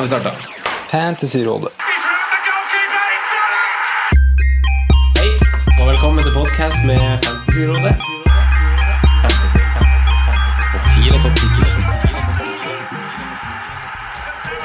[0.00, 0.36] Nå har vi starta.
[0.90, 1.72] Fantasyrådet.
[5.18, 5.30] Hei,
[5.80, 7.92] og velkommen til podkast med Fantasyrådet.
[9.20, 10.64] Fantasy, fantasy, fantasy.
[10.72, 11.44] Topp 10 og topp 10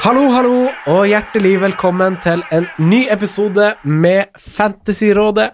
[0.06, 0.56] Hallo, hallo,
[0.86, 5.50] og hjertelig velkommen til en ny episode med Fantasyrådet.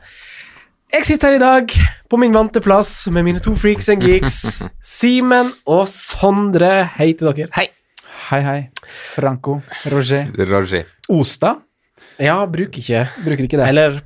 [0.94, 1.66] Jeg sitter her i dag
[2.06, 4.62] på min vante plass med mine to freaks and geeks,
[4.98, 6.84] Simen og Sondre.
[7.00, 7.50] Hei til dere.
[7.58, 7.66] Hei.
[8.30, 8.60] Hei, hei.
[9.14, 9.60] Franco.
[9.92, 10.28] Roger.
[10.50, 10.84] Roger.
[11.12, 11.62] Ostad?
[12.20, 13.68] Ja, bruker ikke Bruker ikke det?
[13.72, 14.00] Eller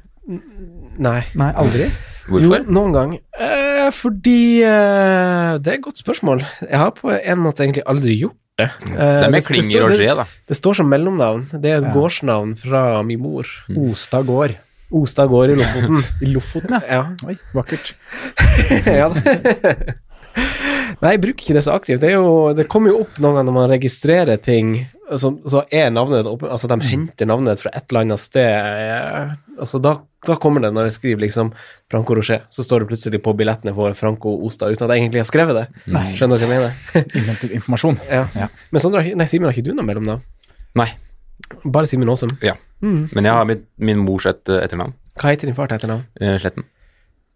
[0.98, 1.20] Nei.
[1.37, 1.87] Nei, aldri?
[2.27, 2.62] Hvorfor?
[2.65, 3.12] Jo, noen gang.
[3.39, 6.43] Eh, fordi eh, Det er et godt spørsmål.
[6.67, 8.67] Jeg har på en måte egentlig aldri gjort det.
[8.89, 10.25] Eh, Det er mer kling i Roger, da.
[10.48, 11.45] det står som mellomnavn.
[11.53, 11.93] Det er et Ja.
[11.95, 13.47] gårdsnavn fra min mor.
[13.77, 14.56] Ostad gård.
[14.91, 16.03] Ostad gård i Lofoten.
[16.25, 16.81] I Lofoten, ja.
[16.91, 17.05] ja.
[17.28, 17.95] Oi, vakkert.
[18.87, 19.09] ja.
[19.12, 19.21] da.
[21.03, 22.01] Nei, jeg bruker ikke det så aktivt.
[22.01, 24.75] Det, er jo, det kommer jo opp noen ganger når man registrerer ting,
[25.21, 28.49] så, så er navnet opp, Altså, de henter navnet fra et eller annet sted.
[28.49, 29.93] eh, Altså, da,
[30.27, 31.53] da kommer det når jeg skriver liksom
[31.93, 35.23] Franco Rocher, så står det plutselig på billettene for Franco Ostad uten at jeg egentlig
[35.23, 35.67] har skrevet det.
[35.95, 36.06] Nei.
[36.19, 37.06] Skjønner du hva jeg mener?
[37.21, 38.01] Innhentet informasjon.
[38.11, 38.25] Ja.
[38.37, 38.49] Ja.
[38.73, 40.25] Men Sondre, nei, Simen, har ikke du noe mellomnavn?
[40.81, 40.89] Nei,
[41.62, 42.33] Bare Simen Aasum.
[42.43, 42.56] ja.
[42.85, 43.06] Mm.
[43.17, 44.91] Men jeg har min, min mors et, etternavn.
[45.17, 46.03] Hva heter din far til etternavn?
[46.21, 46.67] Eh, Sletten.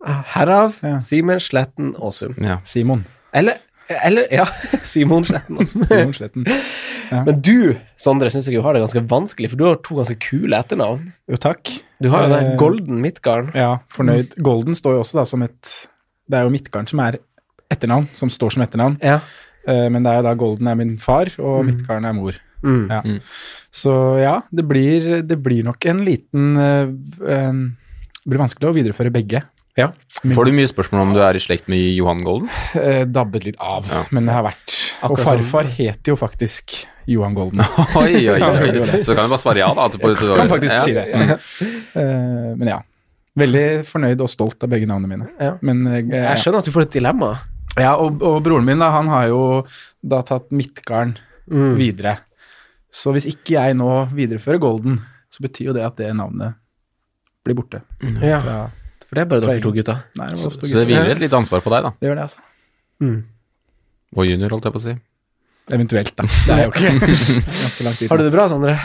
[0.04, 0.98] Ah, Herav Ja.
[1.00, 2.34] Simen Sletten Aasum.
[2.44, 2.58] Ja.
[2.68, 3.06] Simon.
[3.36, 3.60] Eller,
[4.06, 4.46] eller ja,
[4.86, 5.84] Simon Sletten Altså.
[5.90, 6.46] Simon Sletten.
[7.10, 10.18] Men du, Sondre, syns jeg jo har det ganske vanskelig, for du har to ganske
[10.22, 11.08] kule etternavn.
[11.30, 11.72] Jo, takk.
[12.00, 13.50] Du har jo den Eh, Golden Midtgarden.
[13.58, 14.36] Ja, fornøyd.
[14.46, 15.72] Golden står jo også da som et
[16.30, 17.18] Det er jo Midtgarden som er
[17.70, 18.98] etternavn, som står som etternavn.
[19.02, 19.18] Ja.
[19.66, 22.38] Eh, Men det er jo da Golden er min far, og Midtgarden er mor.
[22.62, 22.86] Mm.
[22.90, 23.00] Ja.
[23.04, 23.20] Mm.
[23.72, 26.90] Så ja, det blir, det blir nok en liten uh,
[27.24, 27.52] eh,
[28.20, 29.42] Det blir vanskelig å videreføre begge.
[29.80, 29.88] Ja.
[30.36, 32.48] Får du mye spørsmål om du er i slekt med Johan Golden?
[32.76, 34.02] eh, dabbet litt av, Ja.
[34.14, 34.76] men det har vært
[35.08, 37.60] Og farfar som- het jo faktisk Johan Golden.
[37.96, 39.02] Oi, oi, Ja, oi.
[39.02, 39.88] Så kan du bare svare ja, da.
[39.88, 40.12] etterpå.
[40.36, 40.84] Kan faktisk ja.
[40.84, 41.06] si det.
[41.10, 41.38] Ja.
[42.00, 42.80] Eh, men ja.
[43.40, 45.28] Veldig fornøyd og stolt av begge navnene mine.
[45.40, 45.52] Ja.
[45.62, 47.32] Men eh, Jeg skjønner at du får et dilemma.
[47.78, 49.40] ja, og, og broren min, da, han har jo
[50.02, 51.16] da tatt Midtgarden
[51.50, 51.74] Mm.
[51.80, 52.12] videre.
[52.94, 55.00] Så hvis ikke jeg nå viderefører Golden,
[55.34, 56.54] så betyr jo det at det navnet
[57.44, 57.80] blir borte.
[58.22, 58.58] Ja, Fra,
[59.10, 59.96] for det er bare dere to gutta.
[60.16, 60.86] nei, det var to Så det gutter.
[60.86, 61.90] hviler et litt ansvar på deg, da.
[61.98, 62.38] Det gjør det, altså.
[63.02, 63.16] Mm.
[64.16, 64.94] Og junior, holdt jeg på å si.
[65.70, 66.24] Eventuelt, da.
[66.46, 67.16] Det er jo ikke
[67.64, 68.08] ganske lang tid.
[68.10, 68.76] Har du det bra, Sondre?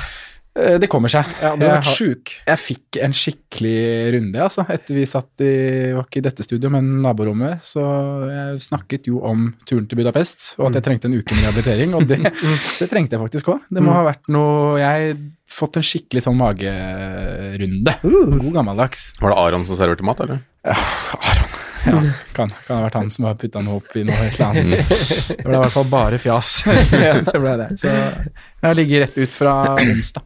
[0.56, 1.28] Eh, Det kommer seg.
[1.44, 2.32] Ja, du har vært sjuk.
[2.48, 5.52] Jeg fikk en skikkelig runde, altså, etter vi satt i
[5.96, 7.60] Var ikke i dette studioet, men naborommet.
[7.68, 7.84] Så
[8.32, 11.96] jeg snakket jo om turen til Budapest, og at jeg trengte en uke med rehabilitering.
[12.00, 12.22] Og det,
[12.80, 13.66] det trengte jeg faktisk òg.
[13.70, 15.18] Det må ha vært noe Jeg
[15.56, 17.98] fått en skikkelig sånn magerunde.
[18.02, 19.10] God gammeldags.
[19.22, 20.42] Var det Aron som serverte mat, eller?
[20.66, 21.54] Aron.
[21.86, 22.00] Ja,
[22.34, 24.88] kan, kan ha vært han som har putta noe opp i noe et eller annet.
[25.30, 26.54] Det ble i hvert fall bare fjas.
[27.28, 27.68] det ble det.
[27.78, 30.26] Så jeg ligger rett ut fra onsdag.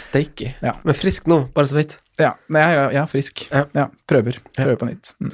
[0.00, 0.52] Steaky.
[0.64, 0.76] Ja.
[0.86, 1.98] Men frisk nå, bare så vidt.
[2.20, 3.46] Ja, nei, ja, ja, frisk.
[3.50, 3.66] Ja.
[3.76, 4.40] Ja, prøver.
[4.56, 5.14] Prøver på nytt.
[5.22, 5.32] Mm.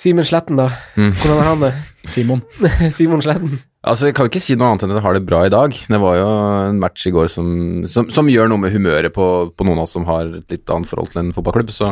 [0.00, 0.70] Simen Sletten, da.
[0.96, 1.10] Mm.
[1.18, 1.72] Hvordan har han det?
[2.14, 2.40] Simon.
[2.96, 3.58] Simon Sletten.
[3.80, 5.72] Altså, Jeg kan ikke si noe annet enn at jeg har det bra i dag.
[5.72, 6.28] Det var jo
[6.68, 7.46] en match i går som,
[7.88, 9.26] som, som gjør noe med humøret på,
[9.56, 11.72] på noen av oss som har et litt annet forhold til en fotballklubb.
[11.72, 11.90] Så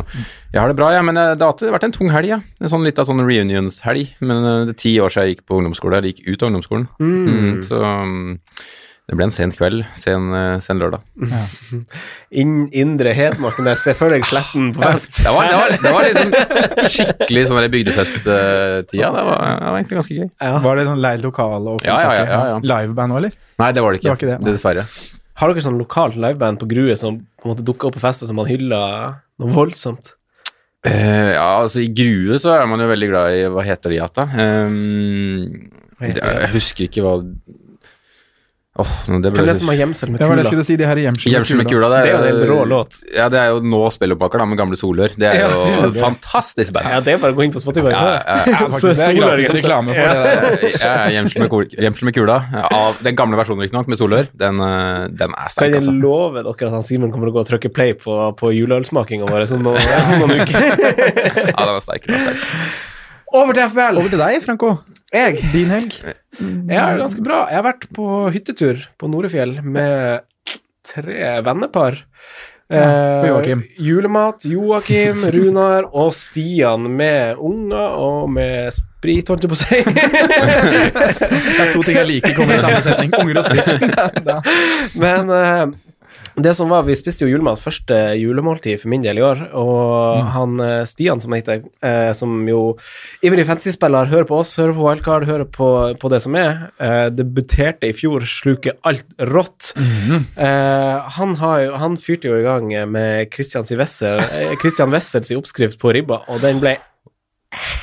[0.53, 1.01] jeg har det bra, ja.
[1.05, 2.39] Men eh, det har alltid vært en tung helg, ja.
[2.61, 4.13] En sånn litt av sånn reunions-helg.
[4.21, 6.51] Men eh, det er ti år siden jeg gikk på ungdomsskole, Jeg gikk ut av
[6.51, 6.87] ungdomsskolen.
[7.01, 8.29] Mm, så mm,
[9.09, 11.01] det ble en sen kveld, sen, eh, sen lørdag.
[12.41, 15.23] Inn, indre Hedmarken der, se for deg Sletten på fest.
[15.25, 18.35] Det var, det var, det var liksom skikkelig sånn bygdefest-tida.
[18.85, 20.27] Det, var- det var egentlig ganske gøy.
[20.67, 22.59] Var det sånn leid lokale og Ja, ja, ja, ja, ja.
[22.75, 23.33] liveband òg, eller?
[23.63, 24.05] Nei, det var det ikke.
[24.05, 24.53] Det var ikke det.
[24.53, 24.85] Dessverre.
[25.39, 28.29] Har dere sånn lokalt liveband på Grue som på en måte dukker opp på fester
[28.29, 30.13] som man hyller noe voldsomt?
[30.85, 33.97] Uh, ja, altså I Grue så er man jo veldig glad i Hva heter de
[33.97, 34.25] igjen, da?
[34.39, 36.13] Ehm, de?
[36.15, 37.17] jeg husker ikke hva
[38.79, 40.29] Åh, det Hvem er det som har gjemsel med kula?
[40.31, 42.57] Ja, det skulle si, de her gjemsel Gjemsel med kula, Det er jo en rå
[42.69, 42.99] låt.
[43.11, 45.11] Ja, det er jo nå spilloppbakker, da, med gamle Solør.
[45.19, 45.89] Det er jo ja.
[45.99, 46.87] fantastisk band.
[46.93, 47.91] Ja, det er bare å gå inn på Spotify.
[47.91, 50.13] Ja, ja, ja, Så faktisk, det er gratis reklame for Ja.
[50.13, 50.77] det der.
[50.79, 52.37] Ja, gjemsel med, kul- gjemsel med kula.
[52.79, 54.29] Av den gamle versjonen, riktignok, med Solør.
[54.45, 55.95] Den, eh, den er Kan jeg altså.
[55.99, 59.27] love dere at han Simen kommer til å gå og trykke play på, på juleølsmakinga
[59.27, 59.81] vår sånn noen,
[60.15, 60.55] om noen uker?
[61.51, 62.07] Ja, den er sterk.
[62.07, 62.47] Den er sterk.
[63.29, 63.99] Over til FBL.
[64.01, 64.71] Over til deg, Franco.
[65.09, 65.39] Jeg.
[65.53, 65.95] Din helg.
[66.37, 67.43] Det er ganske bra.
[67.49, 70.21] Jeg har vært på hyttetur på Norefjell med
[70.85, 71.97] tre vennepar.
[72.69, 73.63] Ja, Joakim.
[73.81, 79.79] julemat, Joakim, Runar og Stian med unger og med sprit, holdt jeg på å si.
[79.89, 83.15] Det er to ting jeg liker kommer i samme setning.
[83.17, 83.65] Unger og sprit.
[85.01, 85.65] Men eh,
[86.45, 90.29] det som var, vi spiste jo julemat, første julemåltid for min del i år, og
[90.35, 92.61] han eh, Stian, som heter, eh, som jo
[93.25, 95.69] ivrig fantasy-spiller, hører på oss, hører på Wildcard, hører på,
[95.99, 99.73] på det som er, eh, debuterte i fjor, sluker alt rått.
[100.39, 103.67] Eh, han, har jo, han fyrte jo i gang med Christian
[104.93, 106.77] Wessels oppskrift på ribba, og den ble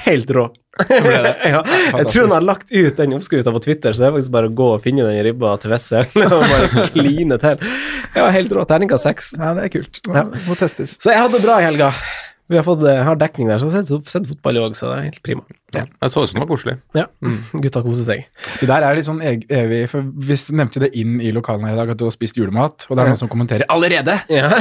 [0.07, 0.47] helt rå.
[0.91, 1.63] ja.
[1.97, 4.51] Jeg tror han har lagt ut den oppskrifta på Twitter, så det er faktisk bare
[4.51, 7.67] å gå og finne den ribba til Wessel og bare kline til.
[8.17, 8.67] Ja, helt rå.
[8.69, 9.33] Terninga seks.
[9.39, 10.03] Ja, det er kult.
[10.07, 10.27] Ja.
[10.29, 10.99] Må, må testes.
[11.01, 11.91] Så jeg hadde det bra i helga.
[12.49, 14.75] Vi har fått eh, har dekning der, så jeg har sett, sett fotball i òg,
[14.79, 15.43] så det er helt prima.
[15.75, 16.75] Jeg så ut som det var koselig.
[16.95, 17.05] Ja,
[17.59, 18.21] Gutta koser seg.
[18.61, 21.75] Det der er litt sånn evig, for vi nevnte jo det inn i lokalene her
[21.75, 24.15] i dag, at du har spist julemat, og det er noen som kommenterer 'allerede'!
[24.31, 24.53] Ja.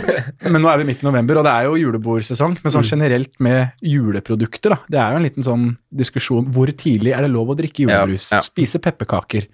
[0.52, 2.58] Men nå er vi midt i november, og det er jo julebordsesong.
[2.60, 4.78] Men sånn generelt med juleprodukter, da.
[4.92, 6.52] Det er jo en liten sånn diskusjon.
[6.52, 8.28] Hvor tidlig er det lov å drikke julebrus?
[8.30, 8.46] Ja, ja.
[8.46, 9.48] Spise pepperkaker?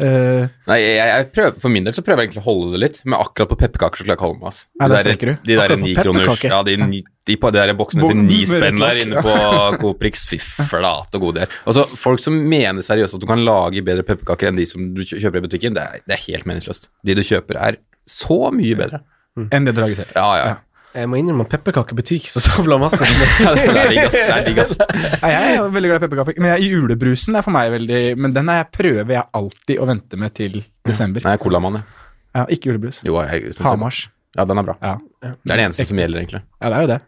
[0.00, 2.80] Uh, Nei, jeg, jeg prøver, For min del så prøver jeg egentlig å holde det
[2.84, 4.52] litt, men akkurat på pepperkaker så klarer jeg ikke å holde meg.
[4.52, 4.68] Altså.
[4.78, 6.44] Ja, De der der- De der på nikroners?
[6.46, 9.34] Ja, de, ni- de, på de der boksene til ni spenn der inne på
[9.82, 10.24] Coprix.
[10.30, 11.58] Fy flate gode der.
[11.68, 15.04] Altså, folk som mener seriøst at du kan lage bedre pepperkaker enn de som du
[15.04, 16.90] kjøper i butikken, det er, det er helt meningsløst.
[17.06, 17.78] De du kjøper, er
[18.08, 19.04] så mye bedre.
[19.50, 20.16] enn det du lager selv.
[20.16, 20.58] Ja, ja.
[20.90, 22.98] Jeg må innrømme at pepperkaker betyr ikke så sabla masse.
[23.04, 24.16] det er digg, ass.
[24.16, 24.72] Det er digg, ass.
[25.22, 26.40] Nei, jeg er veldig glad i pepperkaker.
[26.42, 29.86] Men jeg, julebrusen er for meg veldig Men den er jeg, prøver jeg alltid å
[29.92, 30.58] vente med til
[30.88, 31.22] desember.
[31.28, 32.00] Nei, colamann, jeg.
[32.40, 32.98] Ja, ikke julebrus.
[33.06, 34.08] Jo, jeg, jeg, Hamars.
[34.34, 34.76] Ja, den er bra.
[34.82, 34.96] Ja.
[35.20, 36.42] Det er det eneste som gjelder, egentlig.
[36.62, 37.00] ja, det er jo det.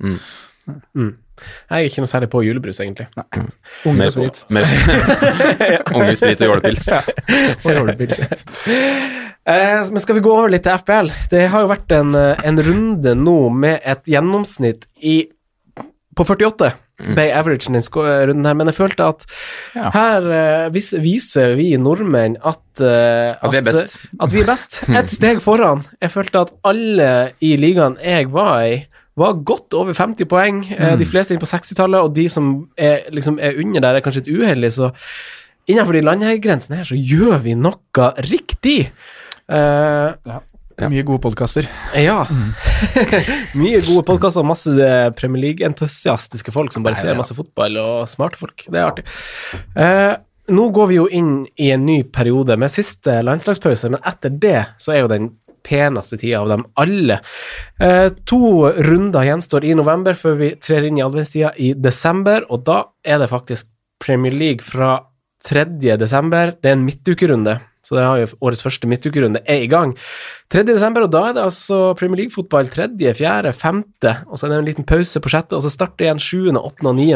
[1.72, 3.06] Jeg er ikke noe særlig på julebrus, egentlig.
[3.88, 4.42] Unge Mer og sprit.
[5.96, 6.86] Unge sprit og jålepils.
[7.64, 8.20] Og jålepils.
[9.42, 11.08] Eh, men skal vi gå over litt til FPL?
[11.32, 15.16] Det har jo vært en, eh, en runde nå med et gjennomsnitt i,
[16.16, 16.72] på 48.
[17.02, 19.24] Ble averagen den eh, runden her, men jeg følte at
[19.74, 19.90] Ja.
[19.94, 23.98] her uh, vis, viser vi nordmenn at, uh, At vi best.
[24.20, 24.82] At vi er best.
[24.88, 25.82] Et steg foran.
[26.00, 28.84] Jeg følte at alle i ligaen jeg var i,
[29.18, 30.62] var godt over 50 poeng.
[30.72, 34.04] Eh, De fleste inn på 60-tallet, og de som er, liksom, er under der, er
[34.04, 34.92] kanskje litt uheldige, så
[35.68, 38.90] innenfor de landegrensene her, så gjør vi noe riktig.
[40.78, 41.68] Eh, Mye gode podkaster.
[41.98, 42.22] ja.
[43.58, 48.08] Mye gode podkaster og masse eh, Premier League-entusiastiske folk som bare ser masse fotball, og
[48.10, 48.64] smarte folk.
[48.68, 49.04] Det er artig.
[49.76, 50.14] Eh,
[50.52, 51.32] nå går vi jo inn
[51.62, 55.30] i en ny periode med siste landslagspause, men etter det så er jo den
[55.62, 57.20] peneste tida av dem alle.
[57.78, 58.40] Eh, to
[58.82, 63.22] runder gjenstår i november før vi trer inn i adventstida i desember, og da er
[63.22, 63.68] det faktisk
[64.02, 64.96] Premier League fra
[65.46, 65.62] 3.
[66.00, 66.56] desember.
[66.58, 69.96] Det er en midtukerunde, så det har jo årets første midtukerunde er i gang.
[70.54, 70.62] 3.
[70.68, 73.82] desember, og da er det altså Premier League-fotball 3., 4., 5.,
[74.28, 76.86] og så er det en liten pause på 6., og så starter igjen 7., 8.
[76.86, 77.08] og 9.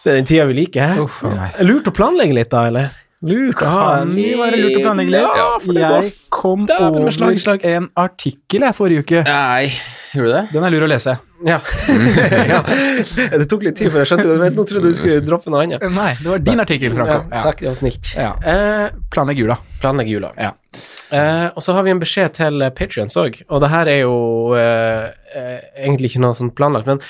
[0.00, 0.80] Det er den tida vi liker.
[0.94, 1.04] her.
[1.04, 1.22] Uff.
[1.62, 2.90] Lurt å planlegge litt, da, eller?
[3.20, 5.40] Lurt å ha Kan ny være lurt å planlegge litt.
[5.40, 7.66] Ja, for det jeg kom over slag slag.
[7.68, 9.24] en artikkel jeg forrige uke.
[9.28, 9.68] Nei,
[10.16, 10.44] gjorde du det?
[10.54, 11.18] Den er lur å lese.
[11.46, 11.60] Ja.
[12.52, 12.60] ja.
[13.40, 15.84] Det tok litt tid, for jeg skjønte jo Nå trodde du skulle droppe noe annet.
[15.94, 17.20] Nei, det var din artikkel, Franco.
[17.32, 18.12] Ja, takk, det var snilt.
[18.16, 18.32] Ja.
[18.44, 19.58] Eh, Planlegg jula.
[19.80, 20.34] Planlegg jula.
[20.36, 20.54] Ja.
[21.10, 24.12] Eh, og så har vi en beskjed til Patrions òg, og det her er jo
[24.54, 27.00] eh, eh, egentlig ikke noe sånn planlagt, men,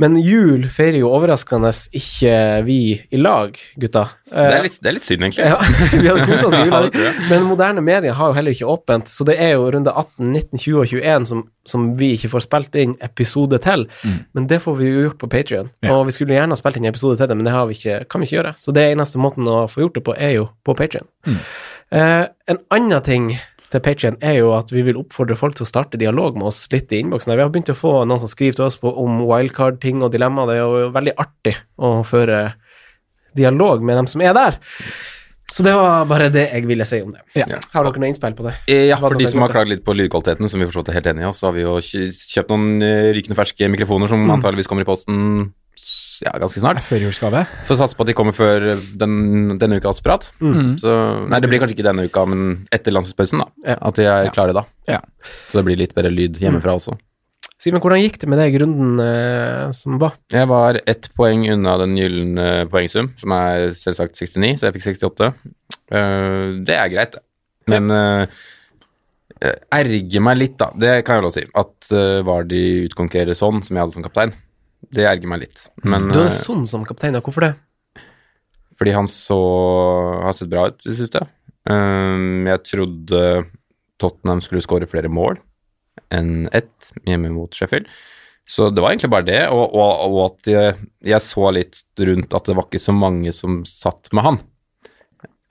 [0.00, 1.68] men jul feirer jo overraskende
[2.00, 2.32] ikke
[2.64, 2.78] vi
[3.12, 4.06] i lag, gutta.
[4.30, 5.50] Eh, Det er litt, det er litt synd, egentlig.
[5.50, 5.58] ja,
[6.00, 9.12] vi hadde kosa oss i jula, det men moderne medier har jo heller ikke åpent,
[9.12, 11.44] så det er jo runde 18, 19, 20 og 21 som,
[11.74, 13.79] som vi ikke får spilt inn episode til,
[14.36, 15.70] men det får vi jo gjort på Patrion.
[15.80, 15.88] Mm.
[15.88, 15.96] Ja.
[15.96, 18.02] Og vi skulle gjerne ha spilt inn episode til det, men det har vi ikke,
[18.10, 18.54] kan vi ikke gjøre.
[18.60, 21.08] Så det eneste måten å få gjort det på, er jo på Patrion.
[21.28, 21.40] Mm.
[22.00, 23.32] Eh, en annen ting
[23.70, 26.64] til Patreon er jo at vi vil oppfordre folk til å starte dialog med oss
[26.72, 27.36] litt i innboksen.
[27.36, 30.50] Vi har begynt å få noen som skriver til oss på, om wildcard-ting og dilemmaer.
[30.50, 32.42] Det er jo veldig artig å føre
[33.38, 34.58] dialog med dem som er der.
[35.50, 37.20] Så det var bare det jeg ville si om det.
[37.34, 37.46] Ja.
[37.74, 38.54] Har dere noe innspill på det?
[38.70, 41.06] Eh, Ja, for de som har klagd litt på lydkvaliteten, som vi forstått er helt
[41.10, 44.30] enige i, så har vi jo kjøpt noen eh, rykende ferske mikrofoner som Mm.
[44.38, 45.52] antageligvis kommer i posten
[46.20, 46.82] ja, ganske snart.
[46.84, 47.46] Førjulsgave.
[47.66, 48.60] Får satse på at de kommer før
[49.00, 50.26] den, denne ukas prat.
[50.40, 50.74] Mm.
[50.78, 50.92] Så,
[51.32, 53.76] nei, det blir kanskje ikke denne uka, men etter landslagspausen, da.
[53.80, 54.66] At de er klare da.
[54.86, 55.00] Ja.
[55.48, 56.98] Så det blir litt bedre lyd hjemmefra også.
[57.60, 60.14] Simen, hvordan gikk det med deg i runden eh, som var?
[60.32, 64.86] Jeg var ett poeng unna den gylne poengsum, som er selvsagt 69, så jeg fikk
[64.94, 65.28] 68.
[65.92, 67.18] Uh, det er greit.
[67.68, 68.24] Men uh,
[69.76, 70.70] erger meg litt, da.
[70.72, 71.44] Det kan jeg lov å si.
[71.60, 74.32] At uh, Vardi utkonkurrerer sånn, som jeg hadde som kaptein.
[74.88, 75.66] Det erger meg litt.
[75.84, 77.24] Men, du hadde eh, sånn som kaptein, ja.
[77.26, 77.56] Hvorfor det?
[78.80, 79.36] fordi han så
[80.24, 81.20] har sett bra ut i det siste.
[81.68, 83.18] Jeg trodde
[84.00, 85.36] Tottenham skulle skåre flere mål
[86.14, 87.90] enn ett hjemme mot Sheffield.
[88.50, 92.34] Så det var egentlig bare det, og, og, og at jeg, jeg så litt rundt
[92.34, 94.40] at det var ikke så mange som satt med han.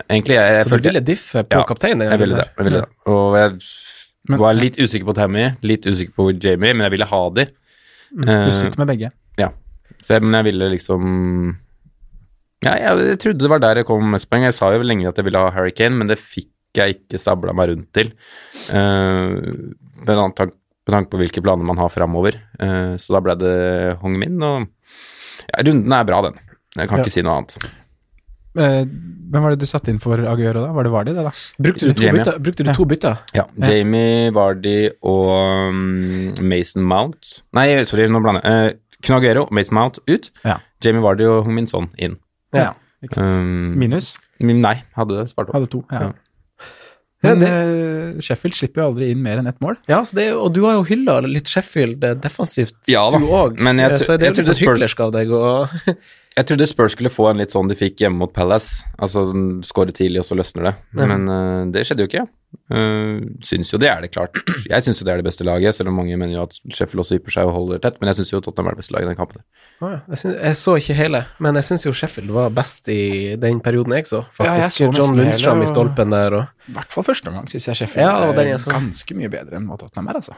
[0.10, 2.10] Egentlig, jeg, jeg Så du ville diffe på kapteinen?
[2.10, 2.50] Jeg ville det.
[2.58, 2.90] Jeg ville det.
[3.12, 7.24] Og jeg var litt usikker på Tammy, litt usikker på Jamie, men jeg ville ha
[7.38, 7.48] de.
[8.10, 9.12] Du sitter med begge.
[9.40, 9.52] Ja.
[10.04, 11.04] Så men jeg ville liksom
[12.64, 14.46] Ja, jeg, jeg trodde det var der jeg kom med mest poeng.
[14.48, 17.56] Jeg sa jo lenge at jeg ville ha Hurricane, men det fikk jeg ikke sabla
[17.56, 18.12] meg rundt til.
[18.70, 19.72] Uh,
[20.06, 20.56] med tanke
[20.90, 22.34] tank på hvilke planer man har framover.
[22.58, 24.66] Uh, så da ble det Hong Min, og
[25.46, 26.40] ja, runden er bra, den.
[26.76, 27.04] Jeg kan Ja.
[27.04, 27.70] ikke si noe annet.
[28.58, 28.82] Uh,
[29.30, 30.72] hvem var det du satte inn for Aguero da?
[30.74, 31.32] Var det Vardi, det da?
[31.62, 32.24] Brukte du to Jamie.
[32.24, 32.40] bytter?
[32.42, 33.20] Brukte du to bytter?
[33.38, 33.46] Ja.
[33.62, 38.74] Jamie Vardy og um, Mason Mount Nei, sorry, nå blander jeg.
[38.74, 40.32] Uh, Knaguero og Mason Mount ut.
[40.44, 40.58] Ja.
[40.84, 42.18] Jamie Vardy og Hung Min Son inn.
[42.52, 42.72] Ja,
[43.06, 43.38] ikke sant.
[43.38, 44.16] Um, Minus?
[44.42, 45.60] Nei, hadde spart opp.
[45.60, 46.10] Hadde to, ja.
[47.22, 47.34] Ja.
[47.36, 47.48] Men Ja,
[48.16, 48.24] det...
[48.24, 49.76] Sheffield slipper jo aldri inn mer enn ett mål.
[49.92, 53.26] Ja, så det, og du har jo hylla litt Sheffield eh, defensivt, Ja da, du
[53.28, 53.60] òg.
[53.60, 55.44] men jeg tr- Så det er litt sånn hyklersk av deg å
[56.38, 58.86] Jeg trodde Spurs skulle få en litt sånn de fikk hjemme mot Palace.
[59.02, 59.26] Altså
[59.66, 60.74] skåre tidlig, og så løsner det.
[60.94, 61.08] Ja.
[61.10, 62.28] Men uh, det skjedde jo ikke.
[62.72, 64.38] Uh, syns jo det er det, klart.
[64.70, 67.04] Jeg syns jo det er det beste laget, selv om mange mener jo at Sheffield
[67.04, 67.98] også ypper seg og holder tett.
[68.00, 69.44] Men jeg syns jo Tottenham er det beste laget i den kampen.
[69.82, 72.94] Ah, ja, jeg, synes, jeg så ikke hele, men jeg syns jo Sheffield var best
[72.94, 73.02] i
[73.42, 74.24] den perioden jeg så.
[74.40, 77.34] Ja, jeg Faktisk så John Lundstrøm hele, i stolpen der og I hvert fall første
[77.34, 78.74] omgang syns jeg Sheffield Ja, det er så.
[78.78, 80.38] ganske mye bedre enn hva Tottenham er, altså.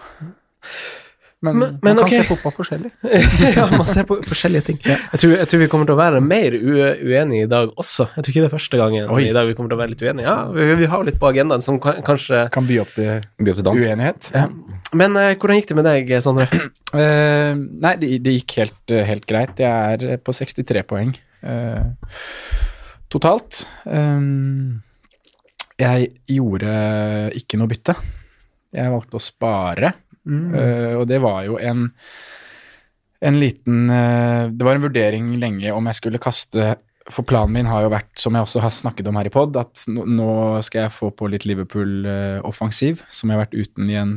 [1.41, 2.19] Men, Men- men man kan okay.
[2.21, 2.91] se fotball forskjellig.
[3.57, 4.77] Ja, man ser på forskjellige ting.
[4.85, 8.05] Jeg, tror, jeg tror vi kommer til å være mer ue- uenige i dag også.
[8.13, 9.23] Jeg tror ikke det er første gangen Oi.
[9.25, 10.27] i dag vi kommer til å være litt uenige.
[10.27, 13.55] Ja, vi, vi har litt på agendaen som kan- kanskje Kan by opp til By
[13.55, 13.81] opp til dans.
[13.87, 14.29] uenighet.
[14.37, 14.45] ja.
[14.93, 16.45] Men uh, hvordan gikk det med deg, Sondre?
[16.93, 17.55] Uh,
[17.85, 19.57] nei, det, det gikk helt, eh, helt greit.
[19.63, 21.13] Jeg er på 63 poeng
[21.47, 21.85] uh,
[23.09, 23.63] totalt.
[23.87, 24.81] Um,
[25.79, 26.73] jeg gjorde
[27.39, 27.95] ikke noe bytte.
[28.75, 29.93] Jeg valgte å spare,
[30.29, 31.89] eh, og det var jo en
[33.21, 36.75] en liten uh, Det var en vurdering lenge om jeg skulle kaste
[37.11, 39.57] For planen min har jo vært, som jeg også har snakket om her i pod,
[39.57, 40.31] at nå, nå
[40.65, 44.13] skal jeg få på litt Liverpool-offensiv, som jeg har vært uten i en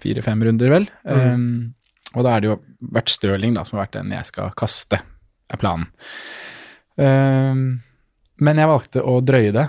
[0.00, 0.86] fire-fem runder, vel.
[1.02, 1.74] Um,
[2.14, 2.56] og da er det jo
[2.94, 5.02] vært Stirling da, som har vært den jeg skal kaste,
[5.50, 5.90] er planen.
[6.94, 7.82] Um,
[8.40, 9.66] men jeg valgte å drøye det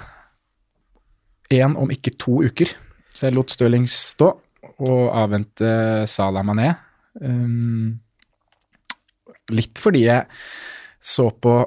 [1.58, 2.72] én, om ikke to uker.
[3.12, 4.36] Så jeg lot Stirling stå
[4.84, 5.70] og avvente
[6.10, 6.72] Salah Mané.
[7.22, 7.96] Um,
[9.56, 10.26] litt fordi jeg
[11.06, 11.60] så på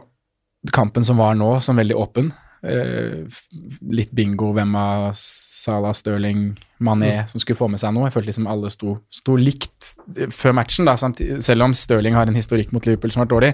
[0.75, 2.33] kampen som var nå, som veldig åpen.
[2.59, 3.29] Uh,
[3.95, 6.51] litt bingo hvem av Salah, Stirling,
[6.83, 8.09] Mané som skulle få med seg noe.
[8.09, 12.19] Jeg følte liksom alle sto, sto likt eh, før matchen, da, samtidig, selv om Stirling
[12.19, 13.53] har en historikk mot Liverpool som har vært dårlig.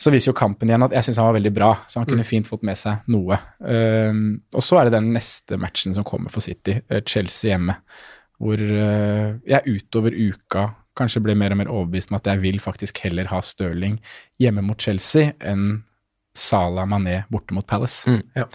[0.00, 2.24] Så viser jo kampen igjen at jeg syns han var veldig bra, så han kunne
[2.24, 3.36] fint fått med seg noe.
[3.60, 7.76] Uh, og så er det den neste matchen som kommer for City, eh, Chelsea hjemme,
[8.40, 12.60] hvor eh, jeg utover uka kanskje ble mer og mer overbevist om at jeg vil
[12.62, 13.98] faktisk heller ha Stirling
[14.40, 15.82] hjemme mot Chelsea enn
[16.36, 18.10] Salah Mané borte mot Palace.
[18.10, 18.22] Mm.
[18.38, 18.46] Ja.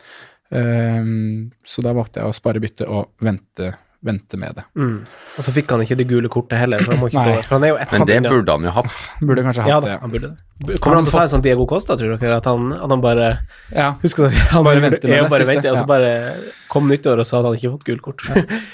[0.56, 3.74] Um, så da valgte jeg å spare byttet og vente,
[4.06, 4.64] vente med det.
[4.78, 4.98] Mm.
[5.36, 7.36] Og så fikk han ikke det gule kortet heller, for han, må ikke Nei.
[7.40, 8.30] stå, for han er jo et Men det unna.
[8.36, 9.06] burde han jo hatt.
[9.22, 10.02] Burde kanskje Ja hatt da, det.
[10.06, 10.42] han burde det.
[10.80, 12.38] Kommer han til å ta en sånn Diego Costa, tror dere?
[12.40, 13.26] At han, at han bare
[13.76, 13.90] Ja.
[14.02, 14.44] Husker dere?
[14.54, 15.90] Han Bare venter med ja, det bare siste, og så ja.
[15.90, 16.12] bare
[16.72, 18.24] kom nyttår, og så hadde han ikke fått gult kort.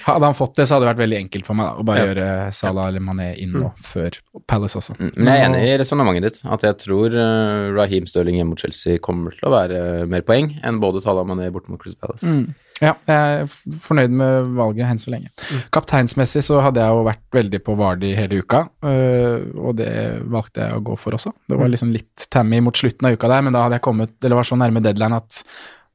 [0.05, 2.03] Hadde han fått det, så hadde det vært veldig enkelt for meg da, å bare
[2.03, 2.09] Ja.
[2.11, 4.93] gjøre Salah eller Mané inn nå, før Palace også.
[4.99, 6.41] Mm, Men jeg er enig i resonnementet ditt.
[6.53, 10.21] At jeg tror uh, Raheem Stirling hjemme mot Chelsea kommer til å være eh, mer
[10.27, 12.29] poeng enn både Salah og Mané borte mot Chris Palace.
[12.29, 12.53] Mm.
[12.81, 13.51] Ja, jeg er
[13.85, 15.29] fornøyd med valget enn så lenge.
[15.73, 19.91] Kapteinsmessig så hadde jeg jo vært veldig på Vardi hele uka, øh, og det
[20.33, 21.33] valgte jeg å gå for også.
[21.51, 24.15] Det var liksom litt Tammy mot slutten av uka der, men da hadde jeg kommet,
[24.23, 25.43] eller var så nærme deadline at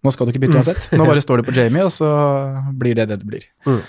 [0.07, 0.87] nå skal du ikke bytte uansett.
[0.95, 2.11] Nå bare står det på Jamie, og så
[2.79, 3.49] blir det det det blir.
[3.67, 3.83] Mm.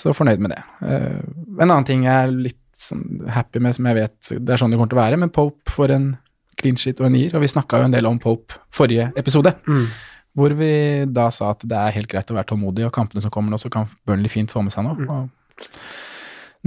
[0.00, 0.60] Så fornøyd med det.
[0.86, 1.22] Eh,
[1.60, 4.72] en annen ting jeg er litt sånn happy med, som jeg vet det er sånn
[4.72, 6.10] det kommer til å være, men Pope får en
[6.60, 9.54] clean sheet og en nier, og vi snakka jo en del om Pope forrige episode.
[10.38, 10.72] Hvor vi
[11.10, 13.58] da sa at det er helt greit å være tålmodig, og kampene som kommer nå,
[13.58, 15.06] så kan Burnley fint få med seg noe.
[15.10, 15.70] Og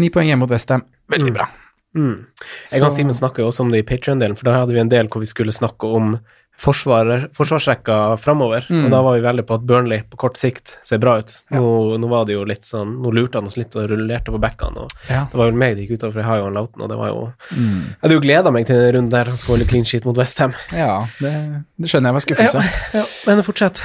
[0.02, 1.48] Ni poeng hjemme mot Westham, veldig bra.
[1.94, 2.26] Mm.
[2.72, 4.92] Jeg og Simen snakka jo også om det i Patrion-delen, for da hadde vi en
[4.92, 6.16] del hvor vi skulle snakke om
[6.58, 8.64] forsvar, forsvarsrekka framover.
[8.70, 8.86] Mm.
[8.86, 11.34] Og da var vi veldig på at Burnley på kort sikt ser bra ut.
[11.52, 14.40] Nå, nå var det jo litt sånn Nå lurte han oss litt og rullerte på
[14.40, 15.26] backene, og Ja.
[15.32, 16.98] det var jo meg det gikk utover, for jeg har jo en Lauten, og det
[16.98, 17.82] var jo Mm.
[17.90, 20.18] Jeg hadde jo gleda meg til den runden der han skulle holde clean sheet mot
[20.18, 20.54] Westham.
[20.72, 21.34] Ja, det,
[21.80, 22.64] det skjønner jeg var skuffelse.
[22.94, 23.82] Ja, men fortsett.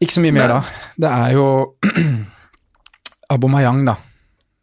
[0.00, 0.58] Ikke så mye mer da.
[0.98, 1.46] Det er jo
[3.30, 3.96] Abomayang, da,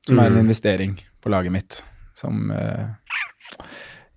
[0.08, 0.40] som er en Mm.
[0.46, 1.84] investering på laget mitt,
[2.16, 2.88] som eh,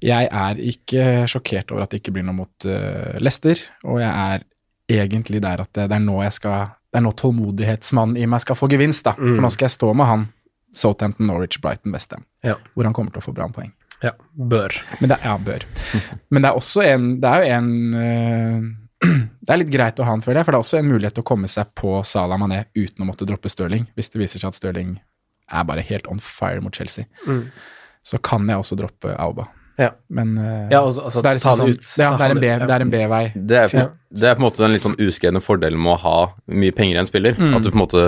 [0.04, 4.10] Jeg er ikke sjokkert over at det ikke blir noe mot uh, Lester, og jeg
[4.10, 4.44] er
[4.88, 8.40] egentlig der at det, det er nå jeg skal Det er nå tålmodighetsmannen i meg
[8.40, 9.12] skal få gevinst, da.
[9.18, 9.34] Mm.
[9.34, 10.22] For nå skal jeg stå med han
[10.74, 12.54] Southampton, Norwich, Brighton, Westham, Ja.
[12.74, 13.72] hvor han kommer til å få bra poeng.
[14.02, 14.72] Ja, bør.
[15.00, 15.64] Men det, ja, bør.
[16.30, 18.68] Men det er også en Det er jo en eh,
[19.42, 21.16] Det er litt greit å ha han, føler jeg, for det er også en mulighet
[21.18, 24.42] til å komme seg på Salah Mané uten å måtte droppe Stirling, hvis det viser
[24.42, 24.96] seg at Stirling
[25.48, 27.08] er bare helt on fire mot Chelsea.
[27.26, 27.46] Mm.
[28.04, 29.48] Så kan jeg også droppe Auba.
[29.78, 29.92] Ja.
[30.10, 31.80] Men eh, Ja, altså- altså det er ta det ut.
[31.86, 32.02] sånn.
[32.02, 33.32] Ja, det er en B, det er en B-vei.
[33.34, 33.84] Det er, på,
[34.18, 36.96] det er på en måte den litt sånn uskrevne fordelen med å ha mye penger
[36.96, 37.34] i en spiller.
[37.38, 37.54] Mm.
[37.56, 38.04] At du på en måte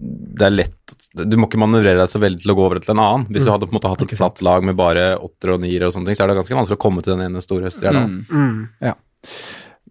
[0.00, 2.92] Det er lett Du må ikke manøvrere deg så veldig til å gå over til
[2.94, 3.26] en annen.
[3.28, 3.52] Hvis du Mm.
[3.58, 6.06] hadde på en måte hatt et satt lag med bare åttere og niere og sånne
[6.06, 8.06] ting, så er det ganske vanskelig å komme til den ene store stjerna.
[8.06, 8.26] Mm.
[8.30, 8.68] Mm.
[8.80, 8.94] Ja.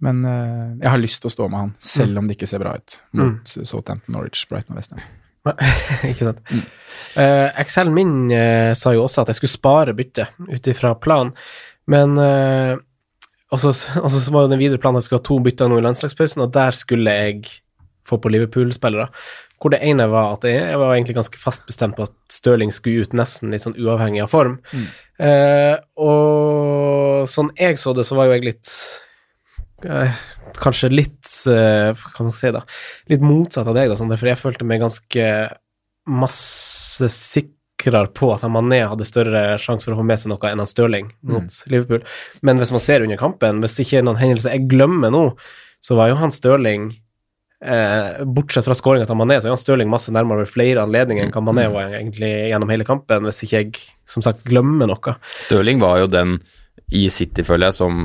[0.02, 2.18] Men uh, jeg har lyst til å stå med han, selv Mm.
[2.18, 5.00] om det ikke ser bra ut mot Southampton, Norwich, Brighton og Westham.
[6.10, 6.44] ikke sant.
[7.16, 11.34] Uh, Excel min uh, sa jo også at jeg skulle spare byttet ut ifra planen,
[11.90, 12.76] men uh,
[13.50, 15.72] og så og så var jo den videre planen at jeg skulle ha to bytter
[15.72, 17.62] nå i landslagspausen, og der skulle jeg
[18.10, 19.10] få på Liverpool-spillere.
[19.60, 22.72] Hvor det ene var at jeg, jeg var egentlig ganske fast bestemt på at Stirling
[22.74, 24.56] skulle ut nesten litt sånn uavhengig av form.
[24.72, 24.86] Mm.
[26.00, 28.72] Og sånn jeg så det, så var jo jeg litt
[30.60, 32.64] Kanskje litt eh, Hva kan man si, da?
[33.12, 35.26] Litt motsatt av deg, da, for jeg følte meg ganske
[36.10, 40.62] masse sikrere på at Mané hadde større sjanse for å få med seg noe enn
[40.62, 42.02] han Stirling mot Liverpool.
[42.46, 45.24] Men hvis man ser under kampen, hvis ikke er noen hendelse jeg glemmer nå,
[45.86, 46.90] så var jo han Stirling
[47.64, 51.28] eh, Bortsett fra skåringa til Mané, så er han Stirling masse nærmere ved flere anledninger
[51.28, 55.16] enn hva Mané var egentlig gjennom hele kampen, hvis ikke jeg som sagt glemmer noe.
[55.46, 56.40] Stirling var jo den
[56.92, 58.00] i City, føler jeg, som,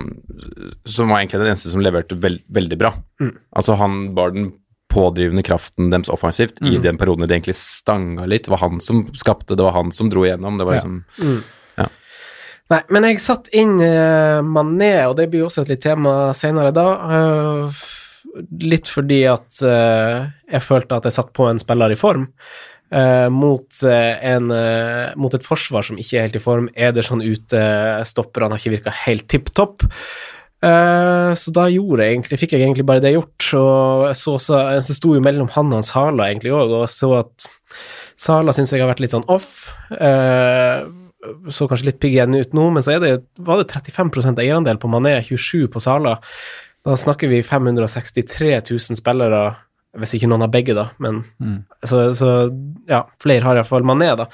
[0.86, 2.92] som var egentlig den eneste som leverte veld, veldig bra.
[3.20, 3.32] Mm.
[3.56, 4.52] Altså, han var den
[4.94, 6.82] pådrivende kraften deres offensivt i Mm.
[6.82, 8.44] den perioden de egentlig stanga litt.
[8.44, 10.58] Det var han som skapte, det var han som dro igjennom.
[10.58, 10.80] Det var Ja.
[10.82, 11.42] liksom Mm.
[11.78, 11.88] Ja.
[12.70, 16.32] Nei, men jeg satt inn uh, Mané, og det blir jo også et litt tema
[16.32, 16.86] senere da.
[17.66, 17.72] Uh,
[18.62, 22.28] litt fordi at uh, jeg følte at jeg satt på en spiller i form.
[22.94, 26.68] Eh, mot, eh, en, uh, mot et forsvar som ikke er helt i form.
[26.74, 27.64] Ederson ute,
[28.08, 29.86] stopper, han har ikke virka helt tipp topp.
[30.64, 33.48] Så da gjorde jeg egentlig, fikk jeg egentlig bare det gjort.
[33.58, 37.10] Og jeg så også, det sto jo mellom han og Sala egentlig òg, og så
[37.18, 37.44] at
[38.16, 39.66] Sala syns jeg har vært litt sånn off.
[41.52, 43.12] Så kanskje litt pigg igjen ut nå, men så det,
[43.44, 46.16] var det 35% eierandel på Mané, 27 på Sala.
[46.84, 49.44] Da snakker vi 563 000 spillere,
[50.00, 51.58] hvis ikke noen har begge, da, men Mm.
[51.86, 52.30] så, så
[52.90, 54.26] ja, flere har iallfall Mané, da.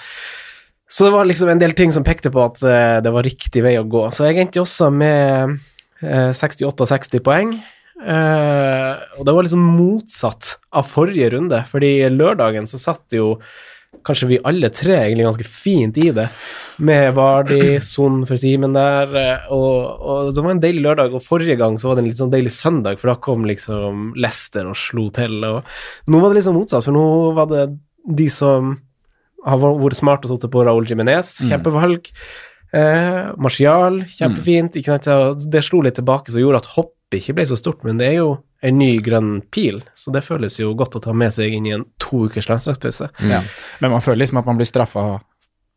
[0.91, 3.63] Så det var liksom en del ting som pekte på at uh, det var riktig
[3.63, 4.09] vei å gå.
[4.11, 5.53] Så jeg endte også med
[6.03, 7.53] uh, 68-60 poeng.
[8.01, 13.35] Uh, og det var liksom motsatt av forrige runde, fordi lørdagen så satt jo
[14.07, 16.27] kanskje vi alle tre egentlig ganske fint i det,
[16.81, 21.23] med Vardi, Son for Simen der, eh, og, og det var en deilig lørdag, og
[21.25, 24.67] forrige gang så var det en litt sånn deilig søndag, for da kom liksom Lester
[24.71, 25.65] og slo til, og
[26.09, 27.67] nå var det liksom motsatt, for nå var det
[28.17, 28.79] de som
[29.45, 31.51] har vært smarte og satt på Raúl Jiménez, Mm.
[31.55, 32.09] kjempevalg.
[32.73, 34.77] Eh, Martial, kjempefint.
[34.77, 35.41] Ikke sant?
[35.51, 38.17] Det slo litt tilbake, som gjorde at hoppet ikke ble så stort, men det er
[38.21, 38.29] jo
[38.63, 41.71] en ny grønn pil, så det føles jo godt å ta med seg inn i
[41.73, 43.09] en to ukers landslagspause.
[43.29, 43.41] Ja.
[43.81, 45.21] Men man føler liksom at man blir straffa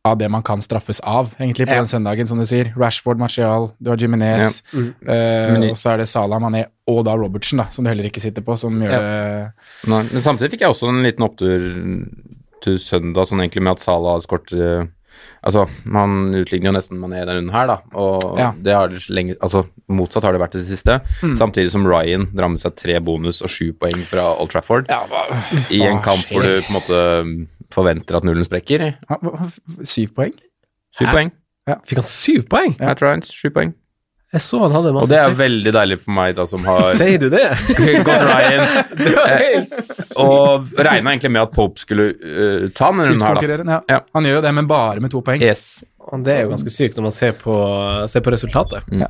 [0.06, 1.80] av det man kan straffes av, egentlig, på Ja.
[1.80, 2.74] den søndagen, som du sier.
[2.76, 4.80] Rashford, Martial, du har Jiminez, Ja.
[4.80, 4.94] Mm.
[5.08, 8.20] eh, og så er det Salah Mané og da Robertsen, da, som du heller ikke
[8.20, 9.00] sitter på, som gjør Ja.
[9.00, 9.54] det
[9.88, 12.10] Nei, men samtidig fikk jeg også en liten opptur
[12.62, 14.88] til søndag, sånn egentlig med at Salah har skåret eh,
[15.44, 18.52] Altså, man utligner jo nesten Mané denne runden her, da, og Ja.
[18.56, 21.02] det har lenge Altså, motsatt har det vært i det siste.
[21.22, 21.36] Mm.
[21.38, 25.02] Samtidig som Ryan drar med seg tre bonus og sju poeng fra Old Trafford Ja,
[25.06, 25.26] hva,
[25.70, 28.96] i en kamp kamp hvor du på en måte forventer at nullen sprekker.
[29.10, 29.52] Hva- hva-
[29.84, 30.34] Syv poeng?
[30.98, 31.12] Syv Hæ?
[31.14, 31.32] poeng.
[31.88, 32.76] Fikk han syv poeng?
[32.80, 33.74] Matt Ryan, sju poeng.
[34.34, 36.88] Jeg så han hadde masse Og det er veldig deilig for meg, da, som har
[37.00, 37.46] Sier du det?
[38.08, 38.64] gått Ryan.
[39.00, 39.10] det
[40.22, 43.66] Og regna egentlig med at Pope skulle uh, ta denne runden her, da.
[43.78, 43.82] Ja.
[43.94, 44.00] Ja.
[44.18, 45.44] Han gjør jo det, men bare med to poeng.
[45.44, 45.84] Yes.
[46.04, 47.54] Og Det er jo ganske sykt når man ser på,
[48.12, 48.90] ser på resultatet.
[48.92, 49.06] Mm.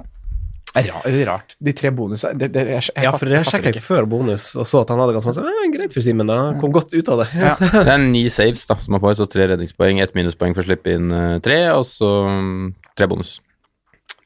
[0.73, 1.53] Er det er rart.
[1.61, 3.83] De tre bonusene det, det, jeg, jeg, Ja, for jeg sjekka ikke.
[3.85, 6.37] før bonus og så at han hadde ganske masse eh, Greit for Simen, da.
[6.61, 7.27] Kom godt ut av det.
[7.37, 7.53] Ja.
[7.61, 10.67] Det er ni saves da, som er på, så tre redningspoeng, ett minuspoeng for å
[10.71, 13.35] slippe inn eh, tre, og så mm, tre bonus.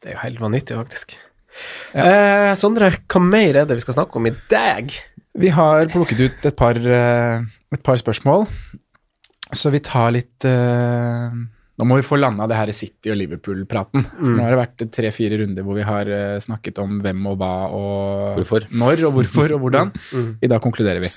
[0.07, 1.13] Det er jo helt vanvittig, faktisk.
[1.99, 4.93] Eh, Sondre, hva mer er det vi skal snakke om i dag?
[5.35, 7.43] Vi har plukket ut et par, eh,
[7.75, 8.47] et par spørsmål,
[9.51, 11.35] så vi tar litt eh,
[11.77, 14.07] Nå må vi få landa det her City- og Liverpool-praten.
[14.15, 14.31] Mm.
[14.31, 17.51] Nå har det vært tre-fire runder hvor vi har eh, snakket om hvem og hva
[17.67, 18.71] og Hvorfor.
[18.71, 19.91] når og hvorfor og hvordan.
[20.45, 21.11] I dag konkluderer vi.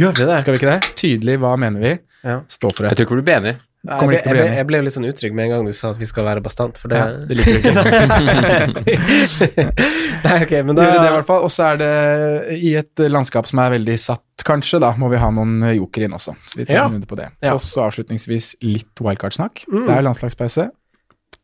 [0.00, 0.40] Gjør vi det?
[0.42, 0.94] Skal vi ikke det?
[0.96, 1.98] Tydelig hva mener vi?
[2.24, 2.40] Ja.
[2.48, 4.00] Stå for Jeg tror ikke vi blir enige.
[4.00, 6.00] Jeg ble, jeg, ble, jeg ble litt sånn utrygg med en gang du sa at
[6.00, 8.90] vi skal være bastant, for det, Ja, det liker du ikke.
[10.26, 11.46] Nei, ok, men da gjør vi det i hvert fall.
[11.46, 15.20] Og så er det i et landskap som er veldig satt, kanskje, da må vi
[15.20, 16.34] ha noen joker inn også.
[16.48, 16.84] Så vi tar Ja.
[16.86, 17.30] en runde på det.
[17.44, 17.54] Ja.
[17.56, 19.64] Og så avslutningsvis litt wildcard-snakk.
[19.72, 19.86] Mm.
[19.88, 20.68] Det er landslagspause.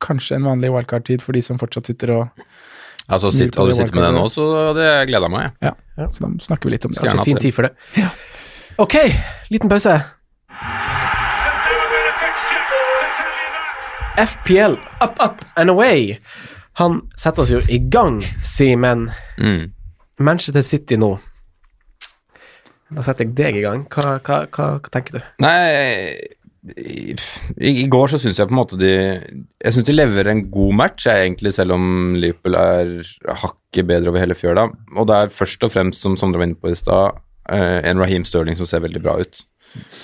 [0.04, 2.28] Kanskje en vanlig wildcard-tid for de som fortsatt sitter og
[3.08, 5.52] Altså, sitt, hadde du sittet med det nå, så hadde jeg gleda meg.
[5.62, 5.70] Ja.
[5.96, 7.04] Ja, så da snakker vi litt om det.
[7.04, 8.02] Kanskje fin tid for det.
[8.82, 8.96] Ok,
[9.48, 9.94] liten pause.
[14.16, 16.18] FPL up, up and away.
[16.80, 19.10] Han setter oss jo i gang, Simen.
[19.40, 19.72] Mm.
[20.18, 21.14] Manchester City nå.
[22.92, 23.84] Da setter jeg deg i gang.
[23.90, 25.22] Hva, hva, hva, hva tenker du?
[25.42, 25.56] Nei,
[26.76, 30.32] i, i, i går så syns jeg på en måte de Jeg syns de leverer
[30.32, 32.94] en god match, jeg, egentlig, selv om Liverpool er
[33.42, 34.68] hakket bedre over hele fjøla.
[34.96, 37.20] Og det er først og fremst, som Sondre var inne på i stad,
[37.52, 39.44] eh, en Raheem Sterling som ser veldig bra ut.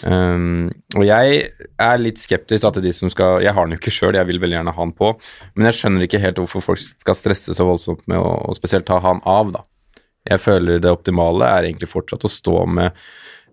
[0.05, 1.43] Um, og jeg
[1.81, 4.41] er litt skeptisk til de som skal Jeg har den jo ikke sjøl, jeg vil
[4.43, 5.13] veldig gjerne ha han på,
[5.55, 8.89] men jeg skjønner ikke helt hvorfor folk skal stresse så voldsomt med å og spesielt
[8.89, 9.63] ta han av, da.
[10.29, 12.99] Jeg føler det optimale er egentlig fortsatt å stå med,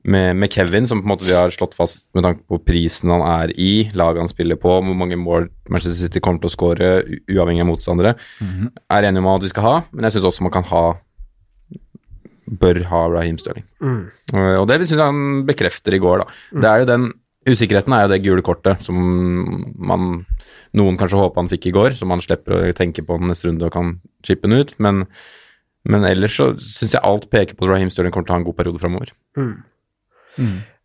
[0.03, 3.13] med, med Kevin, som på en måte vi har slått fast med tanke på prisen
[3.13, 6.55] han er i, laget han spiller på, hvor mange mål Manchester City kommer til å
[6.55, 6.91] skåre,
[7.31, 8.15] uavhengig av motstandere.
[8.89, 10.83] Er enig om at vi skal ha, men jeg syns også man kan ha
[12.49, 13.65] Bør ha Raheem Sterling.
[14.33, 16.39] Og og det syns jeg han bekrefter i går, da.
[16.61, 17.11] Det er jo den
[17.49, 18.97] Usikkerheten er jo det gule kortet som
[19.79, 20.25] man
[20.75, 23.65] noen kanskje håpa han fikk i går, som han slipper å tenke på neste runde
[23.65, 23.93] og kan
[24.27, 24.73] chippe den ut.
[24.77, 25.05] Men,
[25.87, 28.41] men ellers så syns jeg alt peker på at Raheem Sterling kommer til å ha
[28.43, 29.13] en god periode framover.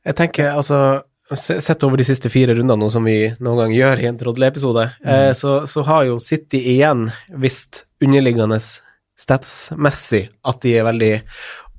[0.07, 1.03] Jeg tenker, altså
[1.35, 4.83] Sett over de siste fire rundene, noe som vi noen gang gjør i en Trodle-episode,
[5.09, 7.07] eh, så, så har jo City igjen
[7.40, 8.59] visst underliggende
[9.20, 11.12] statsmessig at de er veldig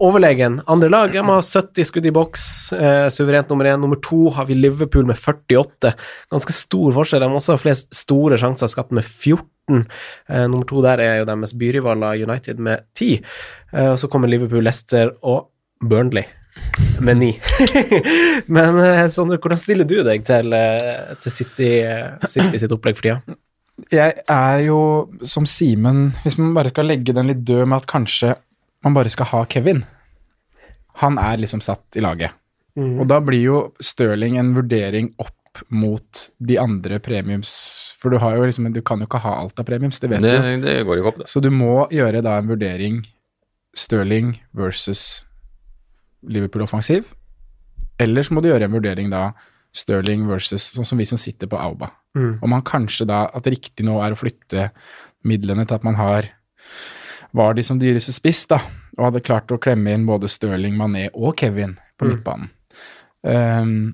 [0.03, 0.59] overlegen.
[0.71, 3.79] Andre lag de har 70 skudd i boks, eh, suverent nummer én.
[3.79, 5.93] Nummer to har vi Liverpool med 48.
[6.31, 7.23] Ganske stor forskjell.
[7.23, 9.87] De har også flest store sjanser skapt med 14.
[10.29, 13.21] Eh, nummer to der er jo deres byrivaler United med 10.
[13.73, 15.47] Eh, og så kommer Liverpool, Leicester og
[15.81, 16.25] Burnley
[16.99, 17.31] med ni.
[18.55, 22.97] Men eh, Sondre, hvordan stiller du deg til, eh, til City, eh, City sitt opplegg
[22.99, 23.37] for tida?
[23.91, 24.79] Jeg er jo
[25.27, 28.31] som Simen Hvis man bare skal legge den litt død med at kanskje
[28.85, 29.81] man bare skal ha Kevin
[31.01, 32.31] Han er liksom satt i laget.
[32.79, 35.33] Og da blir jo Stirling en vurdering opp
[35.71, 37.51] mot de andre premiums
[37.99, 40.23] For du har jo liksom Du kan jo ikke ha alt av premiums, det vet
[40.23, 41.29] Det, du det går ikke opp, det.
[41.31, 43.03] Så du må gjøre da en vurdering
[43.75, 45.25] Stirling versus
[46.23, 47.03] Liverpool offensiv.
[47.99, 49.33] Eller så må du gjøre en vurdering da
[49.75, 51.91] Stirling versus sånn som vi som sitter på Auba.
[52.15, 54.69] Om man kanskje da at riktig nå er å flytte
[55.27, 56.29] midlene til at man har
[57.35, 58.61] var de som dyreste spiss, da,
[58.95, 62.47] og hadde klart å klemme inn både Stirling, Mané og Kevin på midtbanen.
[63.25, 63.91] Um,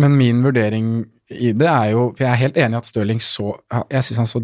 [0.00, 0.90] men min vurdering
[1.30, 3.50] i det er jo For jeg er helt enig i at Stirling så
[3.90, 4.40] Jeg syns han så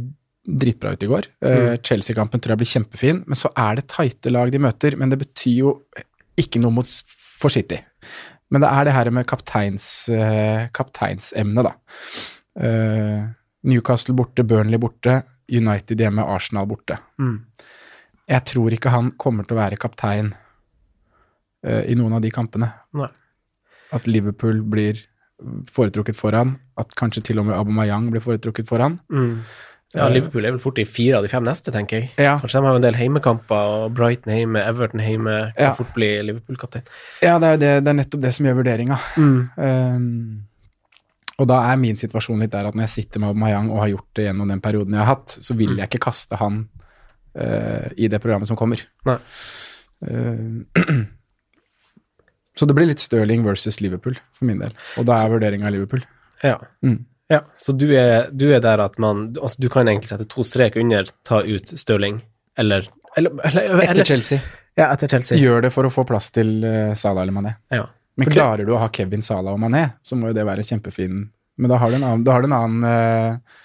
[0.46, 1.26] dritbra ut i går.
[1.42, 4.94] Uh, Chelsea-kampen tror jeg blir kjempefin, men så er det tighte lag de møter.
[4.94, 5.72] Men det betyr jo
[6.38, 6.92] ikke noe mot
[7.40, 7.80] for City.
[8.50, 11.72] Men det er det her med kapteins, uh, kapteinsemnet, da.
[12.56, 13.26] Uh,
[13.66, 17.00] Newcastle borte, Burnley borte, United hjemme, Arsenal borte.
[18.26, 20.32] Jeg tror ikke han kommer til å være kaptein
[21.66, 22.70] uh, i noen av de kampene.
[22.98, 23.10] Nei.
[23.94, 25.02] At Liverpool blir
[25.70, 29.00] foretrukket foran, at kanskje til og med Aubameyang blir foretrukket foran.
[29.94, 32.08] Ja, Liverpool er vel fort i fire av de fem neste, tenker jeg.
[32.20, 32.34] Ja.
[32.42, 35.74] Kanskje de har en del heimekamper, og Brighton hjemme, Everton hjemme, kan Ja.
[35.78, 36.84] fort bli Liverpool-kaptein.
[37.22, 38.98] Ja, det er, det, det er nettopp det som gjør vurderinga.
[39.16, 40.42] Um,
[41.38, 43.92] og da er min situasjon litt der at når jeg sitter med Mayang og har
[43.94, 46.62] gjort det gjennom den perioden jeg har hatt, så vil jeg ikke kaste han
[47.38, 48.82] uh, i det programmet som kommer.
[49.08, 49.18] Nei.
[50.04, 50.64] Uh,
[52.58, 54.72] så det blir litt Stirling versus Liverpool for min del.
[54.98, 56.04] Og da er vurderinga Liverpool.
[56.44, 56.58] Ja.
[56.84, 57.04] Mm.
[57.32, 57.40] Ja.
[57.58, 60.76] Så du er, du er der at man altså Du kan egentlig sette to strek
[60.78, 62.20] under, ta ut Stirling,
[62.58, 62.86] eller,
[63.16, 64.38] eller, eller, eller Etter Chelsea.
[64.76, 65.38] Ja, etter Chelsea.
[65.40, 67.54] Gjør det for å få plass til uh, Salah eller Mané.
[67.72, 67.86] Ja.
[68.16, 70.44] Men For det- klarer du å ha Kevin Salah og Mané, så må jo det
[70.48, 71.24] være kjempefin
[71.58, 73.62] Men da har du en annen, da har du en annen uh,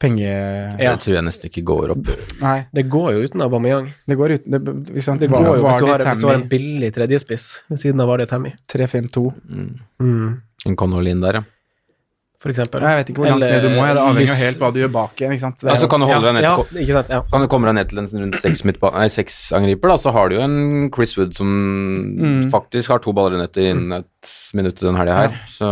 [0.00, 0.24] penge...
[0.80, 0.94] Ja.
[0.96, 2.08] Det tror jeg nesten ikke går opp.
[2.40, 3.90] Nei, Det går jo uten Aubameyang.
[4.08, 5.20] det går uten det, sant?
[5.20, 8.08] Det Var- jo hvis du har, hvis du har en billig tredjespiss ved siden av
[8.10, 9.24] Vardi og Tammy, 3-5-2.
[10.00, 10.40] mm.
[10.66, 11.44] En Connolly inn der, ja.
[12.52, 12.82] Eksempel.
[12.84, 14.92] Jeg vet ikke hvor langt ned du må, det avhenger jo helt hva du gjør
[14.92, 15.32] bak igjen.
[15.32, 15.64] ikke sant?
[15.90, 17.20] Kan du holde deg ned ja, til ikke sant, ja.
[17.32, 20.28] Kan du komme deg ned til en rundt seks, nei, seks angriper, da, så har
[20.28, 21.48] du jo en Chris Wood som
[22.14, 22.50] Mm.
[22.52, 25.40] faktisk har to baller i nettet innen et minutt den helga her.
[25.48, 25.66] Så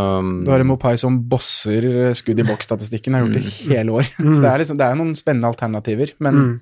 [0.45, 3.93] Du har en Mopai som bosser eh, skudd i boks-statistikken, har gjort det i hele
[4.01, 4.09] år.
[4.17, 6.61] Så det er, liksom, det er noen spennende alternativer, men Mm.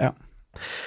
[0.00, 0.12] ja.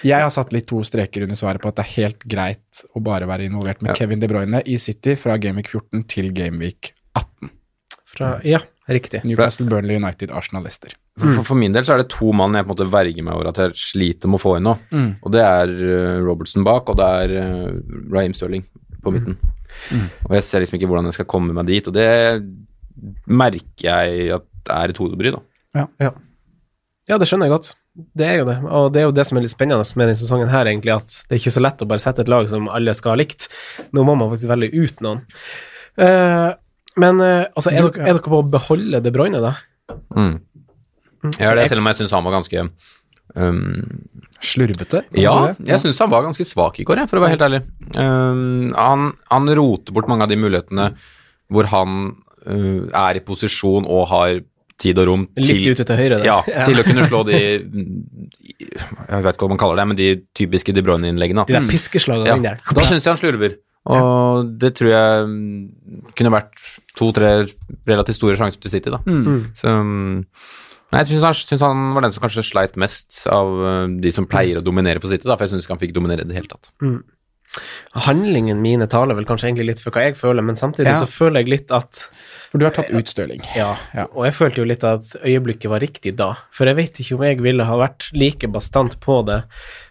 [0.02, 3.02] Jeg har satt litt to streker under svaret på at det er helt greit å
[3.04, 3.96] bare være involvert med Ja.
[4.00, 7.50] Kevin De Bruyne i City fra Gameweek 14 til Gameweek 18.
[8.18, 9.22] Fra, ja, riktig.
[9.28, 10.96] Newcastle, Burnley, United, Arsenal, Leicester.
[11.20, 13.26] for, for, for min del så er det to mann jeg på en måte verger
[13.26, 14.76] meg over at jeg sliter med å få inn nå.
[14.92, 15.10] Mm.
[15.22, 18.66] Og det er eh, Robertson bak, og det er uh, Raheem Sterling
[19.04, 19.40] på midten.
[20.28, 22.08] Og jeg ser liksom ikke hvordan jeg skal komme meg dit, og det
[23.30, 25.44] merker jeg at det er et hodebry, da.
[27.08, 27.70] Ja, det skjønner jeg godt.
[28.18, 30.20] Det er jo det, og det er jo det som er litt spennende med denne
[30.20, 32.68] sesongen her, egentlig, at det er ikke så lett å bare sette et lag som
[32.70, 33.48] alle skal ha likt.
[33.96, 35.24] Nå må man faktisk velge ut noen.
[35.98, 36.50] Eh,
[36.98, 39.56] men eh, altså, er, Du- dere, er dere på å beholde De Bruyne, da?
[40.18, 40.36] Mm.
[41.28, 42.64] Jeg gjør det, selv om jeg syns han var ganske
[43.36, 43.62] um,
[44.38, 45.02] Slurvete?
[45.18, 47.62] Ja, si jeg syns han var ganske svak i går, for å være helt ærlig.
[47.98, 50.92] Um, han, han roter bort mange av de mulighetene
[51.54, 51.98] hvor han
[52.46, 54.40] uh, er i posisjon og har
[54.78, 59.24] tid og rom til, Litt ute til høyre ja, til å kunne slå de Jeg
[59.26, 61.48] vet ikke hva man kaller det, men de typiske De Bruyne-innleggene.
[61.50, 62.62] De der piskeslagene Ja, der.
[62.62, 63.58] da syns jeg han slurver.
[63.88, 66.62] Og det tror jeg mm, kunne vært
[66.98, 67.34] to-tre
[67.88, 69.02] relativt store sjanser til City, da.
[69.06, 69.52] Mm.
[69.58, 70.16] Så mm,
[70.88, 74.12] Nei, jeg syns han, synes han var den som kanskje sleit mest av uh, de
[74.16, 76.30] som pleier å dominere på City, da, for jeg syns ikke han fikk dominere i
[76.30, 76.70] det hele tatt.
[78.08, 81.02] Handlingen mine taler vel kanskje egentlig litt for hva jeg føler, men samtidig Ja.
[81.02, 82.06] så føler jeg litt at
[82.52, 83.42] For du har tatt utstøling.
[83.56, 84.06] Ja, Ja.
[84.14, 86.34] og jeg følte jo litt at øyeblikket var riktig da.
[86.52, 89.44] For jeg vet ikke om jeg ville ha vært like bastant på det.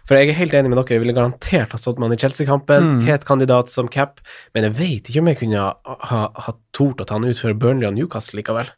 [0.07, 2.21] For jeg er helt enig med dere, jeg ville garantert ha stått med han i
[2.23, 3.05] Chelsea-kampen, Mm.
[3.05, 4.19] het kandidat som cap,
[4.55, 7.37] men jeg vet ikke om jeg kunne ha, ha, ha tort å ta han ut
[7.37, 8.69] før Burnley og Newcastle likevel.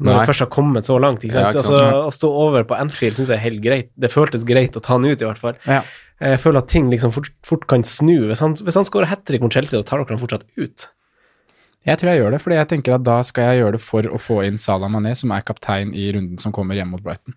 [0.00, 0.18] Når Nei.
[0.24, 1.20] jeg først har kommet så langt.
[1.22, 1.54] Ikke sant?
[1.54, 1.60] Ja.
[1.60, 3.90] Altså, å stå over på Anfield syns jeg er helt greit.
[4.00, 5.54] Det føltes greit å ta han ut, i hvert fall.
[5.66, 5.82] Ja.
[6.20, 8.26] Jeg føler at ting liksom fort, fort kan snu.
[8.30, 10.88] Hvis han, hvis han skårer hat trick mot Chelsea, da tar dere han fortsatt ut.
[11.86, 14.02] Jeg tror jeg gjør det, fordi jeg tenker at da skal jeg gjøre det for
[14.02, 17.34] å få inn Salah Mané, som er kaptein i runden som kommer hjemme mot Brighton.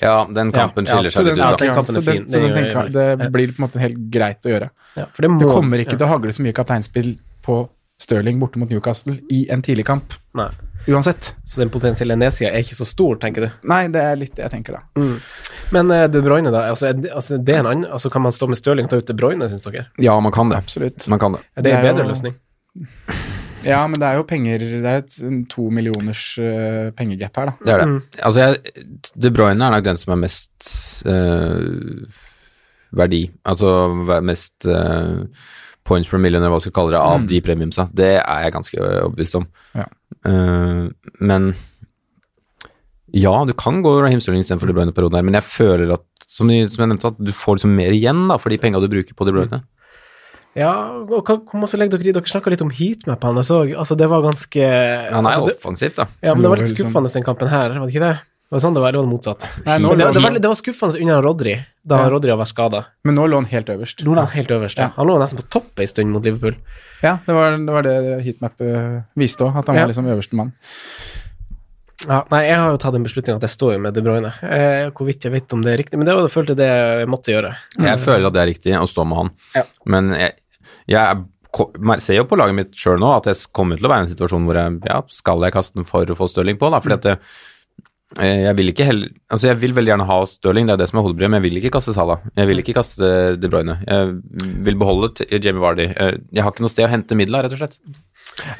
[0.00, 1.56] Ja, den kampen Ja, skiller Så seg litt ut, ja, da.
[1.56, 2.26] den kampen er så den, fin.
[2.28, 4.70] så den Den tenker, jeg- det blir på en måte helt greit å gjøre.
[4.96, 5.98] Ja, for det, må, Det kommer ikke ja.
[5.98, 10.12] til å hagle så mye kapteinspill på Stirling borte mot Newcastle i en tidlig kamp,
[10.34, 10.50] Nei.
[10.86, 11.32] uansett.
[11.46, 13.50] Så den potensielle nedsida er ikke så stor, tenker du.
[13.64, 14.82] Nei, det er litt det jeg tenker da.
[15.72, 16.68] Men uh, De Bruyne, da.
[16.70, 18.98] Altså, er altså, det er en annen, altså, kan man stå med Stirling og ta
[19.00, 19.86] ut De Bruyne, syns dere?
[19.98, 20.58] Ja, man kan det.
[20.58, 21.08] Absolutt.
[21.08, 21.40] Man kan det.
[21.56, 22.34] Er det en Det er bedre jo- løsning?
[23.66, 25.14] Ja, men det er jo penger Det er et
[25.50, 27.54] to millioners uh, pengegap her, da.
[27.64, 27.88] Det er det.
[27.90, 28.00] Mm.
[28.28, 28.86] Altså, jeg,
[29.26, 30.70] De Bruyne er nok den som er mest
[31.08, 32.26] uh,
[32.96, 35.26] verdi, altså mest uh,
[35.86, 37.86] points per million, eller hva du skal kalle det, av de premiumsa.
[37.94, 39.46] Det er jeg ganske overbevist om.
[39.78, 39.86] Ja.
[40.26, 40.82] Eh,
[41.30, 41.48] men
[43.14, 46.50] ja, du kan gå Raheem Sterling istedenfor De Bruyne-perioden her, men jeg føler at, som,
[46.50, 49.16] som jeg nevnte, at du får liksom mer igjen da, for de penga du bruker
[49.16, 49.62] på De Bruyne.
[50.56, 50.72] Ja,
[51.04, 52.14] og hvor masse legger dere i?
[52.16, 53.42] Dere snakka litt om heatmap, han.
[53.44, 54.70] Så, altså, det var ganske
[55.12, 56.06] Han er altså, offensivt, da.
[56.24, 58.16] Ja, men det var litt vel skuffende den kampen her, var det ikke det?
[58.46, 59.44] Var det sånn det var, det var motsatt?
[59.66, 62.10] Nei, nå det, det, var, det var skuffende under Rodri, da Ja.
[62.14, 62.84] Rodri har vært skada.
[63.04, 64.04] Men nå lå han helt øverst.
[64.06, 64.78] Nå lå han helt øverst.
[64.78, 64.86] Ja.
[64.86, 64.94] Ja.
[65.00, 66.54] Han lå nesten på topp ei stund mot Liverpool.
[67.02, 69.82] Ja, det var det, var det heatmapet viste òg, at han Ja.
[69.82, 70.54] var liksom øverste mann.
[72.06, 74.30] Ja, nei, jeg har jo tatt en beslutning at jeg står jo med De Bruyne.
[74.44, 77.08] Eh, hvorvidt jeg vet om det er riktig, men det var det følte det jeg
[77.10, 77.54] måtte gjøre.
[77.82, 79.62] Jeg føler at det er riktig å stå med han, Ja.
[79.90, 80.36] men jeg,
[80.90, 84.04] jeg er, ser jo på laget mitt sjøl nå at jeg kommer til å være
[84.04, 86.68] i en situasjon hvor jeg ja, skal jeg kaste den for å få Stirling på,
[86.74, 87.14] da, fordi at det,
[88.20, 90.88] eh, jeg vil ikke heller Altså, jeg vil veldig gjerne ha Stirling, det er det
[90.90, 92.20] som er hodebryet, men jeg vil ikke kaste Salah.
[92.38, 93.78] Jeg vil ikke kaste De Bruyne.
[93.82, 94.12] Jeg
[94.68, 95.88] vil beholde Jamie Vardy.
[95.90, 97.78] Eh, Jeg har ikke noe sted å hente midler, rett og slett.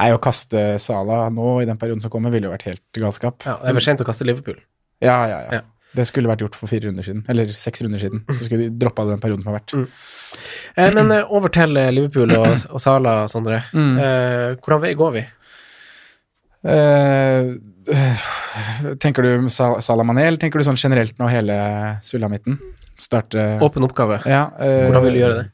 [0.00, 3.44] Nei, å kaste Salah nå i den perioden som kommer, ville jo vært helt galskap.
[3.46, 4.58] Ja, det er for sent å kaste Liverpool.
[5.04, 5.60] Ja, ja, ja.
[5.60, 5.64] Ja.
[5.96, 8.22] Det skulle vært gjort for fire runder siden, eller seks runder siden.
[8.30, 9.74] Så skulle de droppa den perioden som har vært.
[10.76, 13.62] Eh, men eh, over til eh, Liverpool og, og Sala, Sondre.
[13.72, 13.94] Mm.
[13.96, 15.24] Eh, hvordan vei går vi?
[16.66, 17.54] Eh,
[19.02, 21.56] tenker du Sal- Salah eller tenker du sånn generelt nå hele
[22.02, 22.58] sulamitten?
[22.96, 24.22] Starte Åpen oppgave.
[24.26, 25.50] ja, eh, Hvordan vil du gjøre det?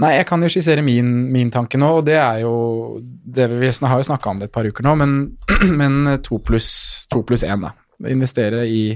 [0.00, 3.68] Nei, jeg kan jo skissere min, min tanke nå, og det er jo det Vi
[3.86, 5.16] har jo snakka om det et par uker nå, men,
[5.80, 7.06] men to pluss
[7.44, 7.74] én, da.
[8.08, 8.94] Investere i,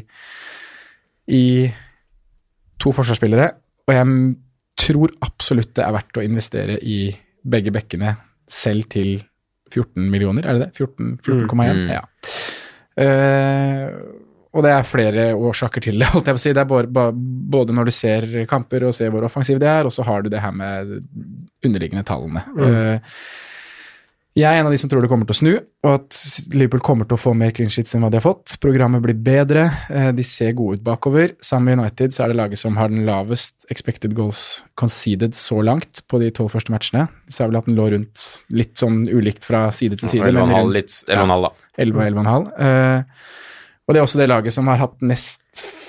[1.33, 1.45] i
[2.81, 3.49] to forsvarsspillere,
[3.89, 4.17] og jeg
[4.85, 6.99] tror absolutt det er verdt å investere i
[7.45, 8.17] begge bekkene
[8.51, 9.17] selv til
[9.73, 10.85] 14 millioner, er det det?
[10.85, 11.81] 14 14,1?
[11.81, 11.89] Mm.
[11.95, 12.05] Ja.
[12.95, 14.21] Uh,
[14.55, 16.11] og det er flere årsaker til det.
[16.15, 16.53] holdt jeg på å si.
[16.55, 17.07] Det er både,
[17.55, 20.31] både når du ser kamper og ser hvor offensiv de er, og så har du
[20.33, 20.95] det her med
[21.65, 22.45] underliggende tallene.
[22.55, 22.63] Mm.
[22.69, 23.19] Eh,
[24.35, 25.51] jeg er en av de som tror det kommer til å snu,
[25.87, 26.17] og at
[26.57, 28.57] Liverpool kommer til å få mer clean sheets enn hva de har fått.
[28.63, 31.37] Programmet blir bedre, eh, de ser gode ut bakover.
[31.45, 35.61] Sammen med United så er det laget som har den lavest expected goals conceded så
[35.63, 37.07] langt på de tolv første matchene.
[37.31, 40.25] Så jeg vil at den lå rundt litt sånn ulikt fra side til side.
[40.27, 41.51] men 11,5 rundt- litt, 11,5 da.
[41.79, 42.53] 11 og 11,5.
[42.59, 43.03] Eh,
[43.87, 45.41] og det er også det laget som har hatt nest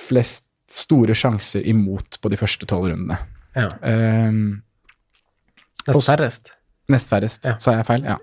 [0.06, 3.18] flest store sjanser imot på de første tolv rundene.
[3.56, 3.68] Ja.
[3.82, 4.30] Eh,
[5.86, 6.50] Nest færrest.
[6.92, 7.56] Nest færrest, Ja.
[7.58, 8.04] sa jeg feil?
[8.06, 8.18] Ja.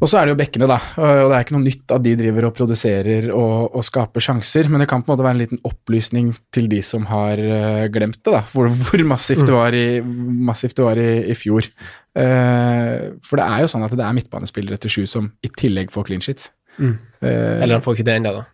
[0.00, 0.78] Og så er det jo bekkene, da.
[0.96, 4.70] Og det er ikke noe nytt at de driver og produserer og, og skaper sjanser,
[4.72, 7.88] men det kan på en måte være en liten opplysning til de som har eh,
[7.92, 8.40] glemt det, da.
[8.48, 11.68] Hvor, hvor massivt det var i, massivt det var i, i fjor.
[12.16, 15.92] Uh, for det er jo sånn at det er midtbanespillere til sju som i tillegg
[15.92, 16.48] får clean sheets.
[16.80, 16.96] Mm.
[17.20, 18.46] Uh, Eller han får ikke det ennå, da.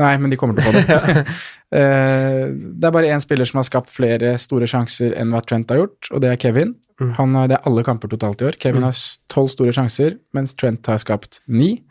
[0.00, 1.24] Nei, men de kommer til å få det.
[1.80, 2.44] uh,
[2.78, 5.80] det er bare én spiller som har skapt flere store sjanser enn hva Trent har
[5.80, 6.76] gjort, og det er Kevin.
[7.00, 7.12] Mm.
[7.16, 8.58] Han har, det er alle kamper totalt i år.
[8.60, 8.90] Kevin Mm.
[8.90, 8.98] har
[9.32, 11.82] tolv store sjanser, mens Trent har skapt ni.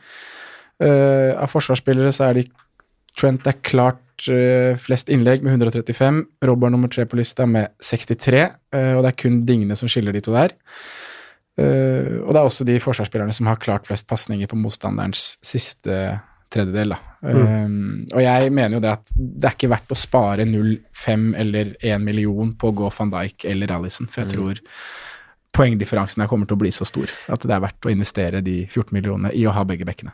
[0.80, 2.50] Uh, av forsvarsspillere så er de
[3.20, 6.22] Trent er klart uh, flest innlegg med 135.
[6.46, 8.46] Robber nummer tre på lista med 63,
[8.76, 10.54] uh, og det er kun dingene som skiller de to der.
[11.60, 16.20] Eh, og det er også de forsvarsspillerne som har klart flest pasninger på motstanderens siste
[16.54, 16.96] tredjedel.
[16.96, 17.00] Da.
[17.30, 17.68] Eh,
[18.16, 22.04] og jeg mener jo det at det er ikke verdt å spare 0,5 eller 1
[22.06, 24.62] million på å gå van Dijk eller Alison, for jeg tror
[25.56, 28.62] poengdifferansen her kommer til å bli så stor at det er verdt å investere de
[28.68, 30.14] 14 millionene i å ha begge bekkene.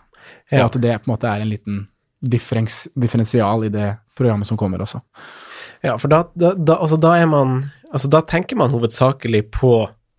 [0.51, 0.63] Ja.
[0.63, 1.83] Og at det på en måte er en liten
[2.25, 5.01] differens, differensial i det programmet som kommer også.
[5.83, 7.57] Ja, for da, da, da, altså, da er man
[7.95, 9.69] Altså, da tenker man hovedsakelig på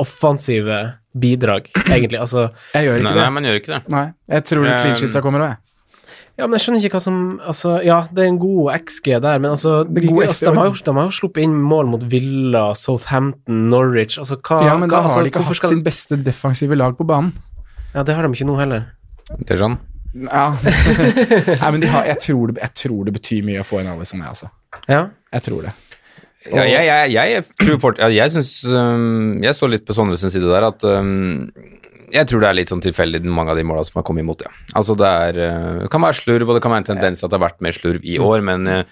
[0.01, 0.77] offensive
[1.13, 2.17] bidrag, egentlig.
[2.17, 3.21] Altså Jeg gjør ikke Nei, det.
[3.21, 3.81] nei, man gjør ikke det.
[3.93, 5.63] Nei, jeg tror clean clean sheetsa kommer òg, jeg.
[6.37, 9.40] Ja, men jeg skjønner ikke hva som Altså, ja, det er en god XG der,
[9.40, 11.57] men altså, de, er god altså XG, de, har jo, de har jo sluppet inn
[11.72, 15.61] mål mot Villa, Southampton, Norwich Altså, hva Ja, men da har altså, de ikke hatt
[15.62, 17.33] skal- sin beste defensive lag på banen.
[17.94, 18.90] Ja, det har de ikke nå heller.
[19.38, 19.79] Det er sånn.
[20.16, 20.51] Ja.
[21.62, 24.05] Nei, men de har, jeg, tror det, jeg tror det betyr mye å få en
[24.09, 24.53] som er, altså.
[24.88, 25.07] Ja.
[25.33, 25.72] Jeg tror det.
[26.53, 30.46] Ja, jeg, jeg, jeg, tror fort, jeg synes um, Jeg står litt på Sondres side
[30.46, 31.49] der at um,
[32.12, 34.45] jeg tror det er litt sånn tilfeldig mange av de måla som har kommet imot,
[34.47, 34.53] ja.
[34.79, 37.33] Altså det er uh, Det kan være slurv, og det kan være en tendens at
[37.33, 38.83] det har vært mer slurv i år, men uh,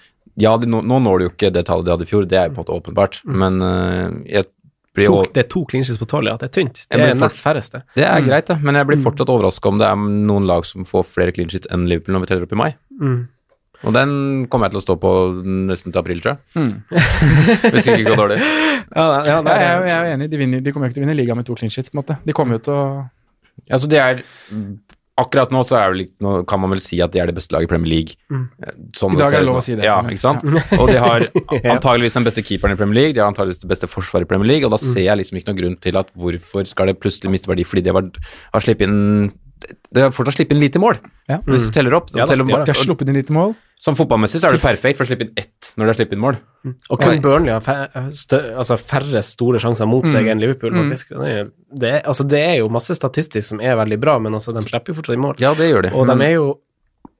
[0.41, 2.41] ja, de, nå, nå når du jo ikke det tallet de hadde i fjor, det
[2.41, 4.49] er på en måte åpenbart, men uh, jeg
[4.95, 6.37] blir To, det er to clean på tolv, ja.
[6.39, 6.81] Det er tynt.
[6.87, 7.81] Det er nest færreste.
[7.97, 10.87] Det er greit, da, men jeg blir fortsatt overraska om det er noen lag som
[10.87, 12.69] får flere clean enn Liverpool når vi teller opp i mai.
[13.01, 13.17] Mm.
[13.85, 14.11] Og den
[14.51, 15.11] kommer jeg til å stå på
[15.69, 16.41] nesten til april, tror jeg.
[16.57, 16.73] Mm.
[17.75, 18.39] Hvis ikke går dårlig.
[18.41, 21.05] Ja, ja, Ja, nei, jeg, jeg er enig, de, vinner, de kommer jo ikke til
[21.05, 22.19] å vinne ligaen med to clean sheets, på en måte.
[22.25, 22.85] De kommer jo til å
[23.69, 24.23] Ja, så de er
[25.15, 27.37] Akkurat nå så er det litt, nå kan man vel si at de er det
[27.37, 28.17] beste laget i Premier League.
[28.27, 28.41] Mm.
[28.99, 30.43] Sånn I dag er det lov å si det, Ja, ikke sant?
[30.75, 31.23] Og de har
[31.77, 34.49] antageligvis den beste keeperen i Premier League, de har antageligvis det beste forsvaret i Premier
[34.51, 37.31] League, og da ser jeg liksom ikke noen grunn til at hvorfor skal det plutselig
[37.31, 38.09] miste verdi fordi de har,
[38.57, 39.31] har sluppet inn
[39.95, 40.97] Det har fortsatt sluppet inn lite mål,
[41.29, 41.37] Ja.
[41.47, 42.09] hvis du teller opp.
[42.13, 43.55] Ja da, teller, de har De har sluppet inn lite mål.
[43.79, 46.13] Som fotballmessig så er det perfekt for å slippe inn ett når de har sluppet
[46.17, 46.37] inn mål.
[46.89, 50.31] Og kun Burnley har fær, altså færre store sjanser mot seg Mm.
[50.31, 51.09] enn Liverpool, faktisk.
[51.09, 54.33] Det er, det, er, altså, det er jo masse statistisk som er veldig bra, men
[54.33, 55.35] altså, de slipper jo fortsatt inn mål.
[55.39, 55.91] Ja, det gjør de.
[55.95, 56.59] Og de er jo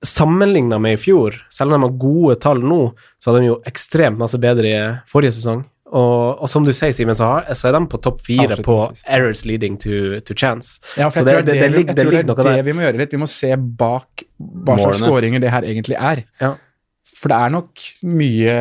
[0.06, 3.62] sammenligna med i fjor, selv om de har gode tall nå, så hadde de jo
[3.66, 5.66] ekstremt masse bedre i forrige sesong.
[5.96, 8.74] Og, og som du sier, Simen, så, har- så er de på topp fire på
[9.08, 10.80] errors leading to, to chance.
[11.00, 12.50] Ja, for så jeg det, tror det, det, vi- ligger, jeg det tror det er
[12.50, 12.58] der.
[12.60, 13.14] det vi må gjøre litt.
[13.16, 14.26] Vi må se bak
[14.68, 16.24] hva slags skåringer det her egentlig er.
[16.44, 16.54] Ja.
[17.16, 18.56] For det er nok mye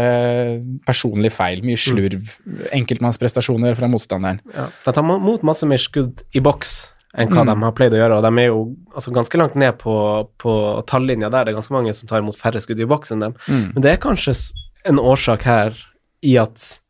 [0.87, 2.31] personlig feil, mye slurv,
[2.77, 4.41] enkeltmannsprestasjoner fra motstanderen.
[4.55, 4.69] Ja.
[4.87, 6.77] De tar mot masse mer skudd i boks
[7.15, 7.51] enn hva Mm.
[7.53, 9.95] de har pleid å gjøre, og de er jo altså, ganske langt ned på,
[10.39, 10.55] på
[10.87, 11.45] tallinja der.
[11.45, 13.35] Det er ganske mange som tar imot færre skudd i boks enn dem.
[13.47, 13.73] Mm.
[13.75, 14.35] Men det er kanskje
[14.85, 15.77] en årsak her
[16.23, 16.81] i at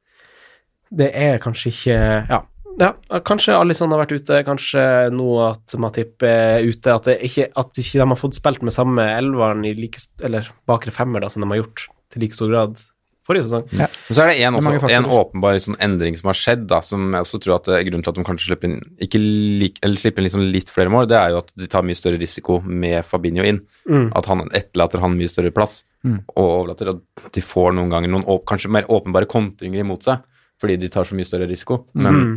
[0.98, 1.98] det er kanskje ikke
[2.30, 2.40] Ja,
[2.80, 2.90] ja
[3.26, 7.82] kanskje Alison har vært ute, kanskje nå at Matip er ute, at, det ikke, at
[7.82, 11.44] ikke de har fått spilt med samme elveren i like, eller bakre femmer da, som
[11.44, 12.82] de har gjort til like stor grad
[13.24, 13.62] forrige sesong.
[13.72, 13.86] Ja.
[13.88, 16.82] Men så er det en, Det er en åpenbar sånn endring som har skjedd, da,
[16.84, 19.20] som jeg også tror at det er grunnen til at de kanskje slipper inn ikke
[19.22, 21.96] lik, eller slipper inn liksom litt flere mål, det er jo at de tar mye
[21.96, 23.62] større risiko med Fabinho inn.
[23.88, 24.10] Mm.
[24.20, 26.18] At han etterlater han mye større plass, Mm.
[26.36, 30.20] og overlater at de får noen ganger noen åp kanskje mer åpenbare kontringer imot seg,
[30.64, 31.84] fordi de tar så mye større risiko.
[31.94, 32.36] Men Mm.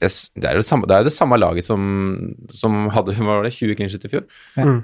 [0.00, 1.82] det er jo det samme, det er jo det samme laget som,
[2.50, 4.24] som hadde hva var det, 20 clean shit i fjor.
[4.58, 4.80] Mm.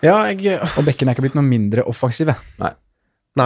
[0.00, 2.36] Ja, jeg Og bekken er ikke blitt noe mindre offensive.
[2.60, 2.72] Nei,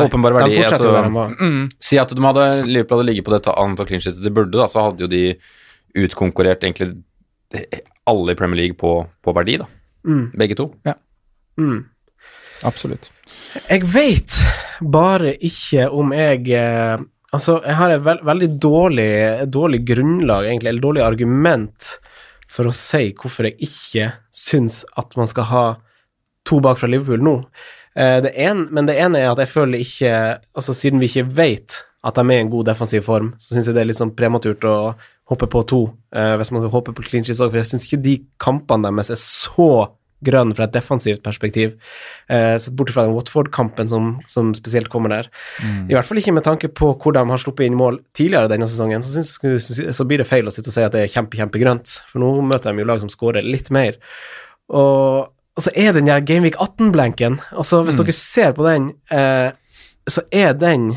[0.07, 1.34] Åpenbar verdi, de fortsetter jo altså-.
[1.45, 1.64] Mm.
[1.82, 4.68] Si at de hadde, Liverpool hadde ligget på dette antall clean sheets de burde, da,
[4.70, 5.24] så hadde jo de
[6.05, 6.95] utkonkurrert egentlig
[8.09, 9.66] alle i Premier League på, på verdi, da.
[10.09, 10.30] Mm.
[10.40, 10.70] Begge to.
[11.61, 11.82] Mm.
[12.64, 13.11] Absolutt.
[13.68, 14.38] Jeg veit
[14.80, 17.05] bare ikke om jeg eh,
[17.35, 19.12] Altså, jeg har et veld, veldig dårlig,
[19.51, 21.95] dårlig grunnlag, egentlig, eller dårlig argument
[22.55, 25.64] for å si hvorfor jeg ikke syns at man skal ha
[26.47, 27.39] to bak fra Liverpool nå.
[27.97, 30.14] Eh, det en, men det ene er at jeg føler ikke
[30.59, 33.70] Altså, siden vi ikke vet at de er i en god defensiv form, så syns
[33.70, 34.76] jeg det er litt sånn prematurt å
[35.30, 35.80] hoppe på to,
[36.12, 39.14] eh, hvis man hoppe på clean sheets òg, for jeg syns ikke de kampene deres
[39.14, 39.70] er så
[40.25, 41.75] grønn fra et defensivt perspektiv.
[42.29, 45.31] Eh, Sett bort fra den Watford-kampen som, som spesielt kommer der.
[45.61, 45.91] Mm.
[45.91, 48.68] I hvert fall ikke med tanke på hvor de har sluppet inn mål tidligere denne
[48.70, 51.39] sesongen, så, synes, så, blir det feil å sitte og si at det er kjempe,
[51.41, 53.99] kjempegrønt, for nå møter de jo lag som skårer litt mer.
[54.72, 58.07] Og, og så er den der Gameweek 18-blenken altså Hvis Mm.
[58.07, 59.51] dere ser på den, eh,
[60.09, 60.95] så er den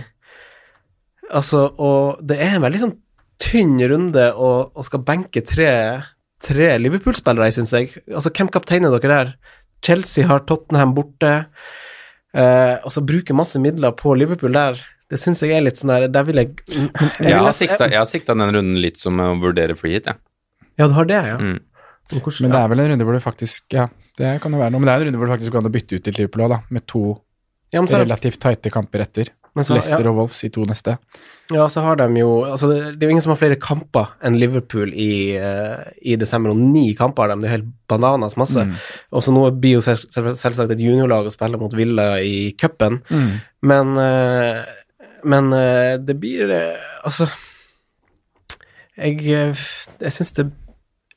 [1.28, 2.94] Altså, og det er en veldig sånn
[3.44, 5.72] tynn runde og, og skal benke tre,
[6.44, 7.94] tre Liverpool-spillere, syns jeg.
[8.12, 9.34] Altså, hvem kapteiner dere der?
[9.86, 11.34] Chelsea har Tottenham borte.
[12.38, 16.10] Og altså, bruker masse midler på Liverpool der, det syns jeg er litt sånn der
[16.12, 16.90] Der vil jeg Jeg,
[17.22, 20.20] vil Jeg sikta, jeg har sikta den runden litt som å vurdere free hit, jeg.
[20.78, 21.38] Ja, du har det, ja.
[21.40, 21.62] Mm.
[22.12, 23.88] Men det er vel en runde hvor du faktisk Ja,
[24.20, 24.82] det kan jo være noe.
[24.84, 26.46] Men det er en runde hvor du faktisk går an å bytte ut til Liverpool
[26.46, 26.60] òg, da.
[26.76, 27.04] Med to
[27.74, 29.30] Ja, men så relativt tighte kamper etter.
[29.58, 30.10] Men så- Leicester ja.
[30.12, 30.98] og Wolves i to neste.
[31.52, 34.10] Ja, så har de jo Altså, det, det er jo ingen som har flere kamper
[34.24, 37.42] enn Liverpool i, uh, i desember, og ni kamper har de.
[37.42, 38.60] Det er helt bananas masse.
[38.68, 38.76] Mm.
[39.12, 42.52] Og så nå blir jo selv, selv, selvsagt et juniorlag å spille mot Villa i
[42.60, 43.32] cupen, Mm.
[43.64, 44.66] men uh,
[45.26, 46.52] Men uh, det blir
[47.04, 47.26] Altså
[48.98, 50.46] Jeg, jeg syns det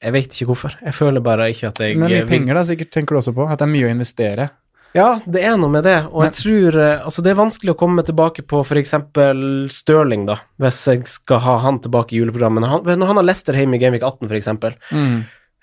[0.03, 0.75] Jeg vet ikke hvorfor.
[0.81, 3.45] Jeg føler bare ikke at jeg Men mye penger, da, sikkert, tenker du også på.
[3.51, 4.47] At det er mye å investere.
[4.97, 7.79] Ja, det er noe med det, og jeg tror eh, Altså, det er vanskelig å
[7.79, 8.97] komme tilbake på f.eks.
[9.71, 12.65] Stirling, da, hvis jeg skal ha han tilbake i juleprogrammet.
[12.65, 14.51] Når han, når han har Lester hjemme i Gameweek 18, f.eks.
[14.91, 15.21] Mm.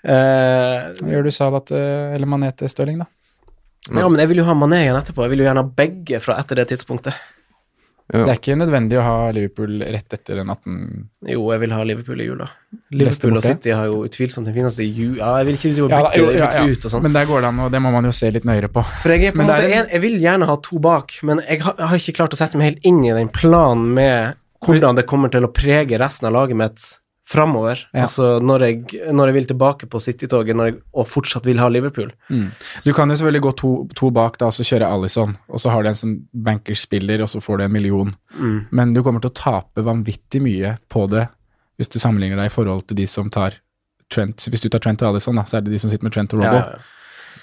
[0.08, 1.80] Eh, gjør du Salat til
[2.14, 3.08] Eller Mané til Stirling, da?
[3.88, 5.24] ja, men jeg vil jo ha Mané igjen etterpå.
[5.24, 7.16] Jeg vil jo gjerne ha begge fra etter det tidspunktet.
[8.08, 8.22] Ja.
[8.24, 10.76] Det er ikke nødvendig å ha Liverpool rett etter den 18
[11.28, 12.46] Jo, jeg vil ha Liverpool i jula.
[12.96, 13.44] Liverpool og?
[13.44, 15.18] City har jo utvilsomt den fineste jula.
[15.20, 16.72] Ja, jeg vil ikke drive og Ja, da, bytte, jo, ja, bytte ja.
[16.72, 17.04] ut og sånn.
[17.04, 18.84] Men der går det an, og det må man jo se litt nøyere på.
[19.02, 21.42] For jeg er på en måte er en, Jeg vil gjerne ha to bak, men
[21.44, 24.40] jeg har, jeg har ikke klart å sette meg helt inn i den planen med
[24.64, 26.88] hvordan det kommer til å prege resten av laget mitt
[27.28, 27.82] framover.
[27.92, 28.06] Ja.
[28.06, 30.56] Altså når jeg, når jeg vil tilbake på City-toget
[30.96, 32.08] og fortsatt vil ha Liverpool.
[32.84, 35.72] Du kan jo selvfølgelig gå to, to bak da, og så kjøre Alison, og så
[35.74, 38.10] har du en som bankerspiller, og så får du en million.
[38.38, 38.58] Mm.
[38.72, 41.26] Men du kommer til å tape vanvittig mye på det
[41.78, 43.60] hvis du sammenligner deg i forhold til de som tar
[44.08, 44.40] Trent.
[44.48, 46.32] Hvis du tar Trent og Alison, da, så er det de som sitter med Trent
[46.32, 46.62] og Ja, Robbo.
[46.72, 46.94] ja.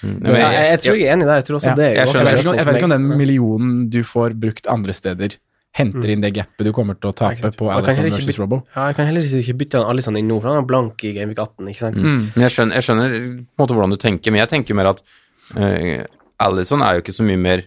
[0.02, 0.16] Mm.
[0.26, 1.38] Ja, jeg, jeg tror jeg er enig der.
[1.40, 4.66] Jeg tror også Ja, det jeg jeg vet ikke om den millionen du får brukt
[4.68, 5.36] andre steder,
[5.76, 8.62] henter inn det gapet du kommer til å tape på Alison versus Robbo.
[8.74, 11.12] Ja, jeg kan heller ikke bytte han Alison inn nå, for han er blank i
[11.16, 12.02] Gameweek 18, ikke sant?
[12.02, 12.22] Mm.
[12.34, 14.92] Men jeg skjønner, jeg skjønner på en måte hvordan du tenker, men jeg tenker mer
[14.94, 15.02] at
[15.56, 16.06] uh,
[16.46, 17.66] Alison er jo ikke så mye mer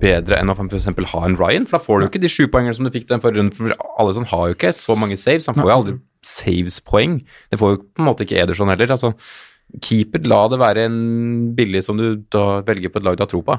[0.00, 2.30] bedre enn å for eksempel ha en Ryan, for da får du jo ikke de
[2.30, 5.18] sju poengene som du fikk den forrige runden, for Alison har jo ikke så mange
[5.20, 7.20] saves, han får jo aldri saves-poeng.
[7.50, 8.92] Det får jo på en måte ikke Ederson heller.
[8.92, 9.14] altså
[9.82, 10.96] Keeper, la det være en
[11.56, 13.56] billig som du da velger på et lag du har tro på.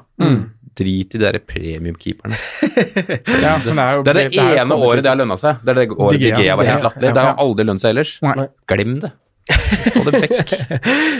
[0.78, 2.38] Drit i de der premiumkeeperne.
[3.41, 5.59] Ja, det, det er Det er det, er ene året det har lønna seg.
[5.66, 6.38] Det er det året Digea.
[6.38, 7.09] Digea var helt latterlig.
[7.09, 8.14] ja, Det har aldri lønt seg ellers.
[8.24, 8.47] Nei.
[8.72, 9.12] Glem det.
[9.95, 10.51] Få det vekk.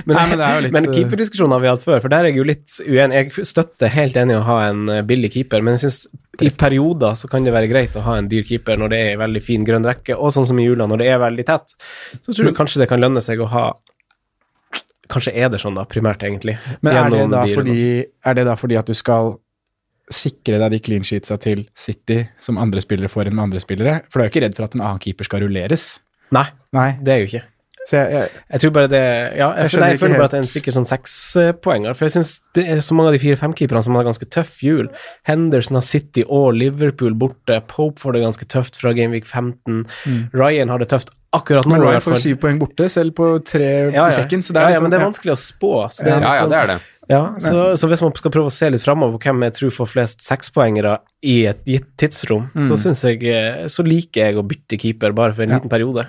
[0.06, 2.40] Men, Nei, men litt, men eh, keeperdiskusjonen har vi hatt før, for der er jeg
[2.40, 3.18] jo litt uenig.
[3.18, 6.00] Jeg støtter helt enig i å ha en eh, billig keeper, men jeg syns
[6.42, 9.16] i perioder så kan det være greit å ha en dyr keeper når det er
[9.16, 11.76] en veldig fin grønn rekke, og sånn som i jula, når det er veldig tett.
[12.22, 13.66] Så tror jeg kanskje det kan lønne seg å ha
[15.12, 16.58] Kanskje er det sånn, da, primært, egentlig.
[16.82, 17.80] Men er det, da fordi,
[18.26, 19.36] er det da fordi at du skal
[20.12, 24.00] sikre deg de clean sheetsa til City som andre spillere får enn med andre spillere?
[24.12, 25.94] For du er jo ikke redd for at en annen keeper skal rulleres?
[26.36, 26.90] Nei, Nei.
[27.04, 27.44] det er jo ikke.
[27.90, 29.02] Så jeg, jeg, Jeg tror bare det
[29.40, 31.96] Ja, jeg, Jeg jeg føler bare at det er en sikkert sånn sekspoenger.
[31.98, 34.90] For jeg syns det er så mange av de fire-fem-keeperne som har ganske tøff jul.
[35.28, 37.58] Henderson har City og Liverpool borte.
[37.72, 39.86] Pope får det ganske tøft fra Gameweek 15.
[40.38, 41.72] Ryan har det tøft akkurat nå.
[41.78, 44.08] men Ryan får syv poeng borte, selv på tre ja, ja.
[44.08, 44.44] i sekken.
[44.44, 45.74] Så det ja, er ja, men liksom- det er vanskelig å spå.
[45.92, 46.80] Så det er Ja, ja, sånn- det er det.
[47.12, 49.72] Ja, så, så hvis man skal prøve å se litt framover på hvem jeg tror
[49.74, 54.80] får flest sekspoengere i et gitt tidsrom, så synes jeg Så liker jeg å bytte
[54.80, 56.06] keeper bare for en liten periode.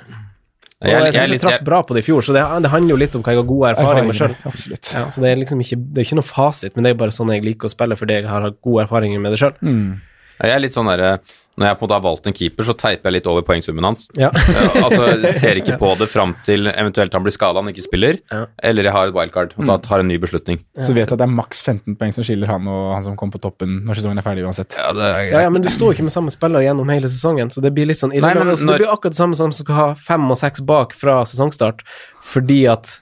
[0.82, 2.70] Og Jeg, jeg, jeg, jeg jeg, traff bra på det i fjor, så det, det
[2.72, 4.32] handler jo litt om hva jeg har god erfaring med sjøl.
[4.42, 7.14] Ja, så det er liksom ikke, det er ikke noe fasit, men det er bare
[7.14, 9.54] sånn jeg liker å spille fordi jeg har gode erfaringer med det sjøl.
[9.62, 10.00] Mm.
[10.40, 11.12] jeg er litt sånn derre
[11.60, 13.84] Når jeg på en måte har valgt en keeper, så teiper jeg litt over poengsummen
[13.84, 14.06] hans.
[14.16, 14.30] Ja.
[14.52, 18.18] Eh, altså, Ser ikke på det fram til eventuelt han blir skada, han ikke spiller,
[18.32, 18.46] Ja.
[18.62, 20.62] eller jeg har et wildcard og da tar en ny beslutning.
[20.80, 23.16] Så vet du at det er maks 15 poeng som skiller han og han som
[23.20, 24.76] kom på toppen når sesongen er ferdig uansett.
[24.80, 27.10] Ja, det er Ja, ja, men du står jo ikke med samme spiller gjennom hele
[27.12, 29.52] sesongen, så det blir litt sånn Nei, men når- Det blir akkurat det samme som
[29.52, 31.80] som skal ha fem og seks bak fra sesongstart,
[32.22, 33.00] fordi at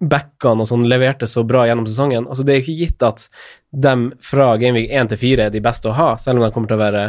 [0.00, 2.26] backene og sånn leverte så bra gjennom sesongen.
[2.28, 3.28] Altså, det er jo ikke gitt at
[3.72, 6.68] dem fra Gameweek 1 til 4 er de beste å ha, selv om de kommer
[6.68, 7.04] til å være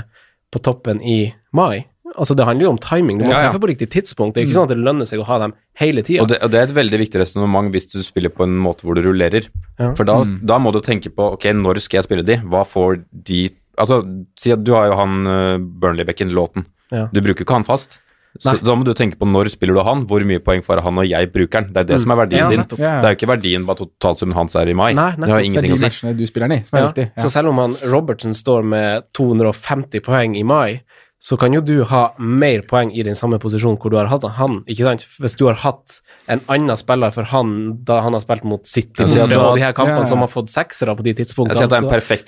[0.54, 1.86] på toppen i mai.
[2.14, 3.18] Altså, det handler jo om timing.
[3.20, 3.50] Du må Ja, ja.
[3.50, 4.36] treffe på riktig tidspunkt.
[4.36, 6.22] Det er ikke sånn at det lønner seg å ha dem hele tida.
[6.22, 8.86] Og det, og det er et veldig viktig resonnement hvis du spiller på en måte
[8.86, 9.48] hvor du rullerer.
[9.82, 9.94] Ja.
[9.98, 12.38] For da, da må du tenke på ok, når skal jeg spille de?
[12.46, 16.68] Hva får de Altså, du har jo han uh, Burnley-bekken, låten.
[16.94, 17.08] Ja.
[17.10, 17.98] Du bruker ikke han fast.
[18.42, 20.98] Så da må du tenke på når spiller du han, hvor mye poeng får han
[20.98, 21.68] og jeg bruker han.
[21.74, 22.64] Det er det som er verdien Ja, din.
[22.80, 23.02] Ja, ja.
[23.02, 24.94] Det er jo ikke verdien bare totalsummen hans er i mai.
[24.94, 26.14] Nei, det har ingenting Det er de å si.
[26.18, 26.88] du spiller den i, som er Ja.
[26.92, 27.12] viktig.
[27.22, 30.82] Så selv om han Robertsen står med 250 poeng i mai,
[31.24, 34.24] så kan jo du ha mer poeng i den samme posisjonen hvor du har hatt
[34.36, 35.06] han, ikke sant?
[35.22, 39.06] Hvis du har hatt en annen spiller for han da han har spilt mot City
[39.08, 40.06] Ja, og de her kampene ja, ja.
[40.10, 41.56] som har fått seksere på de tidspunktene.
[41.56, 42.28] Jeg sier at det er en perfekt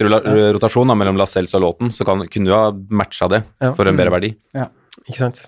[0.56, 3.74] rotasjon da, mellom Lascelles og låten, så kan, kunne du ha matcha det Ja.
[3.74, 4.36] for en bedre verdi.
[5.06, 5.46] Ikke sant?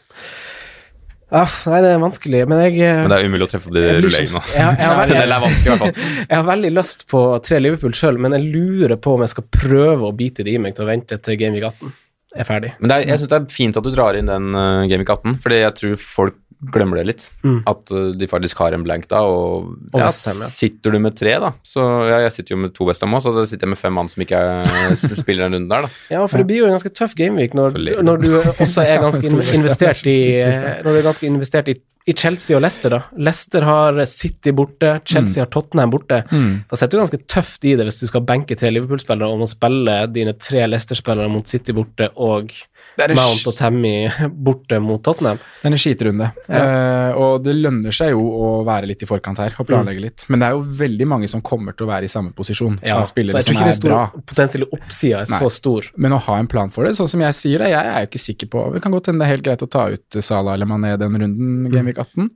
[1.27, 3.75] Ah, nei, det er vanskelig, men jeg eh, Men det er umulig å treffe opp
[3.75, 4.41] de rulleringene.
[4.55, 9.47] jeg, har veldig, lyst på tre Liverpool sjøl, men jeg lurer på om jeg skal
[9.51, 11.91] prøve å bite det i meg til å vente til Gameweek 18
[12.37, 12.73] er ferdig.
[12.79, 15.37] Men er, jeg syns det er fint at du drar inn den uh, Gameweek 18,
[15.43, 16.39] fordi jeg tror folk
[16.73, 17.25] glemmer det litt.
[17.45, 17.59] Mm.
[17.69, 20.49] At uh, de faktisk har en blank da, og, Og ja, West ja.
[20.49, 23.33] sitter du med tre, da Så ja, jeg sitter jo med to Westham òg, så
[23.35, 25.91] da sitter jeg med fem mann som ikke er, spiller den runden der, da.
[26.15, 29.29] Ja, for det blir jo en ganske tøff gameweek når, når du også er ganske
[29.59, 30.17] investert i
[30.87, 31.75] Når du er ganske investert i,
[32.07, 33.01] i Chelsea og Leicester, da.
[33.19, 36.21] Leicester har City borte, Chelsea har Tottenham borte.
[36.29, 39.49] Da sitter du ganske tøft i det hvis du skal benke tre Liverpool-spillere og må
[39.51, 42.53] spille dine tre Leicester-spillere mot City borte og
[42.97, 44.07] Mount og Tammy
[44.47, 45.37] borte mot Tottenham.
[45.37, 49.37] Det er en skitrunde, eh, og det lønner seg jo å være litt i forkant
[49.43, 50.25] her og planlegge litt.
[50.33, 52.97] Men det er jo veldig mange som kommer til å være i samme posisjon Ja,
[53.05, 55.39] så jeg tror ikke er den store potensielle oppsida er Nei.
[55.43, 55.91] så stor.
[55.97, 58.09] Men å ha en plan for det, sånn som jeg sier det, jeg er jo
[58.11, 60.53] ikke sikker på Det kan godt hende det er helt greit å ta ut Salah
[60.57, 61.71] eller Mané den runden, Mm.
[61.71, 62.29] Gameweek 18.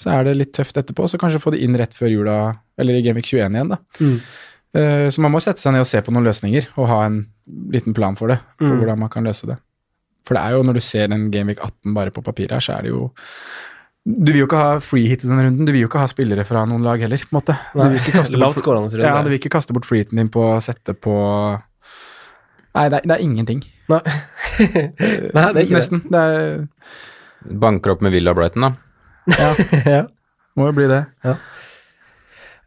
[0.00, 2.36] Så er det litt tøft etterpå, så kanskje få det inn rett før jula,
[2.80, 3.78] eller i Gameweek 21 igjen, da.
[4.00, 4.14] Mm.
[4.80, 7.18] Eh, så man må sette seg ned og se på noen løsninger, og ha en
[7.74, 8.78] liten plan for det, på Mm.
[8.80, 9.58] hvordan man kan løse det.
[10.30, 12.76] For det er jo, når du ser en Gameweek 18 bare på papiret her, så
[12.76, 13.08] er det jo
[14.06, 16.10] Du vil jo ikke ha free hit i den runden, du vil jo ikke ha
[16.10, 17.56] spillere fra noen lag heller, på en måte.
[17.74, 20.30] Du vil ikke kaste bort, Lavtskårende ja, du vil ikke kaste bort free hiten din
[20.30, 21.16] på å sette på
[22.70, 23.64] Nei, det er, det er ingenting.
[23.90, 23.98] Nei.
[25.34, 26.04] Nei, det er ikke Nesten.
[26.06, 26.60] Det er,
[27.58, 28.70] Banker opp med Villa Brighton, da.
[29.26, 29.80] det.
[29.96, 30.04] ja.
[30.54, 31.00] må jo bli det.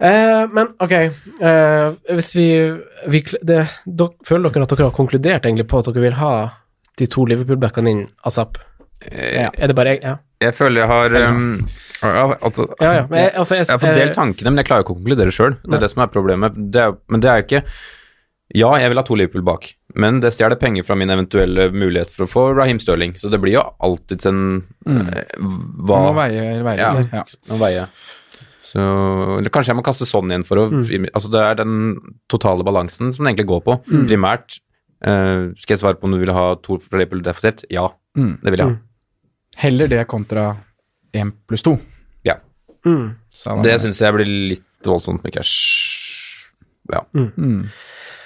[0.04, 2.50] Eh, men ok, eh, hvis vi,
[3.14, 6.34] vi det, dok, Føler dere at dere har konkludert egentlig på at dere vil ha
[7.00, 8.58] de to Liverpool-backene inn asap?
[9.04, 10.04] Eh, Er det bare jeg?
[10.04, 10.18] Ja.
[10.44, 11.68] Jeg føler jeg har um,
[12.04, 13.04] altså, Ja, ja.
[13.16, 15.56] Jeg, altså, jeg, Jeg har fått delt tankene, men jeg klarer ikke å konkludere sjøl.
[15.64, 15.78] Det Nei.
[15.78, 16.58] er det som er problemet.
[16.74, 17.62] Det er, men det er jo ikke
[18.60, 22.12] Ja, jeg vil ha to Liverpool bak, men det stjeler penger fra min eventuelle mulighet
[22.14, 23.16] for å få Raheem Sterling.
[23.18, 24.42] Så det blir jo alltids en
[24.86, 25.08] mm.
[25.40, 26.92] Du Hva må veie, veie Ja.
[27.00, 27.16] litt.
[27.16, 27.24] Ja.
[27.50, 27.88] Å veie.
[28.74, 28.84] Så
[29.40, 31.08] eller kanskje jeg må kaste sånn igjen for å Mm.
[31.14, 31.98] Altså det er den
[32.30, 33.80] totale balansen som det egentlig går på.
[34.10, 34.60] Primært
[35.04, 37.66] eh, Skal jeg svare på om du vil ha to fra Liverpool defensivt?
[37.74, 38.36] Ja, Mm.
[38.44, 38.76] det vil jeg ha.
[39.58, 40.58] Heller det kontra
[41.14, 41.80] én pluss to.
[42.26, 42.36] Ja.
[42.86, 43.16] mm.
[43.64, 46.52] Det syns jeg blir litt voldsomt med cash.
[46.92, 47.02] Ja.
[47.16, 47.70] Mm.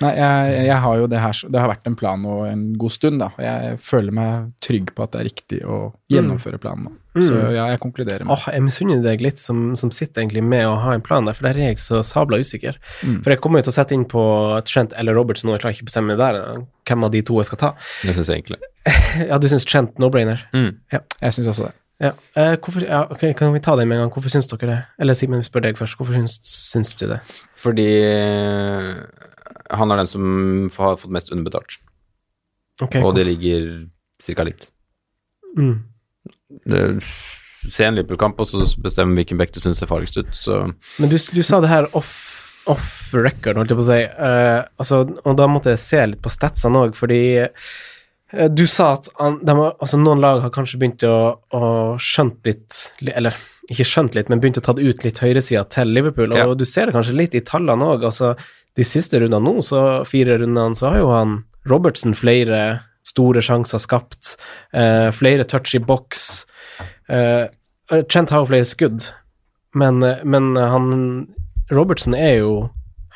[0.02, 2.92] Nei, jeg, jeg har jo det her Det har vært en plan nå en god
[2.94, 3.32] stund, da.
[3.38, 5.80] Og jeg føler meg trygg på at det er riktig å
[6.12, 6.92] gjennomføre planen nå.
[7.24, 10.68] Så ja, jeg konkluderer med Åh, jeg misunner deg litt som, som sitter egentlig med
[10.68, 12.78] å ha en plan der, for der er jeg så sabla usikker.
[13.02, 13.22] Mm.
[13.26, 14.24] For jeg kommer jo til å sette inn på
[14.68, 17.24] Trent eller Robertson, og jeg klarer ikke å bestemme meg der eh, hvem av de
[17.28, 17.74] to jeg skal ta.
[18.04, 18.62] Det syns jeg egentlig.
[19.30, 20.46] Ja, du syns Trent no-brainer?
[20.56, 20.78] Mm.
[20.94, 21.76] Jeg syns også det.
[22.04, 22.12] Ja.
[22.38, 24.14] Eh, hvorfor, ja, okay, kan vi ta det med en gang?
[24.14, 24.78] Hvorfor syns dere det?
[25.02, 25.98] Eller Simen, vi spør deg først.
[25.98, 27.20] Hvorfor syns, syns du det?
[27.58, 28.94] Fordi eh,
[29.74, 30.26] han er den som
[30.78, 31.80] har fått mest underbetalt,
[32.84, 33.64] Ok, og det ligger
[34.22, 34.70] cirka likt.
[35.58, 35.80] Mm.
[37.68, 40.32] Se en Liverpool-kamp, og så bestemme hvilken back du syns ser farligst ut.
[40.36, 40.62] Så
[41.02, 42.14] Men du, du sa det her off,
[42.70, 44.00] off record, holdt jeg på å si.
[44.16, 48.94] Uh, altså, og da måtte jeg se litt på statsene òg, fordi uh, du sa
[48.96, 51.18] at an, de har, altså, noen lag har kanskje begynt å,
[51.56, 51.62] å
[52.00, 52.80] skjønt litt
[53.12, 53.36] Eller
[53.68, 56.32] ikke skjønt litt, men begynt å ta ut litt høyresida til Liverpool.
[56.32, 56.56] Og Ja.
[56.56, 58.06] du ser det kanskje litt i tallene òg.
[58.08, 58.38] Altså,
[58.78, 61.34] de siste rundene nå, så fire rundene, så har jo han
[61.68, 62.62] Robertson flere
[63.08, 64.36] store sjanser skapt.
[64.74, 66.46] eh, flere touch i boks.
[67.10, 67.48] Eh,
[68.12, 69.12] Trent har jo flere skudd,
[69.74, 71.28] men, eh, men han
[71.72, 72.70] Robertson er jo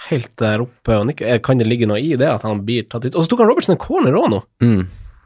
[0.09, 1.27] helt der oppe og nikker.
[1.27, 3.15] Eh, Kan det ligge noe i det at han blir tatt ut?
[3.15, 4.41] Og så tok han Robertson en corner òg nå.
[4.63, 4.81] mm.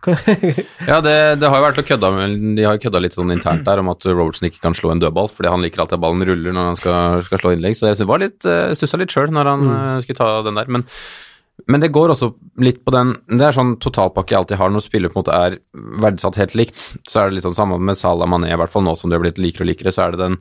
[0.86, 3.34] Ja, det, det har jo vært å kødda med De har jo kødda litt sånn
[3.34, 6.03] internt der om at Robertson ikke kan slå en dødball, fordi han liker alltid at
[6.03, 7.78] ballen ruller når han skal, skal slå innlegg.
[7.80, 10.03] Så jeg var litt, uh, stussa litt sjøl når han mm.
[10.05, 10.70] skulle ta den der.
[10.78, 10.86] Men,
[11.71, 12.27] men det går også
[12.61, 15.37] litt på den Det er sånn totalpakke jeg alltid har når spiller på en måte
[15.37, 15.55] er
[16.03, 16.81] verdsatt helt likt.
[17.07, 19.17] Så er det litt sånn samme med Salah Mané, i hvert fall nå som de
[19.17, 20.37] har blitt likere og likere, så er det den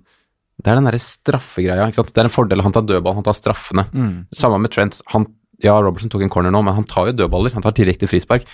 [0.62, 1.88] det er den derre straffegreia.
[1.90, 2.12] Ikke sant?
[2.14, 2.62] Det er en fordel.
[2.62, 3.88] Han tar dødball, han tar straffene.
[3.90, 4.12] Mm.
[4.38, 5.00] Samme med Trent.
[5.10, 5.26] Han,
[5.64, 7.56] ja, Robertson tok en corner nå, men han tar jo dødballer.
[7.56, 8.46] Han tar direkte frispark.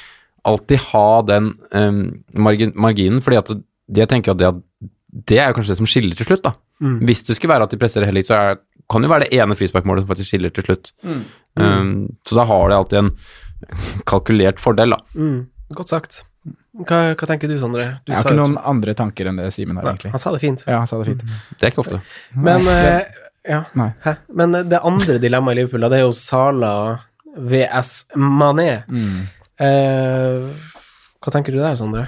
[0.49, 2.01] Alltid ha den um,
[2.33, 4.51] margin, marginen, fordi at det, jeg tenker at det,
[5.29, 6.55] det er jo kanskje det som skiller til slutt, da.
[6.81, 6.97] Mm.
[7.05, 8.61] Hvis det skulle være at de presterer helt likt, så er,
[8.91, 10.91] kan jo være det ene frisparkmålet som faktisk skiller til slutt.
[11.07, 11.23] Mm.
[11.61, 11.95] Um,
[12.27, 13.13] så da har det alltid en
[14.09, 15.01] kalkulert fordel, da.
[15.15, 15.41] Mm.
[15.79, 16.23] Godt sagt.
[16.81, 17.87] Hva, hva tenker du, Sondre?
[18.07, 20.13] Du Jeg har sa ikke noen noen andre tanker enn det Simen har, egentlig.
[20.15, 20.63] Han sa det fint.
[20.67, 21.25] Ja, han sa det fint.
[21.59, 22.01] Det er ikke ofte.
[22.35, 23.65] Men, eh, ja.
[23.79, 23.91] Nei.
[24.05, 24.17] Hæ?
[24.41, 26.73] Men eh, det andre dilemmaet i Liverpool, det er jo Sala
[27.37, 28.71] VS Mané.
[28.91, 29.21] Mm.
[29.61, 30.73] Uh,
[31.21, 32.07] hva tenker du der, Sondre?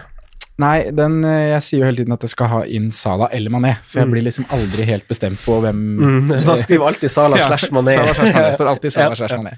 [0.60, 3.50] Nei, den, eh, jeg sier jo hele tiden at jeg skal ha inn Salah eller
[3.50, 4.10] Mané, for jeg Mm.
[4.12, 7.94] blir liksom aldri helt bestemt på hvem Mm, da skriver alltid Sala Ja, slash Mané.
[7.94, 8.52] Salah slash Mané.
[8.54, 9.36] Står alltid Salah Ja, slash.
[9.40, 9.56] Mané.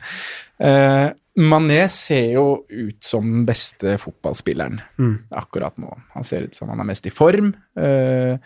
[0.62, 5.18] Uh, Mané ser jo ut som den beste fotballspilleren Mm.
[5.34, 5.90] akkurat nå.
[6.14, 7.54] Han ser ut som han er mest i form.
[7.76, 8.36] Uh,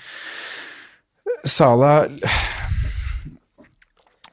[1.44, 2.06] Salah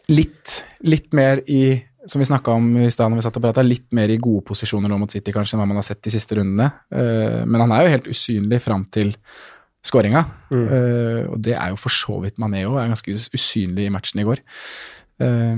[0.08, 3.66] litt, litt mer i som vi snakka om i stad, når vi satt og pratet,
[3.66, 6.12] litt mer i gode posisjoner nå mot City kanskje enn hva man har sett de
[6.14, 6.72] siste rundene.
[6.94, 9.16] Eh, men han er jo helt usynlig fram til
[9.86, 10.24] skåringa.
[10.54, 10.66] Mm.
[10.66, 14.22] Eh, og det er jo for så vidt Mané òg, er ganske usynlig i matchen
[14.22, 14.42] i går.
[15.20, 15.56] Eh,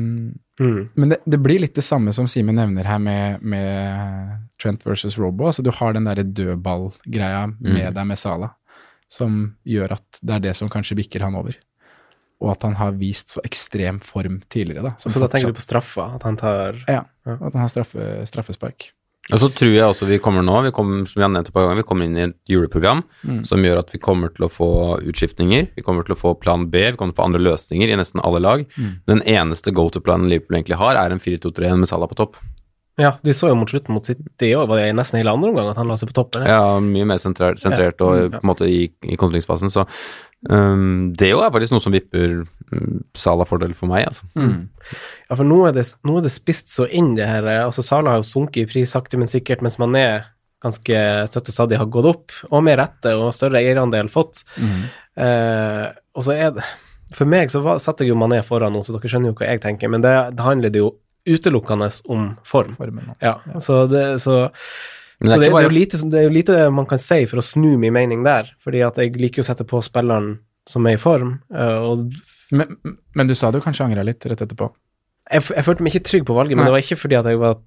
[0.60, 0.90] Mm.
[0.98, 5.14] men det, det blir litt det samme som Simen nevner her med, med Trent versus
[5.22, 5.46] Robo.
[5.46, 7.94] Altså du har den derre dødballgreia med Mm.
[7.94, 8.50] deg med Sala,
[9.08, 11.54] som gjør at det er det som kanskje bikker han over.
[12.42, 14.92] Og at han har vist så ekstrem form tidligere, da.
[15.02, 16.16] så Så da tenker du på straffa?
[16.16, 17.34] At han tar Ja, Ja.
[17.34, 18.92] at han har straffe, straffespark.
[19.34, 21.54] Og så tror jeg også vi kommer nå, vi kommer, som vi har nevnt et
[21.54, 23.44] par ganger, vi kommer inn i et juleprogram Mm.
[23.46, 26.70] som gjør at vi kommer til å få utskiftninger, vi kommer til å få plan
[26.70, 28.66] B, vi kommer til å få andre løsninger i nesten alle lag.
[28.78, 28.94] Mm.
[29.06, 32.38] Den eneste go-to-planen Liverpool egentlig har, er en 4-2-3 med Salah på topp.
[32.98, 35.68] Ja, de så jo mot slutten mot City òg, var det nesten hele andre omgang
[35.70, 36.42] at han la seg på toppen?
[36.48, 36.56] ja?
[36.74, 39.84] Ja, mye mer sentrert, sentrert og på en måte i, i kontringsfasen, så
[40.50, 42.40] um, det jo er faktisk noe som vipper
[42.72, 44.28] um, Salah-fordel for meg, altså.
[44.38, 44.70] Mm.
[45.30, 47.48] Ja, for nå er, det, nå er det spist så inn, det her.
[47.50, 50.28] eh, Altså, Sala har jo sunket i pris sakte, men sikkert, mens man er
[50.64, 54.44] ganske støtt og stadig har gått opp, og med rette, og større eierandel fått.
[54.58, 54.86] Mm.
[55.18, 55.86] Uh,
[56.18, 56.64] og så er det
[57.16, 59.48] For meg så var, satte jeg jo Mané foran nå, så dere skjønner jo hva
[59.48, 60.90] jeg tenker, men det, det handler det jo
[61.28, 62.74] utelukkende om form.
[62.76, 63.22] Formen hans.
[63.24, 64.50] Ja, så det, så,
[65.20, 66.86] Men så det er det, ikke det, er jo lite, det er jo lite man
[66.90, 69.80] kan si for å snu min mening der, fordi at jeg liker å sette på
[69.82, 70.36] spilleren
[70.70, 72.12] som er i form, eh, og
[72.52, 72.78] Men,
[73.16, 74.70] men du sa du kanskje angra litt rett etterpå.
[75.32, 76.70] jeg, jeg følte meg ikke trygg på valget, men Nei.
[76.70, 77.58] det var ikke fordi at jeg var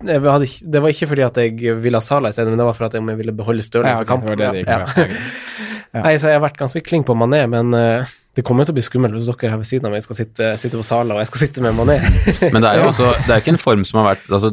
[0.00, 2.64] jeg hadde, det var ikke fordi at jeg ville ha Sala i stedet, men det
[2.64, 4.30] var for at jeg ville beholde Stirling Ja, for ok, kampen.
[4.30, 5.76] det var det det gikk Ja, ja.
[5.90, 8.74] Ja, Nei, så jeg har vært ganske kling på Mané, men uh, det kommer til
[8.74, 11.16] å bli skummelt hvis dere her ved siden av meg skal sitte, sitte på Sala,
[11.16, 11.98] og jeg skal sitte med Mané.
[12.54, 14.52] Men det er jo også, det er ikke en form som har vært altså,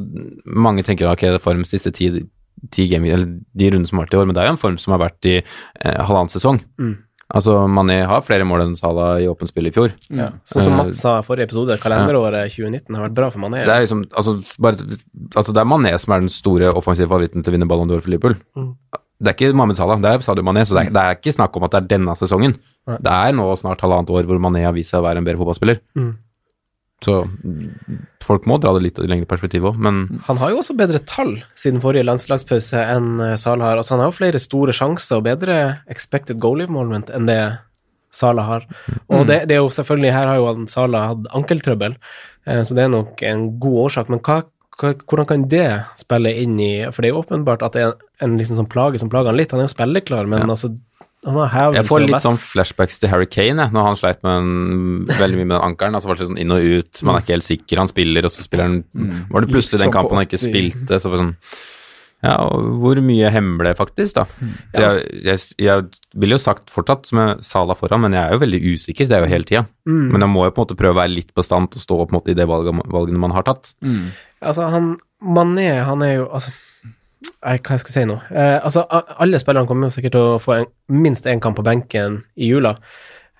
[0.68, 2.10] Mange tenker ok, det er form siste ti,
[2.74, 4.64] ti game, eller de rundene som har vært i år, men det er jo en
[4.64, 6.64] form som har vært i eh, halvannen sesong.
[6.82, 6.96] Mm.
[7.38, 9.92] Altså, Mané har flere mål enn Salah i åpent spill i fjor.
[10.08, 10.30] Ja.
[10.48, 13.66] Sånn som Mats sa i forrige episode, kalenderåret 2019 har vært bra for Mané.
[13.68, 14.98] Det er liksom, altså, bare,
[15.34, 18.02] altså det er Mané som er den store offensive favoritten til å vinne Ballon d'Or
[18.06, 18.40] for Liverpool.
[18.58, 18.72] Mm.
[19.18, 21.34] Det er ikke Mohammed Salah, det er Sadio Mané, så det er, det er ikke
[21.34, 22.54] snakk om at det er denne sesongen.
[22.88, 22.98] Nei.
[23.02, 25.42] Det er nå snart halvannet år hvor Mané har vist seg å være en bedre
[25.42, 25.82] fotballspiller.
[25.98, 26.12] Mm.
[27.06, 30.62] Så mm, folk må dra det litt i lengre perspektiv òg, men Han har jo
[30.64, 33.82] også bedre tall siden forrige landslagspause enn eh, Salah har.
[33.82, 35.58] Altså, han har jo flere store sjanser og bedre
[35.94, 37.42] expected goal involvement enn det
[38.14, 38.66] Salah har.
[39.14, 41.98] Og det, det er jo selvfølgelig Her har jo Salah hatt ankeltrøbbel,
[42.50, 44.10] eh, så det er nok en god årsak.
[44.14, 44.42] Men hva,
[44.78, 45.68] hvordan kan det
[45.98, 49.02] spille inn i For det er jo åpenbart at det er en liksom sånn plage
[49.02, 49.54] som plager han litt.
[49.54, 50.74] Han er jo spilleklar, men altså
[51.26, 54.22] han har hevelse jeg får litt sånn flashbacks til Harry Kane, jeg, når han sleit
[54.24, 54.52] med en,
[55.10, 55.98] veldig mye med den ankelen.
[55.98, 58.34] Altså var det sånn inn og ut, man er ikke helt sikker, han spiller, og
[58.34, 58.78] så spiller han
[59.34, 61.34] Var det plutselig den Sånn kampen han ikke spilte, så var det sånn
[62.28, 64.24] Ja, og hvor mye hemmer det faktisk, da?
[64.30, 68.16] Så altså- jeg, jeg, jeg ville jo sagt fortsatt som jeg sa da foran, men
[68.16, 69.66] jeg er jo veldig usikker, så det er jo hele tida.
[69.90, 70.08] Mm.
[70.14, 72.00] Men jeg må jo på en måte prøve å være litt på stand og stå
[72.06, 73.74] opp mot i de valgene, valgene man har tatt.
[74.42, 76.52] Altså, han Mané, han er jo altså
[77.26, 78.18] jeg, hva jeg skal si nå?
[78.30, 81.66] Eh, altså, alle spillerne kommer jo sikkert til å få en, minst én kamp på
[81.66, 82.76] benken i jula,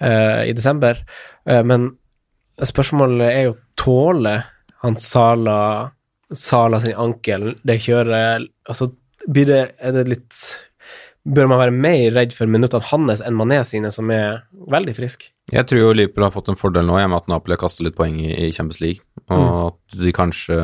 [0.02, 1.00] eh, i desember,
[1.46, 1.92] eh, men
[2.58, 4.48] spørsmålet er jo tåler
[4.82, 5.58] han Sala
[6.34, 8.90] Sala sin ankel, det kjøret Altså,
[9.32, 10.40] blir det Er det litt
[11.24, 15.26] Bør man være mer redd for minuttene hans enn Mané sine, som er veldig frisk?
[15.52, 17.62] Jeg tror jo Liverpool har fått en fordel nå, i og med at Napoli har
[17.62, 20.58] kastet litt poeng i, i Champions League, og at de kanskje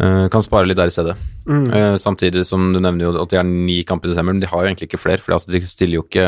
[0.00, 1.16] uh, kan spare litt der i stedet.
[1.48, 1.66] Mm.
[1.72, 4.46] Uh, samtidig som du nevner jo at de har ni kamper i desember, men de
[4.50, 6.26] har jo egentlig ikke flere, for altså, de stiller jo ikke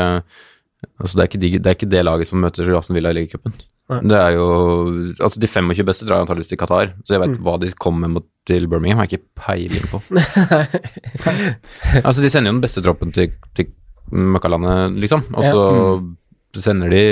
[0.99, 3.19] altså, det, er ikke de, det er ikke det laget som møter Aston Villa i
[3.21, 3.53] ligacupen.
[3.89, 4.43] Det er jo
[5.17, 7.43] Altså, de 25 beste drar antakeligvis til Qatar, så jeg vet Mm.
[7.47, 9.97] hva de kommer med til Birmingham, har jeg ikke peiling på.
[12.05, 13.71] altså, de sender jo den beste troppen til, til
[14.09, 15.51] Møkkalandet, liksom, og Ja.
[15.53, 17.03] så sender de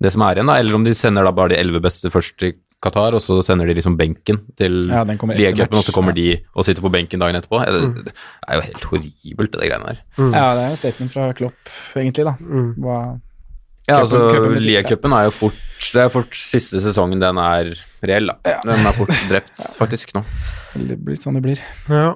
[0.00, 0.56] det som er igjen, da.
[0.60, 3.68] Eller om de sender da bare de elleve beste først til Qatar, og så sender
[3.68, 7.36] de liksom benken til Ja, Liacupen, og så kommer de og sitter på benken dagen
[7.36, 7.60] etterpå.
[7.68, 8.14] Det, det
[8.48, 9.98] er jo helt horribelt, det greiene der.
[10.16, 12.36] Ja, det er jo en statement fra Klopp, egentlig, da.
[12.80, 13.00] Hva
[13.90, 14.22] Ja, altså,
[14.62, 15.60] Liacupen er jo fort
[15.90, 17.72] Det er fort siste sesongen den er
[18.06, 18.56] reell, da.
[18.64, 20.24] Den er fort drept, faktisk, nå.
[20.78, 21.62] Det blir sånn det blir.
[21.90, 22.14] Ja.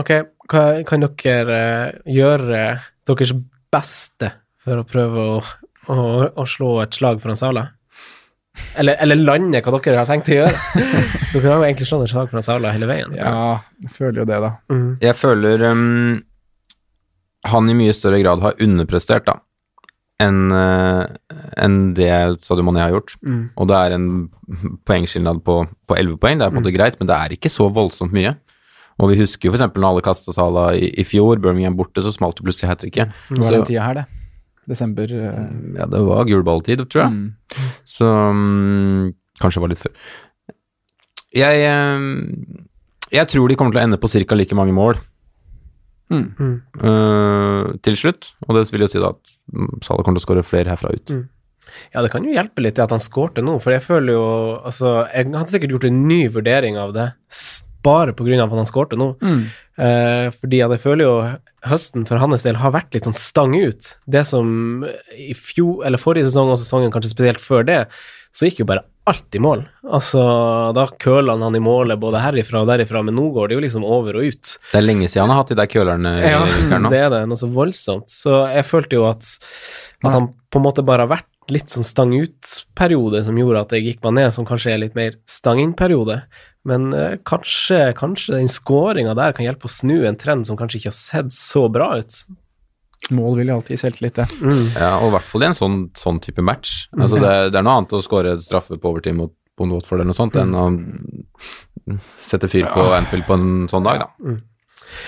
[0.00, 0.14] Ok,
[0.48, 2.62] hva kan dere eh, gjøre
[3.08, 3.34] deres
[3.72, 4.30] beste
[4.62, 5.38] for å prøve å,
[5.92, 5.96] å,
[6.32, 7.66] å slå et slag for en Sala?
[8.76, 10.58] Eller, eller lande hva dere har tenkt å gjøre?
[11.32, 13.14] dere har jo egentlig slått et slag for Sala hele veien.
[13.16, 14.52] Ja, jeg føler jo det, da.
[14.72, 14.90] Mm.
[15.02, 16.20] Jeg føler um,
[17.52, 19.38] han i mye større grad har underprestert, da,
[20.22, 21.04] enn uh,
[21.62, 22.12] enn det
[22.44, 23.16] Sadio Mané har gjort.
[23.24, 23.42] Mm.
[23.56, 24.08] Og det er en
[24.88, 27.52] poengskilnad på, på 11 poeng, det er på en måte greit, men det er ikke
[27.52, 28.36] så voldsomt mye.
[29.00, 29.64] Og vi husker jo f.eks.
[29.72, 33.14] når alle kasta Sala i, i fjor, Birmingham borte, så smalt det plutselig hat tricket.
[33.30, 34.21] Det var det den tida her, det.
[34.68, 35.04] Desember.
[35.10, 35.48] eh,
[35.78, 37.12] Ja, det var gul balltid, tror jeg.
[37.12, 37.70] Mm.
[37.84, 39.94] Så mm, kanskje det var litt før.
[41.32, 41.98] Jeg, eh,
[43.16, 44.34] jeg tror de kommer til å ende på ca.
[44.34, 45.00] like mange mål
[46.12, 46.60] Mm.
[46.76, 49.30] Eh, til slutt, og det vil jo si da at
[49.80, 51.08] Salah kommer til å skåre flere herfra ut.
[51.08, 51.22] Mm.
[51.94, 54.24] Ja, det kan jo hjelpe litt at han skårte nå, for jeg føler jo
[54.60, 57.06] Altså, jeg hadde sikkert gjort en ny vurdering av det,
[57.82, 59.12] bare av at han skårte nå.
[59.22, 59.42] Mm.
[59.82, 61.14] Eh, fordi at jeg føler jo
[61.66, 63.96] høsten for hans del har vært litt sånn stang ut.
[64.06, 64.84] Det som
[65.16, 67.84] i fjor, eller forrige sesong og sesongen kanskje spesielt før det,
[68.32, 69.64] så gikk jo bare alt i mål.
[69.90, 70.20] Altså,
[70.76, 73.64] da køla han han i målet både herifra og derifra, men nå går det jo
[73.64, 74.54] liksom over og ut.
[74.70, 76.44] Det er lenge siden han har hatt de der kølerne Ja,
[76.86, 78.12] det er det, noe så voldsomt.
[78.12, 79.26] Så jeg følte jo at,
[80.04, 83.74] at han på en måte bare har vært litt sånn stang ut-periode som gjorde at
[83.74, 86.20] jeg gikk meg ned, som kanskje er litt mer stang inn-periode.
[86.68, 90.78] Men eh, kanskje, kanskje den skåringa der kan hjelpe å snu en trend som kanskje
[90.80, 92.20] ikke har sett så bra ut.
[93.10, 94.28] Mål vil jo alltid gi selvtillit, det.
[94.38, 94.66] Mm.
[94.78, 96.84] Ja, og i hvert fall i en sånn, sånn type match.
[96.94, 100.12] Altså, det, det er noe annet å skåre straffe på overtid mot Bond Watford eller
[100.12, 100.68] noe sånt, enn å
[102.24, 104.36] sette fyr på Anfield på en sånn dag, da.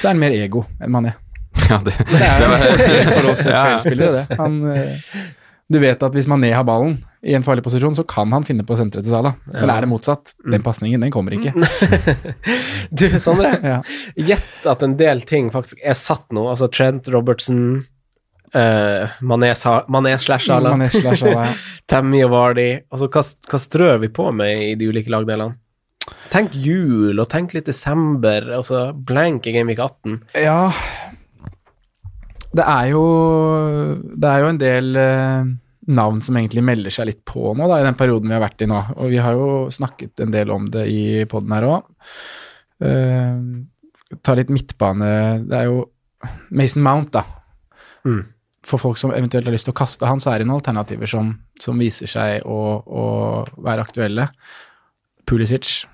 [0.01, 1.15] Så er han mer ego enn Mané.
[1.71, 3.45] Ja, det, Det er jo for oss.
[3.47, 4.39] FPL-spillere, det.
[4.41, 5.15] Han, eh,
[5.73, 8.67] du vet at hvis Mané har ballen i en farlig posisjon, så kan han finne
[8.69, 9.33] på å sentre til Sala.
[9.55, 10.35] Eller er det motsatt?
[10.45, 11.55] Den pasningen, den kommer ikke.
[12.93, 13.79] Du, Sondre, Ja.
[14.15, 16.45] gjett at en del ting faktisk er satt nå.
[16.53, 17.81] Altså Trent Robertson,
[18.53, 19.09] uh,
[19.57, 21.49] Salah, Mané slash Salah, ja.
[21.91, 22.69] Tammy og Vardy.
[22.93, 25.57] Altså, hva, hva strør vi på med i de ulike lagdelene?
[26.29, 30.21] Tenk jul, og tenk litt desember, altså blank i Gameweek 18.
[30.45, 30.59] Ja
[32.55, 33.05] Det er jo
[34.15, 35.53] Det er jo en del eh,
[35.95, 38.65] navn som egentlig melder seg litt på nå, da, i den perioden vi har vært
[38.65, 38.79] i nå.
[38.97, 41.83] Og vi har jo snakket en del om det i poden her òg.
[44.25, 45.11] ta litt midtbane
[45.45, 45.85] Det er jo
[46.51, 47.25] Mason Mount, da.
[48.09, 48.23] Mm.
[48.65, 51.11] For folk som eventuelt har lyst til å kaste han, så er det noen alternativer
[51.11, 53.05] som, som viser seg å, å
[53.61, 54.31] være aktuelle.
[55.29, 55.85] Pulisic,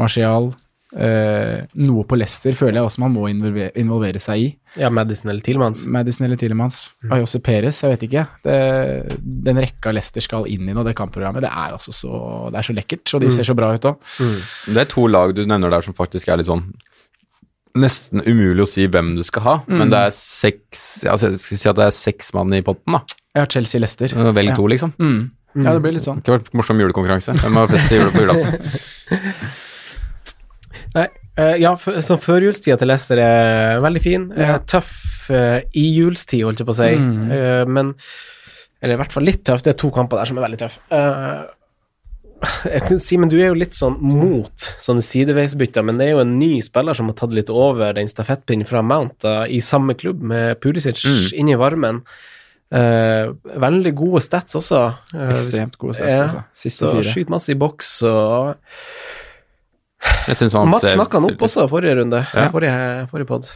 [0.00, 0.52] Martial
[0.96, 4.48] eh, Noe på Leicester føler jeg også man må involvere, involvere seg i.
[4.80, 5.84] Ja, Madison eller Tilmans.
[5.86, 6.78] Madison eller Tillemans.
[7.04, 7.12] Mm.
[7.18, 8.26] Ayose Perez, jeg vet ikke.
[8.44, 9.18] Det,
[9.48, 12.68] den rekka Leicester skal inn i nå, det kampprogrammet, det er altså så, det er
[12.70, 13.36] så lekkert, og de Mm.
[13.36, 13.96] ser så bra ut òg.
[14.72, 16.70] Det er to lag du nevner der som faktisk er litt sånn
[17.78, 19.90] Nesten umulig å si hvem du skal ha, men Mm.
[19.92, 22.92] det er seks ja, altså, Jeg skal si at det er seks mann i potten,
[22.96, 23.02] da.
[23.36, 24.14] Jeg har Chelsea-Leicester.
[24.34, 24.56] Velg Ja.
[24.56, 24.92] to, liksom.
[24.98, 25.30] Mm.
[25.64, 26.16] Ja, det blir litt sånn.
[26.16, 27.34] Det kunne vært morsom julekonkurranse.
[27.38, 29.52] Hvem har flest jule på julaften?
[31.38, 34.26] Eh, ja, sånn så førjulstida til Leicester er veldig fin.
[34.34, 34.56] Ja.
[34.56, 36.90] Eh, tøff uh, i julstid, holdt jeg på å si.
[36.98, 37.30] Mm.
[37.34, 37.94] Eh, men
[38.82, 39.62] Eller i hvert fall litt tøff.
[39.66, 40.82] Det er to kamper der som er veldig tøffe.
[40.94, 41.46] Eh,
[42.70, 46.12] jeg kunne si, men du er jo litt sånn mot sånne sideveisbytter, men det er
[46.12, 49.58] jo en ny spiller som har tatt litt over den stafettpinnen fra Mount da, i
[49.64, 51.24] samme klubb med Pulisic Mm.
[51.34, 52.02] inn i varmen.
[52.68, 54.80] Uh, veldig gode stats også.
[55.14, 56.42] Uh, Ekstremt gode stats, ja, altså.
[56.52, 57.10] Siste så fire.
[57.10, 58.54] Skyter masse i boks og
[60.28, 62.48] Jeg syns han, Mats ser snakka han opp også forrige runde, Ja.
[62.52, 63.48] forrige, forrige pod.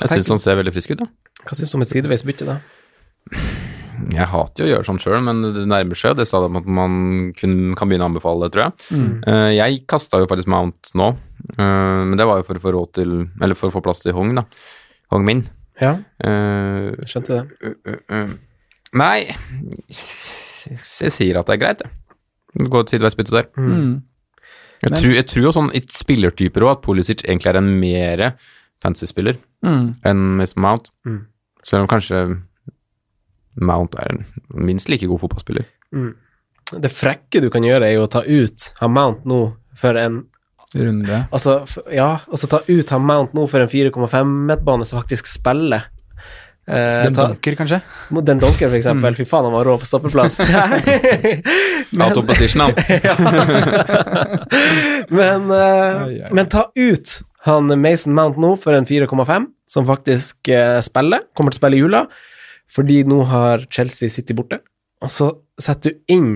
[0.00, 1.10] Jeg synes han ser veldig frisk ut, da.
[1.44, 2.60] Hva syns du om et sideveisbytte, da?
[4.10, 6.16] Jeg hater jo å gjøre sånn sjøl, men det nærmer seg.
[6.16, 8.72] Det sa de at man kun, kan begynne å anbefale det, tror jeg.
[8.96, 9.10] Mm.
[9.28, 11.10] Eh, jeg kasta jo faktisk Mount nå,
[11.58, 14.00] eh, men det var jo for å få råd til Eller for å få plass
[14.00, 14.46] til Hong, da.
[15.12, 15.44] Hong Min.
[15.80, 15.94] Ja,
[16.24, 17.44] uh, skjønte det.
[17.64, 18.32] uh, uh, uh.
[19.00, 19.30] Nei,
[19.88, 22.68] jeg sier at det er greit, jeg.
[22.68, 23.48] Gå sideveisbytte der.
[23.56, 24.02] Mm.
[24.80, 28.22] Jeg, tror, jeg tror jo sånn i spillertyper òg at Pulisic egentlig er en mer
[28.80, 29.90] fancy spiller Mm.
[30.08, 30.86] enn Miss Mount.
[31.04, 31.26] Mm.
[31.68, 32.20] Selv om kanskje
[33.60, 34.24] Mount er en
[34.54, 35.66] minst like god fotballspiller.
[35.92, 36.14] Mm.
[36.80, 39.40] Det frekke du kan gjøre, er jo å ta ut han Mount nå
[39.76, 40.22] for en
[40.70, 41.16] Runde.
[41.34, 45.88] Altså, ja, altså ta ut han Mount nå for en 4,5-midtbane som faktisk spiller.
[46.68, 47.80] Eh, Den ta- dunker, kanskje?
[48.22, 49.14] Den Donker, for eksempel.
[49.16, 50.36] Fy faen, han var rå på stoppeplass.
[50.40, 52.74] Out of position, han.
[55.10, 60.80] men, eh, men ta ut han Mason Mount nå for en 4,5, som faktisk eh,
[60.84, 61.20] spiller.
[61.34, 62.04] Kommer til å spille i jula,
[62.70, 64.58] fordi nå har Chelsea City borte.
[65.00, 65.30] Og så
[65.60, 66.30] setter du inn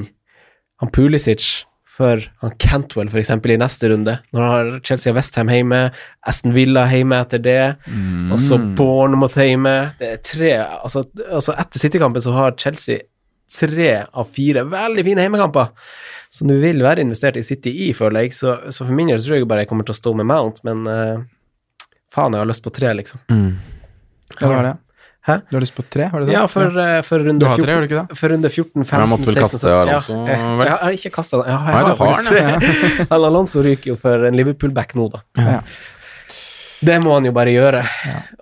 [0.80, 4.16] han Pulisic for han Cantwell, eksempel, i neste runde.
[4.34, 5.80] Når har Chelsea og Westham hjemme,
[6.26, 7.60] Aston Villa hjemme etter det,
[8.34, 9.74] og så Bournemouth hjemme.
[10.00, 13.04] Det er tre Altså, altså etter City-kampen så har Chelsea
[13.54, 15.70] tre av fire veldig fine hjemmekamper.
[16.34, 18.34] Så du vil være investert i City i, føler jeg.
[18.34, 20.64] Så, så for min del tror jeg bare jeg kommer til å stå med Mount,
[20.66, 21.22] men uh,
[22.10, 23.22] faen, jeg har lyst på tre, liksom.
[24.40, 24.74] Ja, det var det.
[25.24, 25.38] Hæ?
[25.48, 26.34] Du har lyst på tre, var det sånn?
[26.36, 27.64] Ja, for, eh, for runde Du har 14.
[27.64, 28.16] tre, har du ikke det?
[28.20, 30.66] For runde 14, 15, Jeg måtte vel 16, kaste Alonso, Ja, jeg, vel?
[30.68, 31.46] jeg har ikke kasta den.
[31.48, 35.06] Ja, jeg Nei, har du har faktisk den, Alonso ryker jo for en Liverpool-back nå,
[35.14, 35.22] da.
[35.40, 35.60] Ja.
[36.84, 37.80] Det må han jo bare gjøre.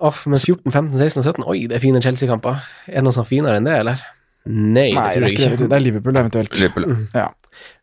[0.02, 2.58] Oh, men 14, 15, 16, 17 Oi, det er fine Chelsea-kamper.
[2.88, 4.02] Er det noe som er finere enn det, eller?
[4.50, 6.58] Nei, Nei, det det tror jeg ikke det, det er Liverpool eventuelt.
[6.58, 6.96] Liverpool.
[7.14, 7.28] Ja.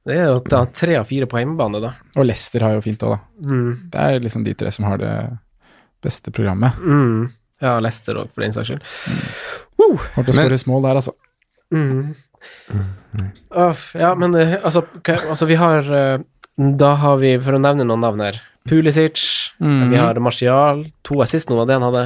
[0.10, 1.94] Det er jo da, tre av fire på hjemmebane, da.
[2.18, 3.48] Og Leicester har jo fint òg, da.
[3.48, 3.70] Mm.
[3.94, 5.14] Det er liksom de tre som har det
[6.04, 6.76] beste programmet.
[6.84, 7.30] Mm.
[7.62, 8.84] Ja, Leicester òg, for den saks skyld.
[9.80, 11.14] Kommer til å Men- skåre mål der, altså.
[11.74, 12.16] Mm.
[13.52, 16.20] Uff, ja, men eh, altså, okay, altså vi har eh,
[16.80, 18.40] Da har vi, for å nevne noen navn her
[18.70, 19.24] Pulisic,
[19.60, 19.90] Mm.
[19.92, 22.04] vi har Martial, to assist nå var det han hadde.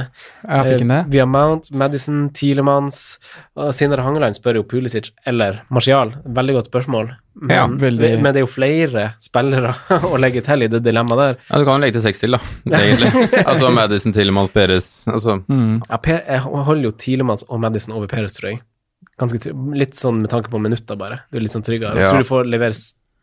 [0.48, 0.98] Jeg fikk inn det.
[1.04, 3.18] Eh, Vi har Mount, Madison, Tielemanns
[3.76, 6.14] Sindre Hangeland spør jo Pulisic eller Martial.
[6.26, 7.12] Veldig godt spørsmål.
[7.36, 8.20] Men, Ja, veldig.
[8.22, 9.74] men det er jo flere spillere
[10.12, 11.36] å legge til i det dilemmaet der.
[11.50, 13.10] Ja, du kan jo legge til seks til, da, egentlig.
[13.50, 15.04] altså Madison, Tielemanns, Peres.
[15.06, 15.82] altså, Mm.
[15.90, 18.60] Ja, per, jeg holder jo Tielemanns og Madison over Peres, tror jeg.
[19.20, 21.20] Ganske Litt sånn med tanke på minutter, bare.
[21.30, 21.94] Du er litt sånn tryggere.
[21.94, 22.10] Jeg Ja.
[22.10, 22.74] tror du får levere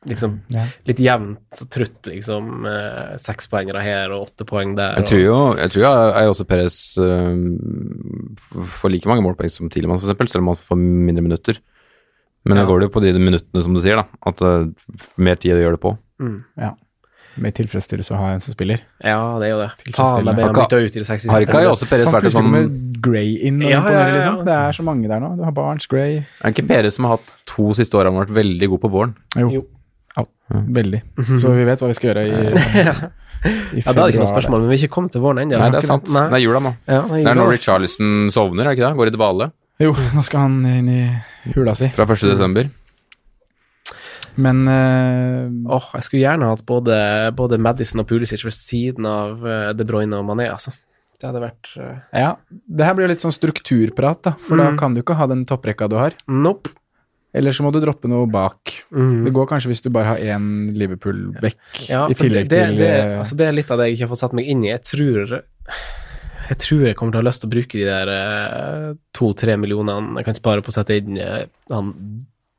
[0.09, 0.65] liksom Ja.
[0.87, 2.65] litt jevnt og trutt, liksom.
[2.65, 4.95] Eh, Sekspoengere her og åtte poeng der.
[4.97, 9.69] Jeg tror jo jeg tror jeg, jeg også Perez øh, får like mange målpoeng som
[9.69, 11.59] Tilemann, eksempel, selv om han får mindre minutter.
[12.45, 12.63] Men Ja.
[12.63, 14.05] da går det jo på de minuttene, som du sier, da.
[14.25, 14.73] At det er
[15.21, 15.97] mer tid å gjøre det på.
[16.19, 16.43] Mm.
[17.37, 18.81] Med tilfredsstillelse å ha en som spiller.
[19.01, 19.93] Ja, det er jo det.
[19.93, 21.29] Faen, jeg ble Har ikke- ut i det 67.
[21.31, 24.15] Har ikke også Perez vært sånn komme Gray inn og Ja, ja, imponere, ja, ja.
[24.17, 24.45] liksom.
[24.45, 25.37] Det er så mange der nå.
[25.37, 28.33] Du har Barents, Gray Er det ikke Perez som har hatt to siste årene vært
[28.35, 29.15] veldig god på våren?
[29.37, 29.49] Jo.
[29.49, 29.61] Jo.
[30.51, 31.01] Veldig.
[31.41, 32.31] Så vi vet hva vi skal gjøre i,
[32.81, 35.57] i Ja, Da er ikke noe spørsmål, men vi er ikke kommet til våren ennå.
[35.57, 36.09] Nei, det er sant.
[36.13, 36.27] Nei.
[36.29, 36.73] Det er jula nå.
[36.89, 38.97] Ja, Det er når Richarlison sovner, er det ikke det?
[39.01, 39.49] Går i dvale
[39.81, 41.01] Jo, nå skal han inn i
[41.55, 41.89] hula si.
[41.95, 42.27] fra 1.
[42.35, 42.69] desember.
[44.41, 46.95] Men eh, Åh, jeg skulle gjerne hatt både,
[47.35, 50.71] både Madison og Pulisic ved siden av eh, De Bruyne og Mané, altså.
[51.21, 51.97] Det hadde vært uh...
[52.17, 54.31] ja, det her blir jo litt sånn strukturprat, da.
[54.47, 54.77] For da Mm.
[54.79, 56.15] kan du ikke ha den topprekka du har.
[56.31, 56.71] Nope.
[57.33, 58.73] Eller så må du droppe noe bak.
[58.91, 59.23] Mm.
[59.27, 62.91] Det går kanskje hvis du bare har én Liverpool-back Ja, i tillegg det, til det,
[62.91, 64.73] eh, altså det er litt av det jeg ikke har fått satt meg inn i.
[64.73, 65.37] Jeg tror
[66.51, 69.55] jeg tror jeg kommer til å ha lyst til å bruke de der eh, to-tre
[69.61, 71.93] millionene jeg kan spare på å sette inn eh, han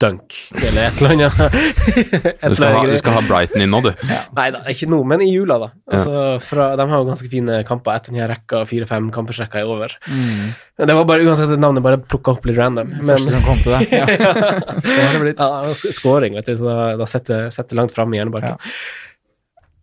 [0.03, 1.39] Dunk eller et eller annet.
[2.43, 3.91] Et Du skal, ha, du skal ha Brighton inn nå, du.
[4.37, 5.69] Nei da, ikke nå, men i jula, da.
[5.93, 9.71] Altså, fra, de har jo ganske fine kamper etter den her rekka, fire-fem kampersrekka er
[9.71, 9.95] over.
[10.11, 10.51] mm,
[10.83, 12.91] Det var bare uansett navnet navn bare plukka opp litt random.
[12.99, 13.89] Men, Første som kom til deg.
[14.03, 14.07] Ja.
[14.83, 15.41] så har det blitt.
[15.41, 18.59] ja, scoring, vet du, så da, da setter setter langt fram i hjernebarken.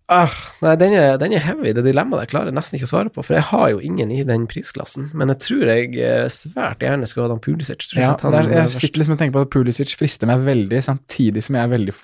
[0.10, 0.34] Ah,
[0.66, 3.22] nei, den er, den er heavy, det dilemmaet jeg klarer nesten ikke å svare på,
[3.22, 5.12] for jeg har jo ingen i den prisklassen.
[5.14, 7.84] Men jeg tror jeg eh, svært gjerne skulle hatt han Pulisic.
[7.86, 9.94] Tror jeg Ja, han, det er, eh, jeg sitter liksom og tenker på at Pulisic
[10.00, 11.96] frister meg veldig, samtidig som jeg er veldig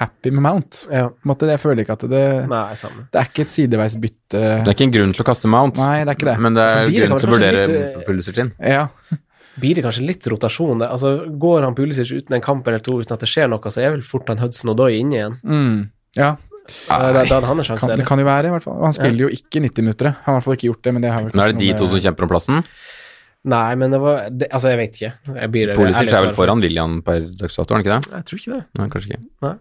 [0.00, 0.84] happy med Mount.
[0.88, 1.08] Ja.
[1.26, 2.64] Måte, Jeg føler ikke at det Nei.
[3.10, 4.40] Det er ikke et sideveisbytte.
[4.40, 6.38] Det er ikke en grunn til å kaste Mount, Nei, det er ikke det.
[6.40, 8.52] men det er blir grunn til å vurdere litt, eh, Pulisic inn.
[8.62, 8.86] Ja.
[9.60, 10.84] Blir det kanskje litt rotasjon?
[10.86, 13.82] Altså, går han Pulisic uten en kamp eller to uten at det skjer noe, så
[13.82, 15.40] er vel fort han Hudson og Doy inne igjen.
[15.44, 15.90] Mm.
[16.16, 16.36] ja.
[16.70, 18.76] Da, det da hadde han en sjanse, Kan, det kan jo være, i hvert fall.
[18.78, 20.10] Og han spiller jo ikke 90 minutter.
[20.12, 21.62] Han har i hvert fall ikke gjort det, men det har vel Nå er det
[21.62, 22.60] de to som kjemper om plassen.
[23.50, 25.12] Nei, men det var det, Altså, jeg vet ikke.
[25.40, 28.12] Jeg blir er vel foran William per dags dato, er han ikke det?
[28.12, 28.62] Jeg tror ikke det.
[28.78, 29.56] Nei, kanskje ikke.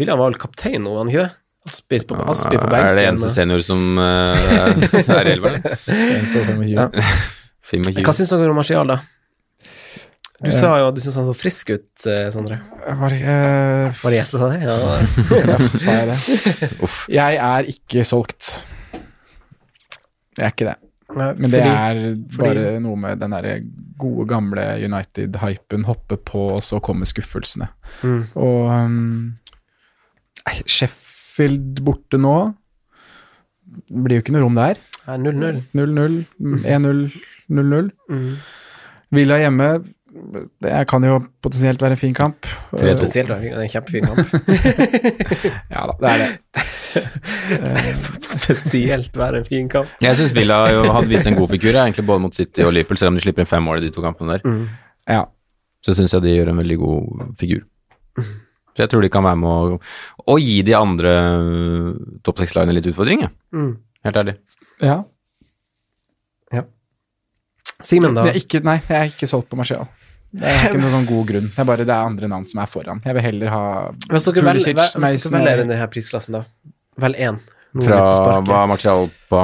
[0.00, 1.32] William var vel kaptein nå, var han ikke det?
[1.64, 2.90] Aspis på, Aspi på benken.
[2.90, 5.62] er det eneste senior som uh, er i elveren?
[5.64, 6.74] Den står 25.
[6.74, 6.90] Ja.
[7.70, 8.02] 25.
[8.04, 8.98] Hva syns dere om Marcial, da?
[10.42, 12.56] Du sa jo at du syntes han så frisk ut, eh, Sondre.
[12.82, 14.64] Var det, eh, Var det jeg som sa det?
[14.66, 14.78] Ja.
[15.46, 16.70] ja, sa jeg det?
[16.84, 17.04] Uff.
[17.12, 18.64] Jeg er ikke solgt.
[20.34, 20.76] Jeg er ikke det.
[21.14, 22.00] Men det er
[22.34, 23.54] bare noe med den derre
[24.02, 25.86] gode, gamle United-hypen.
[25.86, 27.68] Hoppe på, og så kommer skuffelsene.
[28.02, 28.22] mm.
[28.34, 29.36] Og um,
[30.68, 32.34] Sheffield borte nå
[33.64, 34.80] Det blir jo ikke noe rom der.
[35.06, 35.62] 0-0.
[35.76, 36.18] 0-0,
[36.66, 37.00] 1-0,
[37.54, 37.88] 0-0.
[38.10, 38.28] Mm.
[39.14, 39.68] Villa hjemme,
[40.62, 42.46] det kan jo potensielt være en fin kamp.
[42.70, 44.20] Potensielt være en kjempefin kamp.
[45.74, 46.30] Ja da, det er det.
[48.28, 49.90] Potensielt være en fin kamp.
[50.04, 53.00] Jeg syns Villa jo hadde vist en god figur, egentlig både mot City og Liverpool,
[53.00, 54.46] selv om de slipper inn fem mål i de to kampene der.
[54.46, 54.66] Mm.
[55.10, 55.24] Ja.
[55.84, 57.64] Så syns jeg de gjør en veldig god figur.
[58.74, 59.80] Så jeg tror de kan være med å,
[60.30, 61.90] å gi de andre øh,
[62.26, 63.34] topp seks-lagene litt utfordring, jeg.
[63.54, 63.74] Mm.
[64.06, 64.38] Helt ærlig.
[64.84, 65.02] ja.
[67.84, 68.28] Simen, da?
[68.30, 69.88] Er ikke, nei, jeg er ikke solgt på Martial.
[70.34, 71.48] Jeg er ikke noen sånn god grunn.
[71.54, 73.02] Det er bare det er andre navn som er foran.
[73.04, 73.64] Jeg vil heller ha
[74.08, 76.44] Pulisic, dere Mason velger og- denne her prisklassen, da.
[76.98, 77.38] Vel én.
[77.74, 79.42] Er Fra hva er Martial på?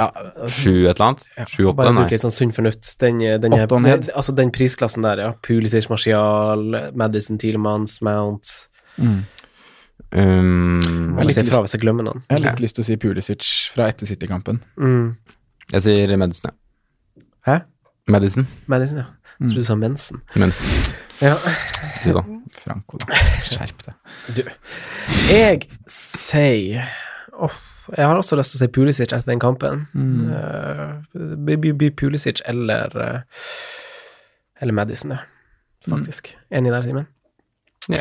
[0.00, 0.08] Ja,
[0.50, 1.20] Sju et eller annet?
[1.38, 1.76] ja, Sju-åtte?
[1.78, 2.96] Bare bruk litt sånn sunn fornuft.
[2.98, 4.08] Den, den, den, ned.
[4.18, 5.28] altså den prisklassen der, ja.
[5.46, 6.64] Pulisic, Martial,
[6.94, 8.68] Madison, Tielemanns, Mount
[8.98, 9.24] Mm.
[10.14, 10.80] Um,
[11.18, 12.22] Jeg jeg, fra lyst- jeg.
[12.30, 13.42] Jeg har litt lyst til å si Pulisic
[13.74, 14.60] fra etter City-kampen.
[14.78, 15.16] Mm.
[15.72, 16.52] jeg sier Medicine.
[17.46, 17.62] Hæ?
[18.08, 18.46] Medicine.
[18.68, 19.06] Medicine ja.
[19.40, 20.20] Jeg trodde du sa mensen.
[20.36, 20.66] Mensen.
[21.20, 21.34] Ja.
[22.04, 22.22] Du da.
[22.64, 23.18] Franco, da.
[23.42, 23.94] Skjerp deg.
[24.36, 24.42] Du,
[25.28, 26.86] jeg sier
[27.34, 27.56] Åh,
[27.96, 29.86] Jeg har også lyst til å si Pulisic etter den kampen.
[29.92, 30.30] Mm.
[30.30, 33.50] Uh, blir Pulisic eller uh,
[34.62, 35.24] Eller Madison, ja.
[35.84, 36.30] Faktisk.
[36.54, 37.10] Enig der, Simen?
[37.92, 38.00] Ja.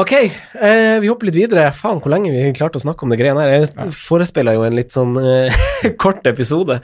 [0.00, 1.66] Ok, eh, vi hopper litt videre.
[1.76, 3.66] Faen, hvor lenge vi klarte å snakke om det greiene her.
[3.66, 5.58] Jeg forespeila jo en litt sånn eh,
[6.02, 6.78] kort episode.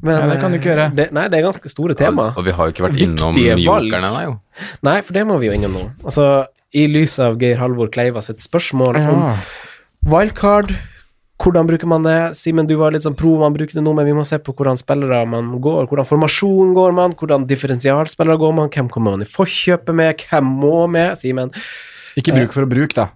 [0.00, 0.86] Men, Ja, det kan du ikke eh, gjøre.
[0.96, 2.30] Det, nei, det er ganske store tema.
[2.32, 4.38] Og, og vi har jo ikke vært innom jokerne ennå, jo.
[4.88, 5.84] Nei, for det må vi jo innom nå.
[6.04, 6.30] Altså,
[6.72, 9.34] i lys av Geir Halvor Kleiva sitt spørsmål om Ja.
[10.08, 10.72] wildcard,
[11.42, 12.16] hvordan bruker man det?
[12.38, 14.54] Simen, du var litt sånn pro, man bruker det nå, men vi må se på
[14.54, 19.24] hvordan spillere man går, hvordan formasjon går man, hvordan differensialspillere går man, hvem kommer man
[19.24, 21.16] i forkjøpet med, hvem må med?
[21.18, 21.50] Simen?
[22.18, 23.08] Ikke bruk for å bruke, da.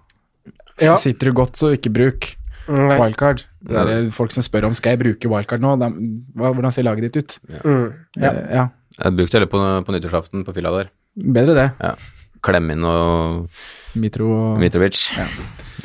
[0.83, 0.97] Ja.
[1.01, 2.27] Sitter du godt, så ikke bruk
[2.67, 2.97] Nei.
[2.99, 3.45] wildcard.
[3.63, 5.77] Det er folk som spør om skal jeg bruke wildcard nå.
[5.81, 7.37] de, hvordan ser laget ditt ut?
[7.63, 7.87] Mm.
[8.19, 8.33] Ja.
[8.33, 8.67] Eh, ja.
[8.97, 10.91] Jeg brukte det på, på nyttårsaften på fylla der.
[11.15, 11.69] Bedre det.
[11.81, 11.95] Ja.
[12.45, 13.47] Klemme inn og
[13.97, 14.29] Mitro
[14.61, 15.07] Mitrovic.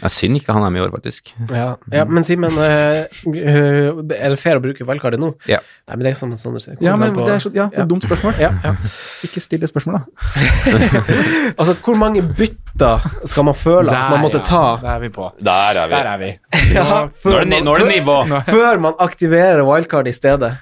[0.02, 1.28] Det er synd ikke han er med i år, faktisk.
[1.54, 5.28] Ja, ja men Simen, eh, eh, er det fair å bruke wildcardet nå?
[5.46, 5.60] Ja.
[5.86, 6.74] Nei, men det er som Sondre sier.
[6.82, 8.34] Ja, men på- det er så, ja, det er et dumt spørsmål.
[8.42, 8.72] ja, ja.
[9.28, 11.54] Ikke still det spørsmålet, da.
[11.62, 15.30] Altså, hvor mange bytter skal man føle at man måtte ta Der er vi på.
[15.38, 15.94] Der er vi.
[15.94, 16.30] Der er vi.
[16.74, 16.86] ja,
[17.24, 18.18] Nå er det, nå er det nivå.
[18.50, 20.56] før man aktiverer wildcard i stedet?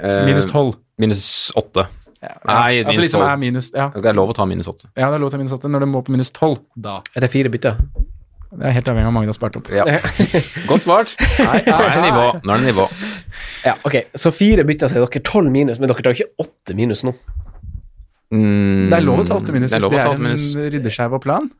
[0.00, 0.78] Eh, Minus tolv.
[0.98, 1.84] Minus åtte.
[2.22, 3.30] Ja, Nei, minus liksom tolv.
[3.32, 3.88] er minus, ja.
[3.92, 4.88] Det er lov å ta minus 8.
[4.96, 5.68] ja, det er lov å ta minus 8.
[5.74, 7.80] Når det må på minus tolv, da Er det fire bytter?
[8.52, 9.68] Det er helt avhengig av hvor mange du har spart opp.
[9.72, 9.84] Ja.
[10.70, 11.14] Godt svart.
[11.40, 12.24] Nei, nå er det nivå.
[12.44, 12.84] Nå er det nivå.
[13.64, 16.76] Ja, ok, så fire bytter, seg, er dere tolv minus, men dere tar ikke åtte
[16.76, 17.14] minus nå.
[18.32, 21.16] Mm, Det er lov å ta åtte minus Det er hvis det er en ryddeskeiv
[21.18, 21.50] og plan.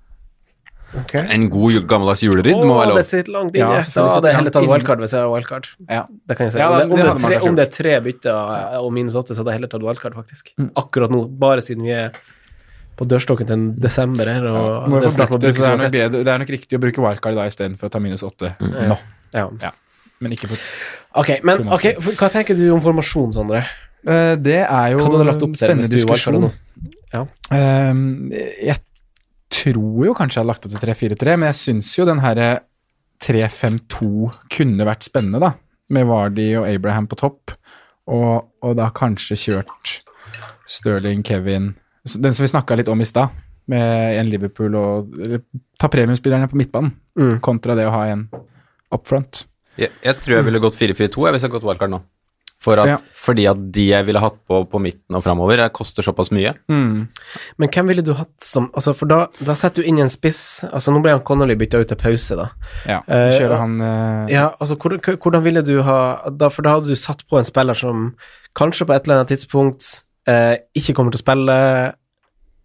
[1.17, 2.99] En god gammeldags julerydd må Åh, lov.
[3.01, 3.79] det sitter langt inne.
[3.81, 5.69] Ja, da hadde jeg heller tatt wildcard hvis jeg har wildcard.
[5.89, 6.03] Ja.
[6.29, 6.61] Det kan jeg si.
[6.61, 9.41] Ja, om, det, om, det tre, om det er tre bytter og minus åtte, så
[9.41, 10.53] hadde jeg heller tatt wildcard, faktisk.
[10.61, 10.69] Mm.
[10.83, 12.13] Akkurat nå, bare siden vi er
[12.99, 16.25] på dørstokken til en desember her, og ja, det snart det, det, er nok bedre,
[16.27, 18.99] det er nok riktig å bruke wildcard da istedenfor å ta minus åtte nå.
[19.33, 19.73] Ja.
[20.23, 20.61] Men ikke for
[21.23, 23.65] Ok, men okay, hva tenker du om formasjon, Sondre?
[24.07, 26.49] Uh, Det er jo opp spennende diskusjon.
[27.13, 27.27] Ja.
[27.53, 28.79] Uh, jeg
[29.53, 32.53] tror jo kanskje jeg har lagt opp til 3-4-3, men jeg syns jo den herre
[33.23, 35.53] 3-5-2 kunne vært spennende, da.
[35.93, 37.53] Med Vardy og Abraham på topp,
[38.09, 39.99] og, og da kanskje kjørt
[40.73, 41.75] Sterling, Kevin
[42.05, 43.29] Den som vi snakka litt om i stad,
[43.71, 45.13] med en Liverpool og
[45.79, 47.41] Ta premiumspillerne på midtbanen, Mm.
[47.41, 48.29] kontra det å ha en
[48.93, 49.45] up front.
[49.79, 52.01] Jeg, jeg tror jeg ville gått 4-4-2 hvis jeg hadde gått wildcard nå.
[52.63, 52.97] For at, Ja.
[53.19, 56.53] Fordi at de jeg ville hatt på på midten og framover, koster såpass mye.
[56.71, 57.09] Mm.
[57.59, 60.65] Men hvem ville du hatt som altså For da, da setter du inn en spiss
[60.73, 62.49] Altså Nå ble han Connolly bytta ut til pause, da.
[62.87, 66.77] Ja, Eh, kjører han uh, Ja, altså hvordan, hvordan ville du ha da, For da
[66.77, 68.15] hadde du satt på en spiller som
[68.55, 71.57] kanskje på et eller annet tidspunkt eh, ikke kommer til å spille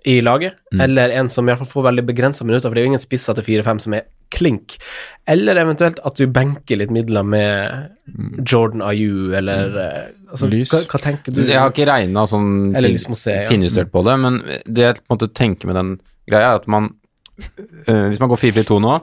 [0.08, 0.82] i laget, Mm.
[0.84, 3.02] eller en som i hvert fall får veldig begrensa minutter, for det er jo ingen
[3.02, 4.78] spisser til 4-5 som er klink.
[5.28, 7.90] Eller eventuelt at du benker litt midler med
[8.48, 10.14] Jordan Ayu, eller mm.
[10.32, 10.72] altså, Lys.
[10.72, 11.42] Hva, hva tenker du?
[11.48, 13.92] Jeg har ikke regna sånn fin- finjustert ja.
[13.92, 15.92] på det, men det jeg på en måte tenker med den
[16.30, 16.94] greia, er at man
[17.38, 18.94] øh, Hvis man går 4-4-2 nå,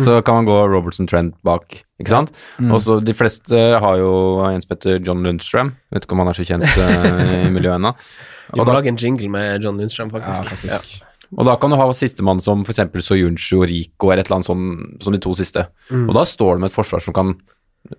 [0.00, 2.32] så kan man gå Robertson Trent bak, ikke sant?
[2.60, 3.54] Og så De fleste
[3.84, 7.46] har jo en som heter John Lundstrøm, vet ikke om han er så kjent øh,
[7.46, 7.94] i miljøet ennå.
[8.54, 10.42] Vi må da, lage en jingle med John Lundstrøm, faktisk.
[10.42, 11.04] Ja, faktisk.
[11.38, 12.82] og da kan du ha sistemann som f.eks.
[13.06, 14.64] Soyuncu og Rico eller et eller annet sånn
[15.04, 15.68] som de to siste.
[15.94, 17.36] Og da står det med et forsvar som kan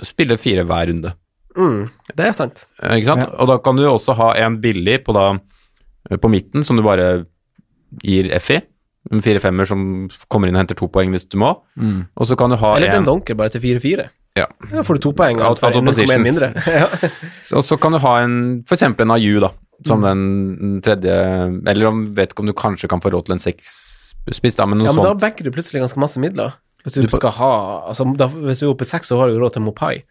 [0.05, 1.13] spille fire hver runde.
[1.57, 2.65] Mm, det er sant.
[2.83, 3.25] Eh, Ikke sant?
[3.39, 5.33] Og da kan du også ha en billig på, da,
[6.09, 7.25] eh, på midten som du bare
[8.03, 8.59] gir F i.
[9.09, 9.83] En fire-femmer som
[10.29, 11.55] kommer inn og henter to poeng hvis du må.
[11.75, 12.03] Mm.
[12.15, 14.05] Og så kan du ha Eller en den donker bare til 4-4.
[14.37, 14.45] ja.
[14.69, 15.41] Da får du to poeng.
[15.41, 16.21] Out- for out of position.
[16.21, 16.53] mindre.
[16.67, 16.85] ja.
[17.57, 18.37] Og så kan du ha en
[18.67, 18.83] f.eks.
[18.83, 19.49] en Ayu, da,
[19.87, 21.15] som den tredje
[21.67, 24.77] Eller om, vet ikke om du kanskje kan få råd til en seksspiss, da, men
[24.77, 26.53] noe ja, men da backer du plutselig ganske masse midler.
[26.85, 27.51] Hvis du skal ha
[27.89, 30.03] altså, da, Hvis du er oppe i seks, så har du jo råd til Mopai.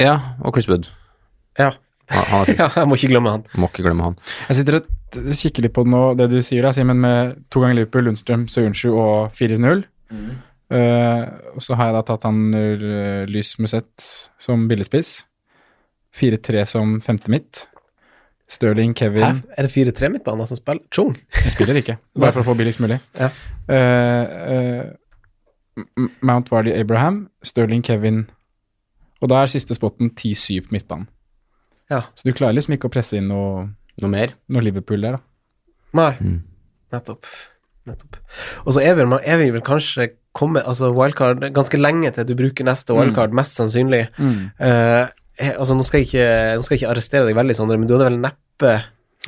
[0.00, 0.88] Ja, og Chris Wood.
[1.58, 1.70] Ja.
[2.12, 2.60] Han, han er sist.
[2.64, 3.44] ja, jeg må ikke glemme han.
[3.60, 4.16] Må ikke glemme han.
[4.48, 4.88] Jeg sitter og
[5.38, 8.90] kikker litt på nå, det du sier, da, Simen, med to ganger Liverpool, Lundstrøm, Soyuncu
[8.92, 9.84] og 4-0.
[10.74, 14.08] Uh, og så har jeg da tatt han uh, Lys Musett
[14.42, 15.22] som billigspiss.
[16.14, 17.68] 4-3 som femte midt.
[18.50, 18.94] Stirling, Hæ?
[18.94, 20.82] Kevin Er det 4-3 midtbaner som spiller?
[20.94, 21.16] Chung?
[21.44, 23.00] Jeg spiller ikke, bare for å få billigst mulig.
[23.18, 23.30] Ja.
[23.68, 24.24] Uh,
[24.54, 24.84] eh,
[26.22, 28.26] Mount Vardy, Abraham, Stirling, Kevin
[29.22, 31.08] Og da er siste spotten 10-7 på midtbanen.
[31.92, 32.04] Ja.
[32.16, 33.68] Så du klarer liksom ikke å presse inn noe,
[34.02, 34.32] Noe mer?
[34.50, 35.68] noe Liverpool der, da.
[35.94, 36.12] Nei.
[36.18, 36.38] Mm.
[36.94, 37.28] Nettopp.
[37.86, 38.16] Nettopp.
[38.64, 42.32] Og så er vi, er vi vel kanskje kommet Altså wildcard ganske lenge til du
[42.34, 44.08] bruker neste wildcard, mest sannsynlig.
[44.18, 44.48] Mm.
[44.58, 45.04] Uh,
[45.52, 46.26] altså, nå skal, jeg ikke,
[46.58, 48.72] nå skal jeg ikke arrestere deg veldig, Sondre, men du hadde vel neppe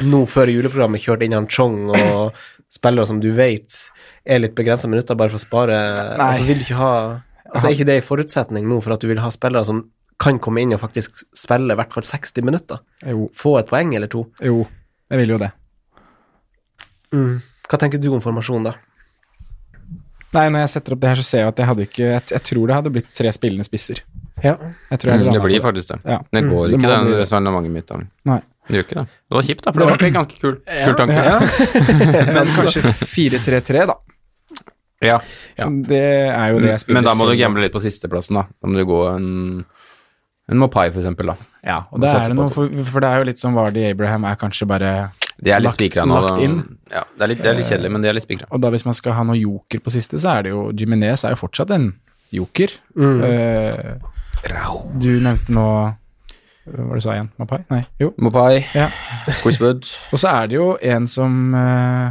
[0.06, 2.34] nå før juleprogrammet kjørt inn han Chong og
[2.76, 3.78] spillere som du vet
[4.26, 5.78] er litt begrensa minutter, bare for å spare
[6.16, 6.26] Nei.
[6.26, 6.92] Altså, vil du ikke ha
[7.46, 9.84] Altså, Er ikke det en forutsetning nå for at du vil ha spillere som
[10.18, 12.78] kan komme inn og faktisk spille i hvert fall 60 minutter?
[13.04, 14.24] Jo, Få et poeng eller to?
[14.42, 14.66] jo,
[15.10, 15.50] jeg vil jo det.
[17.66, 18.74] Hva tenker du om formasjonen, da?
[20.36, 22.22] Nei, når jeg setter opp det her, så ser jeg at jeg hadde ikke Jeg,
[22.34, 24.02] jeg tror det hadde blitt tre spillende spisser.
[24.44, 24.56] Ja.
[24.90, 25.98] Jeg tror jeg Mm, det blir faktisk det.
[26.04, 26.18] Ja.
[26.34, 27.14] Det går Det ikke, det.
[27.22, 27.94] resonnementet mitt.
[28.28, 28.40] Nei.
[28.66, 29.06] Det gjør ikke det.
[29.30, 31.22] Det var kjipt, da, for det var en ganske kul, kul tanke.
[31.24, 31.38] Ja.
[32.36, 33.96] Men kanskje 4-3-3, da.
[35.06, 35.18] Ja.
[35.86, 38.44] Det er jo det jeg spiller Men da må du gamble litt på sisteplassen, da.
[38.60, 39.64] Da må du gå en,
[40.48, 41.36] en Mopai, for eksempel, da.
[41.66, 44.24] Ja, og det er det noe, for, for det er jo litt som Vardy Abraham
[44.30, 44.90] er kanskje bare
[45.42, 46.20] De er litt Lagt- nå.
[46.22, 46.60] lagt inn.
[46.92, 48.46] Ja, det er litt, det er litt kjedelig, men de er litt spikra.
[48.54, 51.24] Og da hvis man skal ha noe joker på siste, så er det jo Jimenez
[51.26, 51.88] er jo fortsatt en
[52.32, 52.70] joker.
[52.94, 53.20] Mm.
[53.26, 54.12] Uh,
[55.02, 55.66] du nevnte nå
[56.66, 57.28] Hva var det du sa igjen?
[57.38, 57.58] Mapai?
[57.70, 58.12] Nei, jo.
[58.22, 58.88] Mopai, Ja.
[59.42, 62.10] Chris Wood Og så er det jo en som uh,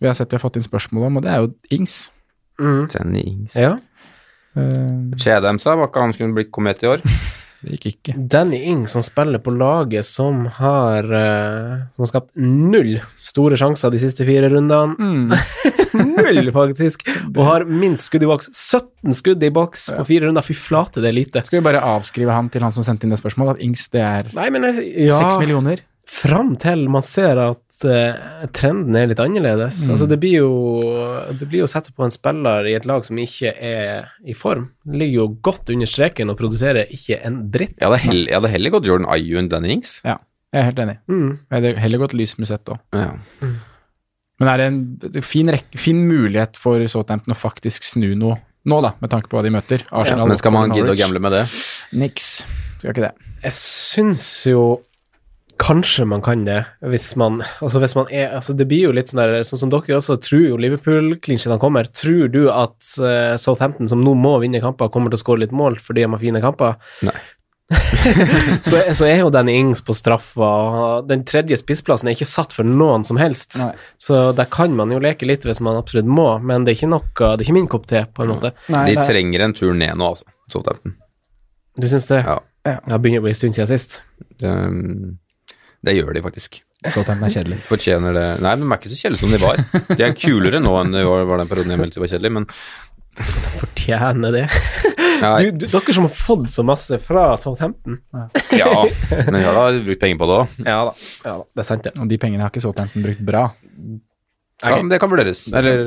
[0.00, 2.10] vi har sett vi har fått inn spørsmål om, og det er jo Ings.
[2.60, 2.88] Mm.
[3.20, 3.54] Ings.
[3.56, 3.70] Ja.
[4.54, 7.02] Eh, Chedamsa var ikke han skulle blitt komet i år.
[7.64, 8.14] det gikk ikke.
[8.30, 13.92] Danny Ing som spiller på laget som har uh, Som har skapt null store sjanser
[13.94, 14.94] de siste fire rundene.
[14.98, 15.32] Mm.
[16.18, 17.06] null, faktisk!
[17.30, 18.50] Og har minst skudd i boks.
[18.52, 20.44] 17 skudd i boks på fire runder.
[20.44, 21.44] Fy flate, det er lite.
[21.46, 24.04] Skal vi bare avskrive han til han som sendte inn det spørsmålet, at Ings det
[24.04, 25.84] er seks ja, millioner?
[26.10, 29.80] Fram til man ser at eh, trenden er litt annerledes.
[29.84, 29.92] Mm.
[29.94, 30.52] Altså, det blir jo
[31.40, 34.68] Det blir å sett på en spiller i et lag som ikke er i form.
[34.86, 37.76] Ligger jo godt under streken og produserer ikke en dritt.
[37.80, 39.98] Jeg hadde, heller, jeg hadde heller gått Jordan Ayu enn Danny Ings.
[40.06, 40.20] Ja,
[40.54, 40.98] jeg er helt enig.
[41.10, 41.30] Mm.
[41.34, 42.82] Jeg hadde heller gått lysmusett òg.
[42.94, 43.10] Ja.
[44.42, 48.78] Men er det en fin, rekk, fin mulighet for Southampton å faktisk snu noe nå,
[48.80, 49.82] da, med tanke på hva de møter?
[49.92, 51.42] Arsenal, Men skal man gidde å gamble med det?
[52.00, 52.28] Niks.
[52.78, 53.12] Skal ikke det.
[53.44, 54.62] Jeg syns jo
[55.64, 59.08] Kanskje man kan det, hvis man Altså, hvis man er Altså, det blir jo litt
[59.12, 61.88] sånn der Sånn som dere også tror jo Liverpool-klinsjene kommer.
[61.88, 65.54] Tror du at uh, Southampton, som nå må vinne kamper, kommer til å skåre litt
[65.56, 66.76] mål fordi de har fine kamper?
[67.06, 67.16] Nei.
[68.68, 70.50] så, så er jo Danny Ings på straffa.
[71.08, 73.56] Den tredje spissplassen er ikke satt for noen som helst.
[73.60, 73.72] Nei.
[73.96, 76.92] Så der kan man jo leke litt hvis man absolutt må, men det er ikke
[76.92, 78.52] noe Det er ikke min kopp te, på en måte.
[78.68, 80.28] Nei, De er- trenger en tur ned nå, altså.
[80.52, 80.98] Southampton.
[81.80, 82.20] Du syns det?
[82.20, 82.38] Ja.
[82.64, 84.02] Det begynner å bli en stund siden sist.
[84.40, 84.52] Det,
[85.84, 86.60] det gjør de faktisk.
[86.84, 87.58] Southampton er kjedelig.
[87.68, 89.62] Fortjener det Nei, men de er ikke så kjedelige som de var.
[89.96, 92.36] De er kulere nå enn de var, var den perioden jeg meldte de var kjedelige,
[92.40, 92.48] men
[93.60, 94.44] Fortjener det.
[95.38, 98.00] Du, du, dere som har fått så masse fra Southampton.
[98.58, 98.72] ja.
[99.28, 100.56] Men vi har da brukt penger på det òg.
[100.66, 100.80] Ja.
[101.22, 101.94] Ja da, det er sant, det.
[102.02, 103.44] Og de pengene har ikke Southampton brukt bra.
[104.64, 105.46] Ja, det kan vurderes.
[105.54, 105.86] Eller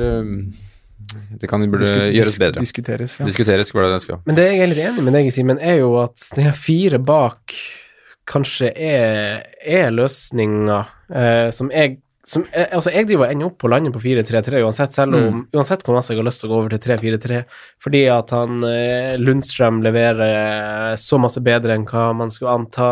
[1.38, 2.64] det kan burde Disku- gjøres bedre.
[2.64, 3.26] Diskuteres, ja.
[3.28, 4.20] Diskuteres, var det det jeg skulle.
[4.26, 6.98] Men det jeg er litt enig med deg i, Simen, er jo at de fire
[6.98, 7.54] bak
[8.28, 11.98] kanskje er, er løsninga eh, som jeg
[12.28, 15.40] som, eh, altså jeg driver og ender opp på landet på 4-3-3 uansett, selv om,
[15.56, 17.40] uansett hvor masse jeg har lyst til å gå over til 3-4-3,
[17.80, 22.90] fordi at han eh, Lundstrøm leverer så masse bedre enn hva man skulle anta,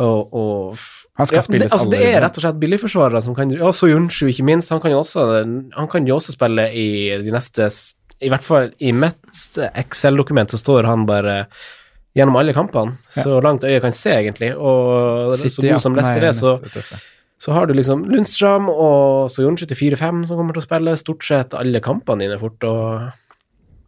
[0.00, 0.80] og, og
[1.20, 3.68] Han skal ja, spilles det, altså, det er rett og slett billigforsvarere som kan Ja,
[3.70, 4.72] Soyuncu, ikke minst.
[4.74, 6.88] Han kan jo også, han kan jo også spille i
[7.22, 7.68] de neste
[8.18, 11.44] I hvert fall i mitt Excel-dokument så står han bare
[12.14, 14.52] gjennom alle kampene, så langt øyet kan se, egentlig.
[14.54, 15.80] Og så god ja.
[15.82, 17.00] som Leicester er, så,
[17.42, 21.26] så har du liksom Lundstrøm og Soyuncu til 4-5 som kommer til å spille stort
[21.26, 22.62] sett alle kampene dine fort.
[22.70, 23.10] og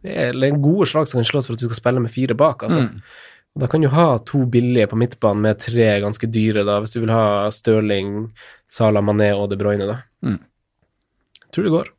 [0.07, 0.13] det
[0.47, 2.63] er gode slag som kan slås for at du skal spille med fire bak.
[2.67, 2.85] altså.
[2.85, 3.01] Mm.
[3.57, 6.99] Da kan du ha to billige på midtbanen med tre ganske dyre, da, hvis du
[7.01, 8.29] vil ha Stirling,
[8.69, 9.87] Salah Mané og De Bruyne.
[9.87, 9.97] da.
[10.21, 10.39] Mm.
[11.41, 11.91] Jeg tror det går.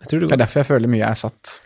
[0.00, 1.60] Jeg tror det Det er derfor jeg føler mye jeg er satt,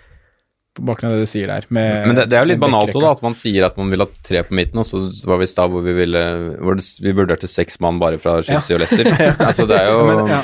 [0.78, 1.68] på bakgrunn av det du sier der.
[1.74, 3.92] Med, Men det, det er jo litt banalt også, da, at man sier at man
[3.92, 6.24] vil ha tre på midten, og så var vi i stad hvor vi ville
[6.56, 9.12] hvor Vi vurderte seks mann bare fra Chelsea og Leicester.
[9.48, 10.42] altså, det er jo Men, ja.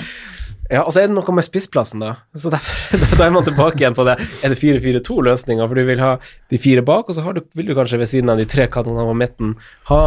[0.72, 2.14] Ja, og så er det noe med spissplassen, da.
[2.32, 4.16] Så derfor, da er man tilbake igjen på det.
[4.40, 5.66] Er det 4-4-2-løsninga?
[5.68, 6.14] For du vil ha
[6.50, 8.66] de fire bak, og så har du, vil du kanskje ved siden av de tre
[8.72, 9.52] kanonene på midten
[9.90, 10.00] ha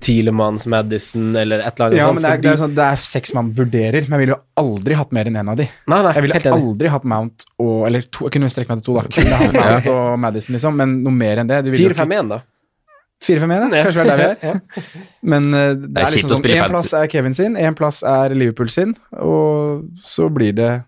[0.00, 2.14] Tielemanns, Madison eller et eller annet Ja, sånt.
[2.14, 4.36] men det er, fordi- det er, sånn, det er seks man vurderer, men jeg ville
[4.36, 5.66] jo aldri hatt mer enn én av de.
[5.86, 6.62] Nei, nei, Jeg ville helt enig.
[6.62, 9.08] aldri hatt Mount og Eller to, jeg kunne strekke meg til to, da.
[9.18, 11.64] Kunne hatt Mount og Madison, liksom, men noe mer enn det.
[11.64, 12.40] 4-5-1, da.
[13.20, 13.84] 4-5-1, ja.
[13.84, 14.60] Kanskje det er der vi er.
[15.22, 18.30] Men uh, det, er er liksom sånn Én plass er Kevin sin, én plass er
[18.34, 20.84] Liverpool sin, og så blir det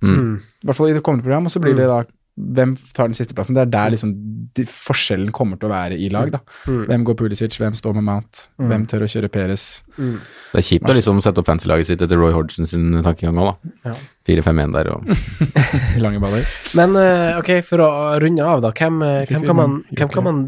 [0.00, 0.36] Mm.
[0.62, 2.04] I hvert fall i det kommende program, og så blir det da
[2.38, 3.56] hvem tar den siste plassen.
[3.56, 4.12] Det er der liksom
[4.54, 6.38] de, forskjellen kommer til å være i lag, da.
[6.70, 6.84] Mm.
[6.88, 8.68] Hvem går Pulisic, hvem står med Mount, Mm.
[8.70, 9.64] hvem tør å kjøre Peres.
[9.98, 10.14] Mm.
[10.52, 13.52] Det er kjipt å liksom sette opp fancy-laget sitt etter Roy Hodgson sin tankegang òg,
[13.52, 13.90] da.
[13.90, 13.94] Ja.
[14.28, 15.06] 4-5-1 der og
[16.04, 16.44] Lange baller.
[16.78, 17.90] Men eh, ok, for å
[18.22, 18.72] runde av, da.
[18.76, 20.42] Hvem, eh, hvem, kan, man, hvem kan man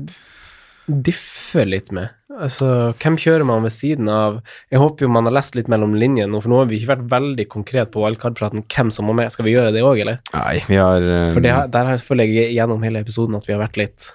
[1.07, 2.11] diffe litt med?
[2.41, 4.37] Altså, hvem kjører man ved siden av
[4.71, 7.09] Jeg håper jo man har lest litt mellom linjene for nå har vi ikke vært
[7.11, 9.33] veldig konkret på wildcard-praten hvem som må med.
[9.35, 10.21] Skal vi gjøre det òg, eller?
[10.33, 13.53] Nei, vi har eh, For det, der har- føler jeg gjennom hele episoden at vi
[13.57, 14.13] har vært litt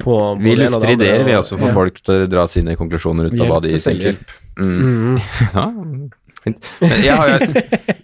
[0.00, 1.74] på Vi lufter ideer, vi og- også, for ja.
[1.74, 4.16] folk til å dra sine konklusjoner ut av hva de tenker.
[4.56, 4.78] Mm.
[4.80, 5.20] Mm.
[5.54, 5.66] Ja,
[6.46, 6.68] fint.
[6.80, 7.38] Men Jeg har jo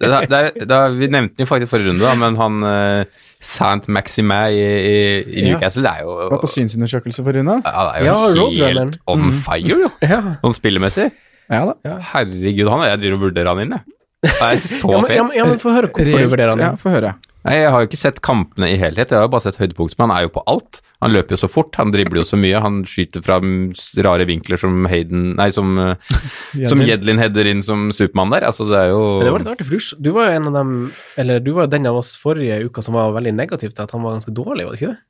[0.02, 2.58] da, det, er- da, Vi nevnte den jo faktisk i forrige runde, da, men han
[2.66, 4.96] uh, Saint Maxime i, i,
[5.40, 7.56] i Newcastle, det er jo Var på synsundersøkelse forrige runde.
[7.64, 9.90] ja, det er jo Ja, helt on fire, jo.
[10.04, 10.20] Ja.
[10.44, 11.08] Sånn spillemessig.
[11.52, 11.96] Ja da.
[12.12, 13.96] Herregud, han jeg driver og vurderer han inn, jeg.
[14.22, 15.16] Det er så fett.
[15.16, 16.62] ja, men, ja, men få høre hvorfor du vurderer han.
[16.62, 17.16] Ja, få høre.
[17.42, 19.96] Nei, Jeg har jo ikke sett kampene i helhet, jeg har jo bare sett høydepunkt,
[19.98, 20.78] men han er jo på alt.
[21.02, 23.40] Han løper jo så fort, han dribler jo så mye, han skyter fra
[24.06, 26.12] rare vinkler som Hayden Nei, som, eh,
[26.70, 28.46] som Jedlin header inn som Supermann der.
[28.46, 30.50] Altså, det er jo Men det var litt artig, for du, du var jo en
[30.52, 30.76] av dem
[31.18, 33.96] Eller du var jo den av oss forrige uka som var veldig negativ til at
[33.96, 35.00] han var ganske dårlig, var det ikke det?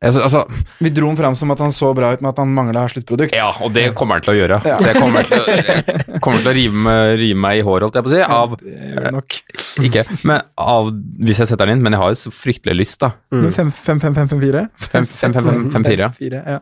[0.00, 0.40] Altså,
[0.80, 3.34] Vi dro han fram som at han så bra ut med at han mangla sluttprodukt.
[3.36, 4.60] Ja, og det kommer han til å gjøre.
[4.64, 4.78] Ja.
[4.80, 7.84] Så jeg kommer til å, jeg kommer til å rive, meg- rive meg i håret,
[7.88, 8.22] holdt jeg på å si.
[8.24, 8.56] Av
[9.04, 9.38] ja, nok.
[9.84, 10.88] Ikke, men av
[11.20, 13.12] Hvis jeg setter den inn, men jeg har jo så fryktelig lyst, da.
[13.34, 14.66] Men 5-5-5-5-4?
[14.94, 16.42] 5-5-5-4.
[16.56, 16.60] Ja.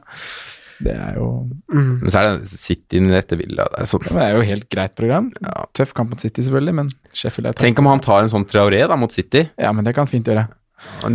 [0.79, 1.29] Det er jo
[1.75, 3.65] Men så er det City rette villa.
[3.73, 4.05] Det er sånn.
[4.07, 5.31] Det er jo helt greit program.
[5.43, 5.65] Ja.
[5.75, 7.65] Tøff kamp mot City, selvfølgelig, men Sheffield er tøff.
[7.67, 9.43] Tenk om han tar en sånn Traoré da, mot City.
[9.59, 10.47] Ja, men det kan fint gjøre.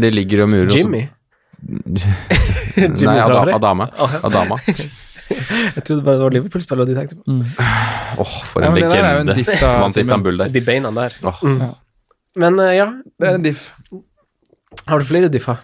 [0.03, 0.67] Det ligger og murer.
[0.71, 0.79] Jimmy.
[0.79, 1.03] så- Jimmy?
[1.63, 3.89] Nei, Ada, Adama.
[4.23, 4.59] Adama.
[5.33, 7.35] Jeg trodde bare det var Liverpool-spillere de tenkte på.
[8.21, 9.59] Åh, for en der er jo en legende.
[9.63, 10.51] Vant Istanbul der.
[10.53, 11.15] De beina der.
[11.23, 11.39] Oh.
[11.47, 11.61] Mm.
[12.43, 13.69] Men uh, ja, Det er en diff.
[14.89, 15.61] har du flere differ?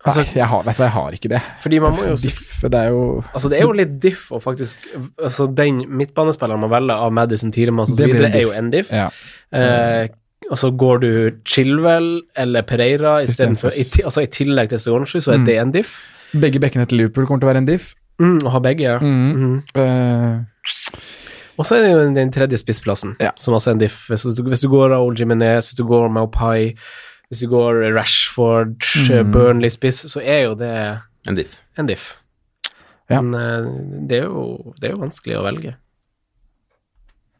[0.00, 1.38] Altså, Nei, jeg har, vet du hva, jeg har ikke det.
[1.60, 3.00] fordi man må jo Diff, det er jo
[3.34, 4.86] Altså, det er jo litt diff å faktisk
[5.20, 8.88] Altså, den midtbanespilleren man velger av Madison, Tiremann osv., er jo en diff.
[8.94, 9.10] Ja.
[9.52, 10.06] Eh,
[10.50, 11.10] altså, går du
[11.44, 15.44] Chilwell eller Pereira istedenfor for, i, Altså, i tillegg til Stojansju, så er Mm.
[15.46, 16.00] det en diff.
[16.32, 17.94] Begge bekkene til Liverpool kommer til å være en diff.
[18.20, 18.98] Mm, å ha begge, ja.
[18.98, 19.34] Mm.
[19.34, 19.62] Mhm.
[19.74, 20.40] Eh,
[21.58, 23.32] Og så er det jo den tredje spissplassen, Ja.
[23.36, 24.06] som også er en diff.
[24.08, 26.74] Hvis du, hvis du går Raúl Jimenez, hvis du går Maupai,
[27.30, 29.30] hvis du går Rashford, Mm.
[29.32, 31.60] Burnley-spiss, så er jo det En diff.
[31.76, 32.16] en diff.
[33.10, 33.20] Ja.
[33.20, 35.74] Men eh, det, er jo, det er jo vanskelig å velge.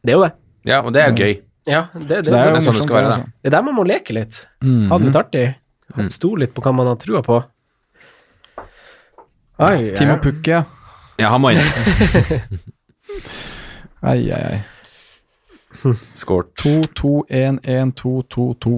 [0.05, 0.33] Det er jo det.
[0.65, 1.41] Ja, og det er gøy.
[1.69, 3.31] Ja, det, det, det er jo sånn det skal være, det, altså.
[3.41, 4.47] det er der man må leke litt.
[4.65, 4.85] Mhm.
[4.89, 5.45] Ha det litt artig.
[5.91, 6.09] Mm.
[6.13, 7.37] Stole litt på hva man har trua på.
[9.61, 10.21] Ai, Timo ja.
[10.23, 10.61] Pukki, ja.
[11.21, 11.61] Ja, han må inn.
[14.01, 14.59] Ai, ai, ai.
[16.17, 16.55] Skåret.
[16.97, 18.71] 2-2-1-1-2-2-2.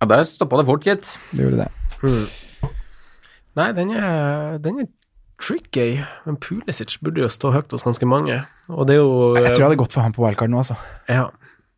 [0.00, 1.04] Ja, der stoppa det fort, gitt.
[1.36, 1.70] Det gjorde det.
[2.00, 2.26] Mm.
[3.56, 4.88] Nei, den er, den er
[5.42, 6.02] tricky.
[6.26, 8.38] Men Pulisic burde jo stå høyt hos ganske mange.
[8.68, 10.76] Og det er jo Jeg tror jeg hadde gått for han på wildcard nå, altså.
[11.08, 11.28] Ja,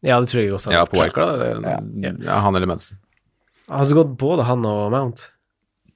[0.03, 0.73] ja det tror jeg også.
[0.73, 1.39] Ja, på wildcard.
[1.39, 2.13] Det- Ja.
[2.33, 2.99] Ja, han eller Madsen.
[3.69, 5.31] Har du gått både han og Mount?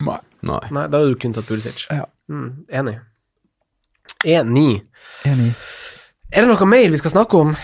[0.00, 0.18] Nei.
[0.42, 0.58] Nei.
[0.70, 1.86] Nei, da hadde du kun tatt Pulisic.
[1.90, 2.04] Ja.
[2.28, 2.98] Mm, enig.
[4.24, 4.82] 1-9.
[5.24, 5.54] Enig.
[6.32, 7.56] Er det noe mer vi skal snakke om,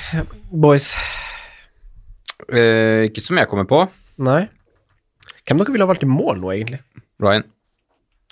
[0.52, 0.94] boys?
[2.48, 3.82] Eh, ikke som jeg kommer på.
[4.18, 4.48] Nei?
[5.48, 6.80] Hvem dere ville ha valgt i mål nå, egentlig?
[7.20, 7.44] Ryan.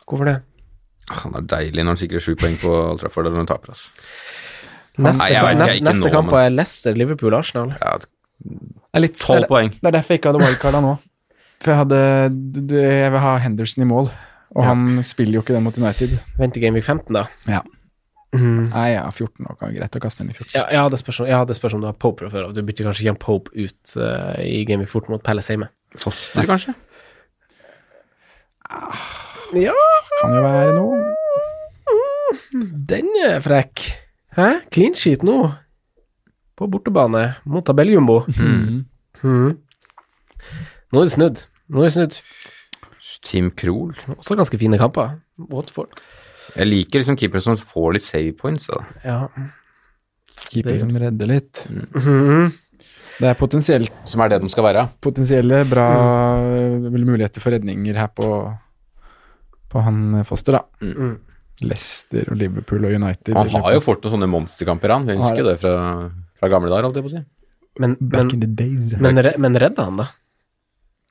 [0.07, 0.37] Hvorfor det?
[1.09, 3.69] Han er deilig når han sikrer sju poeng på Old Trafford eller når han taper,
[3.77, 3.91] altså.
[4.97, 7.75] Neste, Nei, jeg kamp, vet neste, neste nå, kamp men- er Leicester, Liverpool, Arsenal.
[7.81, 7.99] Ja,
[8.97, 9.71] er tolv det, poeng.
[9.77, 10.95] det er derfor jeg ikke hadde wildcarda nå.
[11.61, 12.01] For jeg hadde
[12.53, 14.11] du- du- Jeg vil ha Henderson i mål,
[14.57, 14.69] og Ja.
[14.73, 16.19] han spiller jo ikke det mot United.
[16.39, 17.27] Vent til Gameweek 15, da.
[17.47, 17.61] Ja.
[18.37, 18.69] Mm.
[18.73, 20.53] Nei, ja, 14 nå kan greit å kaste inn i 14.
[20.59, 22.53] Ja, jeg, hadde spørsmål, spørs om du har Pope fra før av.
[22.57, 25.69] Du bytter kanskje ikke en Pope ut uh, i Gameweek 14 mot Palace hjemme.
[25.97, 26.75] Foster, kanskje?
[29.55, 29.73] Ja,
[30.27, 30.97] Kan jo være noe.
[32.91, 33.83] den er frekk.
[34.37, 34.49] Hæ?
[34.75, 35.37] Clean sheet nå.
[36.59, 38.25] På bortebane mot tabelljumbo.
[38.41, 38.81] Mm.
[39.23, 39.53] Mm.
[40.93, 41.45] Nå er det snudd.
[41.71, 42.19] Nå er det snudd.
[43.27, 43.95] Team Krohl.
[44.17, 45.15] Også ganske fine kamper.
[45.53, 45.95] Watford.
[46.57, 48.67] Jeg liker liksom keepere som får litt save points.
[48.73, 48.83] Da.
[49.07, 49.19] Ja.
[50.51, 51.67] Keeper som redder litt.
[51.71, 52.51] Mhm.
[53.17, 54.89] Det er potensielt Som er det de skal være.
[55.01, 55.87] potensielle bra
[56.45, 58.27] vel, muligheter for redninger her på,
[59.77, 60.65] på han Foster, da.
[60.83, 61.15] Mm.
[61.65, 63.37] Leicester og Liverpool og United.
[63.37, 65.09] Han har jo fort noen sånne monsterkamper, han.
[65.09, 65.55] Jeg husker det.
[65.55, 65.75] det fra,
[66.37, 67.23] fra gamle dager, holdt jeg på å si.
[67.81, 68.97] Men, Back men, in the days.
[69.01, 70.09] men, re- men redda han, da?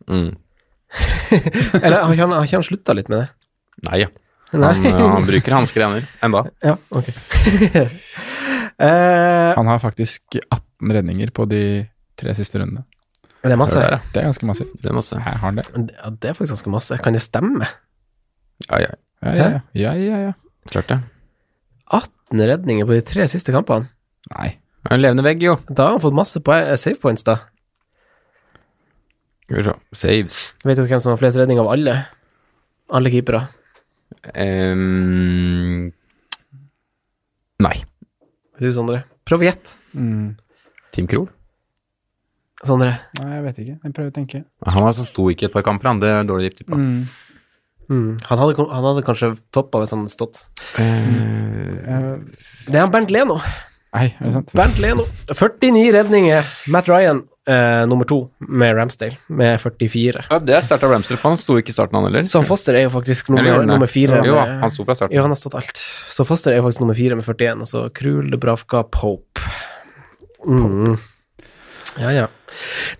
[0.10, 0.32] Mm.
[1.84, 3.28] Eller har ikke han, har ikke han slutta litt med det?
[3.90, 4.10] Nei, ja.
[4.56, 4.72] Nei.
[4.78, 6.46] Han, eh, han bruker hanskrener enda.
[6.70, 7.10] Ja, ok.
[8.80, 11.64] uh, Han har faktisk 18 redninger på de
[12.20, 12.86] tre siste rundene.
[13.42, 13.82] det er masse.
[14.14, 14.78] Det er ganske massivt.
[14.82, 15.18] Det er masse.
[15.20, 15.66] Her har han det.
[15.74, 17.00] Ja, det er faktisk ganske masse.
[17.04, 17.68] Kan det stemme?
[18.70, 18.94] Ja, ja.
[19.26, 19.62] Ja, ja, ja.
[19.74, 20.34] ja, ja, ja.
[20.70, 21.00] Klart det.
[21.94, 23.90] 18 redninger på de tre siste kampene.
[24.34, 24.56] Nei.
[24.86, 25.58] Det er En levende vegg, jo.
[25.70, 27.40] Da har han fått masse eh, save points, da.
[29.46, 29.76] Skal vi se.
[29.94, 30.38] Saves.
[30.66, 31.96] Vet du hvem som har flest redninger av alle?
[32.94, 33.48] Alle keepere.
[34.34, 35.92] Ehm,
[37.62, 37.76] nei.
[38.62, 39.04] Du, Sondre.
[39.26, 39.78] Prøv å gjette.
[39.98, 40.36] Mm.
[40.94, 41.28] Team Krohl?
[42.66, 42.96] Sondre.
[43.22, 43.78] Nei, jeg vet ikke.
[43.84, 44.42] Jeg prøver å tenke.
[44.66, 46.02] Han altså sto ikke et par kamper, han.
[46.02, 46.78] Det er dårlig tippa.
[46.80, 47.06] Mm.
[47.90, 48.18] Mm.
[48.30, 50.40] Han, hadde, han hadde kanskje toppa hvis han hadde stått.
[50.80, 52.18] Eh,
[52.66, 53.38] Det er han Bernt Leno.
[53.96, 54.52] nei, er det sant?
[54.58, 55.06] Bernt Leno.
[55.30, 56.44] 49 redninger.
[56.74, 60.26] Matt Ryan eh, nummer to med Ramsdale med 44.
[60.32, 62.26] Ja, det er sterkt av Ramsdale, for han sto ikke i starten, han heller.
[62.28, 64.20] Så Foster er jo faktisk nummer, nummer fire.
[64.26, 65.16] Jo, han sto fra starten.
[65.16, 65.78] Ja, han har stått alt.
[66.18, 69.46] Så Foster er jo faktisk nummer fire med 41, og så Krul, Debravka, Pope.
[70.46, 70.98] Mm.
[72.02, 72.26] Ja, ja.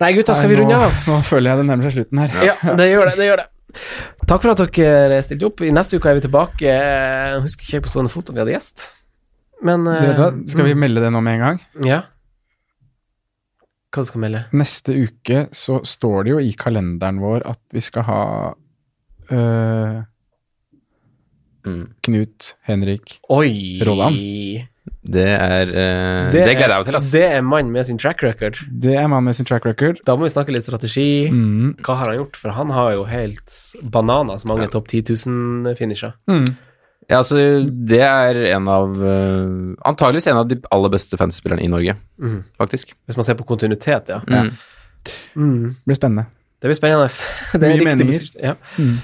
[0.00, 0.96] Nei, gutta, skal vi runde nå- av?
[1.10, 2.32] Nå føler jeg det nærmer seg slutten her.
[2.46, 3.16] Ja, det gjør det.
[3.20, 3.50] det gjør det.
[4.26, 5.62] Takk for at dere stilte opp.
[5.62, 6.66] I neste uke er vi tilbake.
[6.66, 8.88] Jeg husker ikke på stående fot om vi hadde gjest,
[9.66, 10.18] men eh,
[10.50, 11.60] Skal vi melde det nå med en gang?
[11.86, 12.00] Ja.
[13.94, 14.42] Hva skal melde?
[14.52, 18.20] Neste uke så står det jo i kalenderen vår at vi skal ha
[19.32, 20.02] øh,
[21.66, 21.86] Mm.
[22.00, 23.80] Knut Henrik Oi!
[23.82, 24.16] Roland.
[25.06, 27.10] Det er eh, Det, gleder jeg meg til, ass.
[27.14, 28.58] Det er mann med sin track record.
[28.84, 30.00] Det er mann med sin track record.
[30.08, 31.28] Da må vi snakke litt strategi.
[31.30, 31.76] Mm.
[31.86, 32.38] Hva har han gjort?
[32.40, 33.54] For han har jo helt
[33.94, 36.16] bananas mange topp 10 000-finisher.
[36.30, 36.48] Mm.
[37.06, 37.38] Ja, altså,
[37.86, 42.40] det er en av uh, Antageligvis en av de aller beste fanspillerne i Norge, Mhm.
[42.58, 42.96] faktisk.
[43.06, 44.18] Hvis man ser på kontinuitet, ja.
[44.26, 44.50] Mm.
[45.36, 45.76] Mm.
[45.76, 46.26] Det blir spennende.
[46.60, 47.06] Det blir spennende.
[47.52, 48.26] Det er Mye riktig meninger.
[48.42, 48.54] Ja.
[48.78, 48.96] Mm.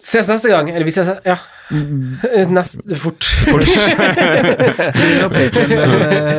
[0.00, 0.70] Ses neste gang.
[0.70, 1.36] Eller vi ses Ja.
[2.50, 3.24] Neste Fort.
[3.24, 3.62] fort.
[4.96, 5.10] Blir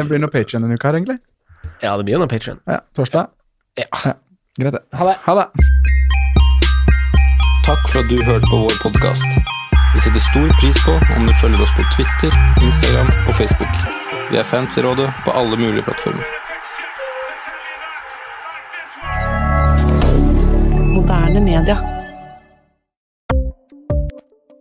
[0.09, 1.19] det noe det Patreon denne uka her, egentlig?
[1.81, 2.59] ja, det blir jo noe Patreon.
[2.69, 3.29] Ja, torsdag?
[3.79, 3.87] Ja.
[4.59, 4.81] Greit, det.
[4.97, 5.15] Ha det.
[5.25, 5.47] Ha det.
[7.65, 9.39] Takk for at du hørte på vår podkast.
[9.93, 13.81] Vi setter stor pris på om du følger oss på Twitter, Instagram og Facebook.
[14.31, 16.23] Vi er fans i rådet på alle mulige plattformer.
[20.91, 22.00] Moderne media.